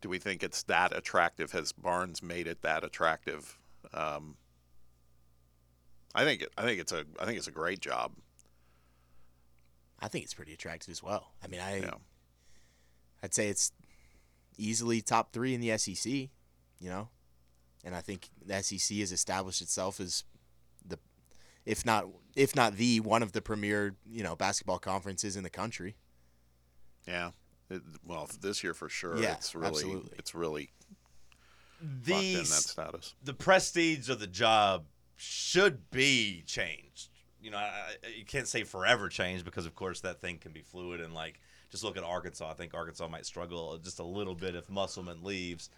Do 0.00 0.08
we 0.08 0.18
think 0.18 0.42
it's 0.42 0.62
that 0.64 0.96
attractive? 0.96 1.52
Has 1.52 1.72
Barnes 1.72 2.22
made 2.22 2.46
it 2.46 2.62
that 2.62 2.84
attractive? 2.84 3.58
Um, 3.92 4.36
I 6.14 6.24
think 6.24 6.46
I 6.56 6.62
think 6.62 6.80
it's 6.80 6.92
a 6.92 7.04
I 7.20 7.24
think 7.24 7.38
it's 7.38 7.48
a 7.48 7.52
great 7.52 7.80
job. 7.80 8.12
I 10.00 10.08
think 10.08 10.24
it's 10.24 10.34
pretty 10.34 10.54
attractive 10.54 10.90
as 10.90 11.02
well. 11.02 11.32
I 11.42 11.48
mean, 11.48 11.60
I 11.60 11.80
Yeah. 11.80 11.94
I'd 13.22 13.34
say 13.34 13.48
it's 13.48 13.72
easily 14.56 15.00
top 15.00 15.32
three 15.32 15.54
in 15.54 15.60
the 15.60 15.76
SEC, 15.76 16.12
you 16.12 16.30
know, 16.88 17.08
and 17.84 17.94
I 17.94 18.00
think 18.00 18.28
the 18.44 18.62
SEC 18.62 18.98
has 18.98 19.10
established 19.10 19.60
itself 19.60 19.98
as 19.98 20.24
the, 20.86 20.98
if 21.66 21.84
not 21.84 22.06
if 22.36 22.54
not 22.54 22.76
the 22.76 23.00
one 23.00 23.22
of 23.22 23.32
the 23.32 23.42
premier 23.42 23.96
you 24.08 24.22
know 24.22 24.36
basketball 24.36 24.78
conferences 24.78 25.36
in 25.36 25.42
the 25.42 25.50
country. 25.50 25.96
Yeah. 27.06 27.30
It, 27.70 27.82
well, 28.04 28.28
this 28.40 28.62
year 28.64 28.74
for 28.74 28.88
sure. 28.88 29.16
Yeah, 29.18 29.34
it's 29.34 29.54
really 29.54 29.68
absolutely. 29.68 30.12
it's 30.18 30.34
really 30.34 30.70
locked 31.82 31.82
in 31.82 32.02
that 32.04 32.20
These 32.40 32.54
status. 32.54 33.14
the 33.22 33.34
prestige 33.34 34.08
of 34.08 34.20
the 34.20 34.26
job 34.26 34.84
should 35.16 35.90
be 35.90 36.42
changed. 36.46 37.10
You 37.40 37.50
know, 37.50 37.58
I, 37.58 37.70
I- 38.04 38.08
you 38.16 38.24
can't 38.24 38.48
say 38.48 38.64
forever 38.64 39.08
changed 39.08 39.44
because, 39.44 39.66
of 39.66 39.74
course, 39.74 40.00
that 40.00 40.20
thing 40.20 40.38
can 40.38 40.52
be 40.52 40.62
fluid. 40.62 41.00
And 41.00 41.14
like, 41.14 41.40
just 41.70 41.84
look 41.84 41.96
at 41.96 42.04
Arkansas. 42.04 42.50
I 42.50 42.54
think 42.54 42.74
Arkansas 42.74 43.06
might 43.08 43.26
struggle 43.26 43.76
just 43.78 43.98
a 44.00 44.04
little 44.04 44.34
bit 44.34 44.54
if 44.54 44.68
Musselman 44.70 45.22
leaves 45.22 45.70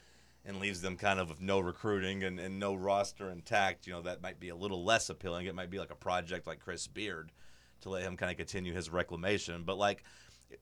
and 0.47 0.59
leaves 0.59 0.81
them 0.81 0.97
kind 0.97 1.21
of 1.21 1.29
with 1.29 1.41
no 1.43 1.61
recruiting 1.61 2.23
and, 2.25 2.41
and 2.41 2.59
no 2.59 2.75
roster 2.75 3.31
intact. 3.31 3.87
You 3.87 3.93
know, 3.95 4.03
that 4.03 4.23
might 4.23 4.41
be 4.41 4.49
a 4.49 4.57
little 4.57 4.85
less 4.85 5.11
appealing. 5.11 5.47
It 5.47 5.55
might 5.55 5.71
be 5.71 5.79
like 5.79 5.91
a 5.91 5.97
project 5.97 6.47
like 6.47 6.61
Chris 6.61 6.87
Beard 6.87 7.31
to 7.83 7.91
let 7.91 8.03
him 8.03 8.17
kind 8.17 8.31
of 8.31 8.39
continue 8.39 8.73
his 8.73 8.89
reclamation. 8.91 9.65
But 9.65 9.77
like, 9.77 10.03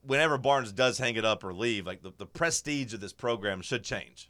whenever 0.01 0.37
Barnes 0.37 0.71
does 0.71 0.97
hang 0.97 1.15
it 1.15 1.25
up 1.25 1.43
or 1.43 1.53
leave, 1.53 1.85
like 1.85 2.01
the, 2.01 2.11
the 2.17 2.25
prestige 2.25 2.93
of 2.93 2.99
this 3.01 3.13
program 3.13 3.61
should 3.61 3.83
change. 3.83 4.29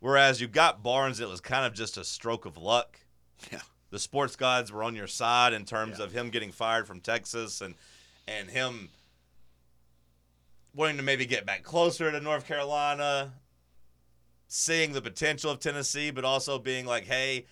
Whereas 0.00 0.40
you 0.40 0.46
got 0.48 0.82
Barnes, 0.82 1.20
it 1.20 1.28
was 1.28 1.40
kind 1.40 1.64
of 1.66 1.72
just 1.74 1.96
a 1.96 2.04
stroke 2.04 2.44
of 2.46 2.56
luck. 2.56 3.00
Yeah. 3.50 3.60
The 3.90 3.98
sports 3.98 4.36
gods 4.36 4.70
were 4.72 4.82
on 4.82 4.94
your 4.94 5.06
side 5.06 5.52
in 5.52 5.64
terms 5.64 5.98
Yeah. 5.98 6.04
of 6.06 6.12
him 6.12 6.30
getting 6.30 6.52
fired 6.52 6.86
from 6.86 7.00
Texas 7.00 7.60
and 7.60 7.74
and 8.28 8.50
him 8.50 8.88
wanting 10.74 10.96
to 10.98 11.02
maybe 11.02 11.24
get 11.26 11.46
back 11.46 11.62
closer 11.62 12.10
to 12.10 12.20
North 12.20 12.46
Carolina, 12.46 13.32
seeing 14.48 14.92
the 14.92 15.00
potential 15.00 15.50
of 15.50 15.60
Tennessee, 15.60 16.10
but 16.10 16.24
also 16.24 16.58
being 16.58 16.84
like, 16.86 17.04
hey, 17.06 17.46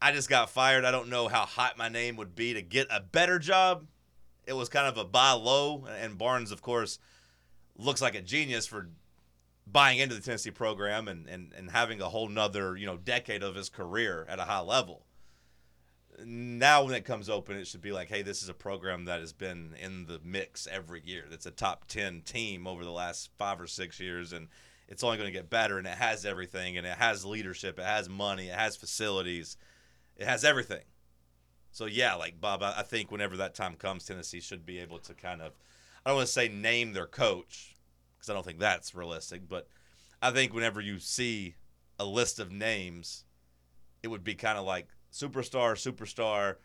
I 0.00 0.12
just 0.12 0.28
got 0.28 0.50
fired. 0.50 0.84
I 0.84 0.90
don't 0.90 1.08
know 1.08 1.26
how 1.28 1.44
hot 1.46 1.76
my 1.76 1.88
name 1.88 2.16
would 2.16 2.36
be 2.36 2.54
to 2.54 2.62
get 2.62 2.86
a 2.90 3.00
better 3.00 3.38
job. 3.38 3.86
It 4.48 4.56
was 4.56 4.70
kind 4.70 4.86
of 4.86 4.96
a 4.96 5.04
buy 5.04 5.32
low, 5.32 5.86
and 6.00 6.16
Barnes, 6.16 6.50
of 6.50 6.62
course, 6.62 6.98
looks 7.76 8.00
like 8.00 8.14
a 8.14 8.22
genius 8.22 8.66
for 8.66 8.88
buying 9.70 9.98
into 9.98 10.14
the 10.14 10.22
Tennessee 10.22 10.50
program 10.50 11.06
and, 11.06 11.28
and, 11.28 11.52
and 11.54 11.70
having 11.70 12.00
a 12.00 12.08
whole 12.08 12.28
nother, 12.28 12.74
you 12.74 12.86
know, 12.86 12.96
decade 12.96 13.42
of 13.42 13.54
his 13.54 13.68
career 13.68 14.24
at 14.26 14.38
a 14.38 14.44
high 14.44 14.60
level. 14.60 15.04
Now 16.24 16.84
when 16.84 16.94
it 16.94 17.04
comes 17.04 17.28
open, 17.28 17.58
it 17.58 17.66
should 17.66 17.82
be 17.82 17.92
like, 17.92 18.08
hey, 18.08 18.22
this 18.22 18.42
is 18.42 18.48
a 18.48 18.54
program 18.54 19.04
that 19.04 19.20
has 19.20 19.34
been 19.34 19.74
in 19.80 20.06
the 20.06 20.18
mix 20.24 20.66
every 20.66 21.02
year. 21.04 21.24
That's 21.28 21.44
a 21.44 21.50
top 21.50 21.86
ten 21.86 22.22
team 22.22 22.66
over 22.66 22.82
the 22.82 22.90
last 22.90 23.28
five 23.36 23.60
or 23.60 23.66
six 23.66 24.00
years 24.00 24.32
and 24.32 24.48
it's 24.88 25.04
only 25.04 25.18
going 25.18 25.28
to 25.28 25.38
get 25.38 25.50
better 25.50 25.76
and 25.76 25.86
it 25.86 25.98
has 25.98 26.24
everything 26.24 26.78
and 26.78 26.86
it 26.86 26.96
has 26.96 27.24
leadership, 27.24 27.78
it 27.78 27.84
has 27.84 28.08
money, 28.08 28.48
it 28.48 28.54
has 28.54 28.74
facilities, 28.74 29.58
it 30.16 30.26
has 30.26 30.44
everything. 30.44 30.82
So 31.78 31.86
yeah, 31.86 32.16
like 32.16 32.40
Bob, 32.40 32.60
I 32.64 32.74
I 32.78 32.82
think 32.82 33.12
whenever 33.12 33.36
that 33.36 33.54
time 33.54 33.76
comes, 33.76 34.04
Tennessee 34.04 34.40
should 34.40 34.66
be 34.66 34.80
able 34.80 34.98
to 34.98 35.14
kind 35.14 35.40
of, 35.40 35.52
I 36.04 36.10
don't 36.10 36.16
want 36.16 36.26
to 36.26 36.32
say 36.32 36.48
name 36.48 36.92
their 36.92 37.06
coach 37.06 37.76
because 38.16 38.28
I 38.28 38.34
don't 38.34 38.44
think 38.44 38.58
that's 38.58 38.96
realistic, 38.96 39.48
but 39.48 39.68
I 40.20 40.32
think 40.32 40.52
whenever 40.52 40.80
you 40.80 40.98
see 40.98 41.54
a 42.00 42.04
list 42.04 42.40
of 42.40 42.50
names, 42.50 43.22
it 44.02 44.08
would 44.08 44.24
be 44.24 44.34
kind 44.34 44.58
of 44.58 44.64
like 44.64 44.88
superstar, 45.12 45.74
superstar, 45.76 46.56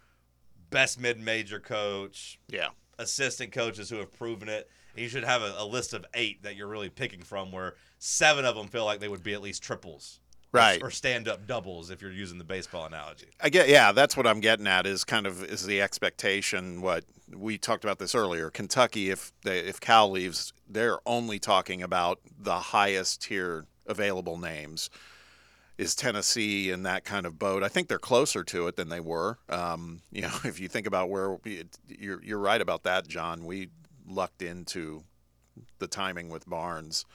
best 0.71 0.99
mid-major 0.99 1.59
coach, 1.59 2.39
Yeah. 2.49 2.69
assistant 2.97 3.51
coaches 3.51 3.91
who 3.91 3.97
have 3.97 4.11
proven 4.11 4.49
it. 4.49 4.67
And 4.95 5.03
you 5.03 5.09
should 5.09 5.25
have 5.25 5.43
a, 5.43 5.53
a 5.59 5.65
list 5.65 5.93
of 5.93 6.07
eight 6.15 6.41
that 6.41 6.55
you're 6.55 6.67
really 6.67 6.89
picking 6.89 7.21
from, 7.21 7.51
where 7.51 7.75
seven 7.99 8.45
of 8.45 8.55
them 8.55 8.67
feel 8.67 8.85
like 8.85 8.99
they 8.99 9.09
would 9.09 9.21
be 9.21 9.33
at 9.35 9.43
least 9.43 9.61
triples, 9.61 10.21
Right. 10.53 10.83
or 10.83 10.91
stand-up 10.91 11.47
doubles 11.47 11.89
if 11.89 12.01
you're 12.01 12.11
using 12.11 12.37
the 12.37 12.43
baseball 12.43 12.85
analogy. 12.85 13.27
I 13.41 13.49
get 13.49 13.69
yeah, 13.69 13.91
that's 13.91 14.15
what 14.15 14.27
I'm 14.27 14.39
getting 14.39 14.67
at 14.67 14.85
is 14.85 15.03
kind 15.03 15.25
of 15.25 15.43
is 15.43 15.65
the 15.65 15.81
expectation 15.81 16.81
what 16.81 17.05
we 17.35 17.57
talked 17.57 17.83
about 17.83 17.97
this 17.97 18.13
earlier. 18.13 18.51
Kentucky 18.51 19.09
if 19.09 19.31
they 19.43 19.59
if 19.59 19.79
Cal 19.79 20.11
leaves, 20.11 20.53
they're 20.69 20.99
only 21.07 21.39
talking 21.39 21.81
about 21.81 22.19
the 22.39 22.59
highest 22.59 23.23
tier 23.23 23.65
available 23.87 24.37
names. 24.37 24.91
Is 25.79 25.95
Tennessee 25.95 26.69
in 26.69 26.83
that 26.83 27.03
kind 27.03 27.25
of 27.25 27.39
boat? 27.39 27.63
I 27.63 27.67
think 27.67 27.87
they're 27.87 27.97
closer 27.97 28.43
to 28.43 28.67
it 28.67 28.75
than 28.75 28.89
they 28.89 28.99
were. 28.99 29.39
Um, 29.49 30.01
you 30.11 30.21
know, 30.21 30.33
if 30.43 30.59
you 30.59 30.67
think 30.67 30.85
about 30.85 31.09
where 31.09 31.39
you're 31.87 32.23
you're 32.23 32.37
right 32.37 32.61
about 32.61 32.83
that, 32.83 33.07
John. 33.07 33.45
We 33.45 33.69
lucked 34.07 34.43
into 34.43 35.03
the 35.79 35.87
timing 35.87 36.29
with 36.29 36.47
Barnes 36.47 37.05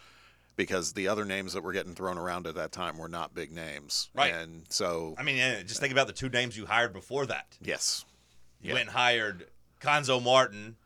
because 0.59 0.93
the 0.93 1.09
other 1.09 1.25
names 1.25 1.55
that 1.55 1.63
were 1.63 1.73
getting 1.73 1.95
thrown 1.95 2.19
around 2.19 2.47
at 2.47 2.57
that 2.57 2.73
time 2.73 2.99
were 2.99 3.09
not 3.09 3.33
big 3.33 3.51
names. 3.53 4.11
Right. 4.15 4.35
And 4.35 4.65
so 4.69 5.15
I 5.17 5.23
mean, 5.23 5.39
just 5.67 5.81
think 5.81 5.93
about 5.93 6.09
the 6.09 6.13
two 6.13 6.29
names 6.29 6.55
you 6.59 6.67
hired 6.67 6.93
before 6.93 7.25
that. 7.27 7.57
Yes. 7.63 8.05
You 8.61 8.69
Yeah. 8.69 8.75
went 8.75 8.89
and 8.89 8.97
hired 8.97 9.47
Cuonzo 9.81 10.23
Martin, 10.23 10.77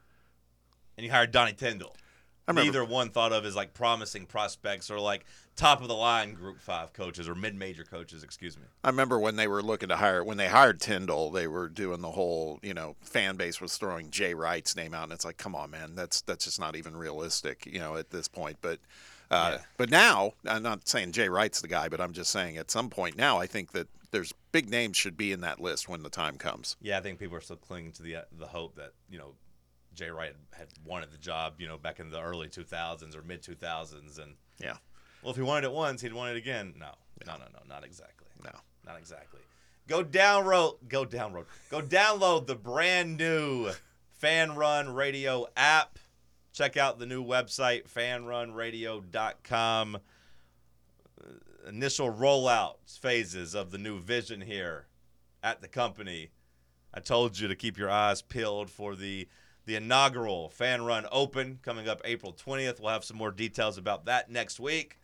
and 0.97 1.05
you 1.07 1.11
hired 1.11 1.33
Donnie 1.33 1.55
Tyndall. 1.55 1.97
I 2.47 2.51
remember- 2.51 2.67
Neither 2.73 2.85
one 2.85 3.11
thought 3.11 3.33
of 3.33 3.45
as 3.47 3.57
like 3.57 3.73
promising 3.73 4.27
prospects 4.27 4.91
or 4.91 4.99
like 5.01 5.25
top 5.57 5.81
of 5.81 5.89
the 5.89 5.95
line 5.95 6.35
Group 6.35 6.61
Five 6.61 6.93
coaches 6.93 7.29
or 7.29 7.35
mid 7.35 7.55
major 7.55 7.85
coaches. 7.85 8.23
Excuse 8.23 8.59
me. 8.59 8.65
I 8.85 8.89
remember 8.89 9.19
when 9.19 9.37
they 9.37 9.47
were 9.49 9.63
looking 9.63 9.89
to 9.89 9.97
hire 9.97 10.23
when 10.25 10.37
they 10.37 10.49
hired 10.49 10.81
Tyndall, 10.81 11.31
they 11.31 11.47
were 11.47 11.69
doing 11.69 12.03
the 12.03 12.11
whole, 12.11 12.59
you 12.63 12.75
know, 12.75 12.97
fan 13.01 13.37
base 13.37 13.61
was 13.61 13.77
throwing 13.79 14.11
Jay 14.11 14.35
Wright's 14.35 14.77
name 14.77 14.93
out, 14.93 15.05
and 15.05 15.13
it's 15.13 15.25
like, 15.25 15.39
come 15.39 15.55
on, 15.55 15.71
man, 15.71 15.95
that's 15.95 16.21
that's 16.21 16.45
just 16.45 16.61
not 16.61 16.77
even 16.77 16.95
realistic, 16.97 17.65
you 17.65 17.79
know, 17.79 17.97
at 17.97 18.11
this 18.11 18.29
point. 18.29 18.59
But 18.61 18.81
uh, 19.33 19.57
Yeah. 19.59 19.65
but 19.77 19.91
now, 19.91 20.33
I'm 20.47 20.63
not 20.63 20.87
saying 20.87 21.13
Jay 21.13 21.29
Wright's 21.29 21.61
the 21.61 21.69
guy, 21.69 21.89
but 21.89 22.01
I'm 22.01 22.13
just 22.13 22.31
saying 22.31 22.57
at 22.59 22.71
some 22.71 22.89
point 22.91 23.17
now, 23.17 23.39
I 23.39 23.47
think 23.47 23.73
that 23.73 23.89
there's 24.13 24.33
big 24.53 24.69
names 24.71 24.97
should 24.97 25.17
be 25.17 25.33
in 25.33 25.41
that 25.41 25.59
list 25.61 25.89
when 25.89 26.03
the 26.03 26.11
time 26.11 26.37
comes. 26.37 26.77
Yeah, 26.81 26.99
I 26.99 27.01
think 27.01 27.19
people 27.19 27.37
are 27.37 27.41
still 27.41 27.57
clinging 27.57 27.93
to 27.93 28.03
the 28.03 28.17
uh, 28.17 28.23
the 28.39 28.47
hope 28.47 28.77
that 28.77 28.93
you 29.11 29.19
know 29.19 29.33
Jay 29.95 30.11
Wright 30.11 30.35
had 30.53 30.69
wanted 30.85 31.11
the 31.11 31.19
job, 31.19 31.55
you 31.59 31.67
know, 31.67 31.79
back 31.79 31.99
in 31.99 32.11
the 32.11 32.21
early 32.21 32.49
2000s 32.49 33.17
or 33.17 33.23
mid 33.23 33.43
2000s, 33.43 34.19
and 34.19 34.35
Yeah. 34.59 34.77
well, 35.23 35.31
if 35.31 35.37
he 35.37 35.43
wanted 35.43 35.65
it 35.67 35.73
once, 35.73 36.01
he'd 36.03 36.13
want 36.13 36.31
it 36.31 36.37
again. 36.39 36.75
No, 36.79 36.93
no, 37.27 37.33
no, 37.39 37.45
no, 37.53 37.61
not 37.69 37.85
exactly. 37.85 38.29
No. 38.45 38.51
not 38.87 38.99
exactly. 38.99 39.41
Go 39.89 40.05
download, 40.05 40.77
go 40.89 41.05
download, 41.05 41.47
go 41.71 41.81
download 41.83 42.47
the 42.47 42.55
brand 42.55 43.17
new 43.17 43.71
Fan 44.19 44.55
Run 44.57 44.95
Radio 44.95 45.47
app. 45.57 45.99
Check 46.53 46.77
out 46.77 46.99
the 46.99 47.07
new 47.07 47.25
website, 47.25 47.91
fanrunradio.com. 47.91 49.99
initial 51.67 52.13
rollout 52.13 52.75
phases 53.01 53.55
of 53.55 53.71
the 53.71 53.79
new 53.79 53.99
vision 53.99 54.43
here 54.43 54.87
at 55.43 55.63
the 55.63 55.69
company. 55.69 56.31
I 56.93 57.01
told 57.01 57.39
you 57.39 57.49
to 57.49 57.57
keep 57.57 57.79
your 57.79 57.91
eyes 57.91 58.21
peeled 58.21 58.71
for 58.71 58.95
the 58.95 59.29
the 59.65 59.77
inaugural 59.77 60.49
Fan 60.49 60.83
Run 60.83 61.07
Open 61.13 61.61
coming 61.63 61.89
up 61.89 62.03
April 62.05 62.33
20th. 62.33 62.81
We'll 62.81 62.93
have 62.93 63.05
some 63.05 63.17
more 63.17 63.31
details 63.31 63.79
about 63.79 64.07
that 64.07 64.29
next 64.29 64.59
week, 64.59 64.99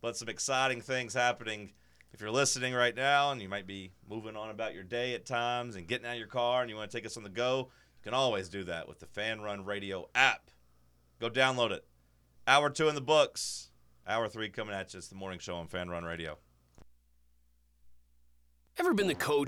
but 0.00 0.16
some 0.16 0.28
exciting 0.28 0.80
things 0.80 1.14
happening. 1.14 1.72
If 2.12 2.20
you're 2.20 2.30
listening 2.30 2.74
right 2.74 2.94
now 2.94 3.32
and 3.32 3.42
you 3.42 3.48
might 3.48 3.66
be 3.66 3.90
moving 4.08 4.36
on 4.36 4.50
about 4.50 4.72
your 4.72 4.84
day 4.84 5.14
at 5.14 5.26
times 5.26 5.74
and 5.74 5.88
getting 5.88 6.06
out 6.06 6.12
of 6.12 6.18
your 6.18 6.28
car 6.28 6.60
and 6.60 6.70
you 6.70 6.76
want 6.76 6.92
to 6.92 6.96
take 6.96 7.04
us 7.04 7.16
on 7.16 7.24
the 7.24 7.28
go, 7.28 7.70
you 7.98 8.04
can 8.04 8.14
always 8.14 8.48
do 8.48 8.62
that 8.64 8.86
with 8.86 9.00
the 9.00 9.06
Fan 9.06 9.40
Run 9.40 9.64
Radio 9.64 10.08
app. 10.14 10.52
Go 11.20 11.30
download 11.30 11.70
it. 11.70 11.84
Hour 12.46 12.70
two 12.70 12.88
in 12.88 12.94
the 12.94 13.00
books. 13.00 13.70
Hour 14.06 14.28
three 14.28 14.50
coming 14.50 14.74
at 14.74 14.92
you. 14.92 14.98
It's 14.98 15.08
the 15.08 15.14
morning 15.14 15.38
show 15.38 15.56
on 15.56 15.66
Fan 15.68 15.88
Run 15.88 16.04
Radio. 16.04 16.38
Ever 18.76 18.92
been 18.92 19.06
the 19.06 19.14
coach 19.14 19.40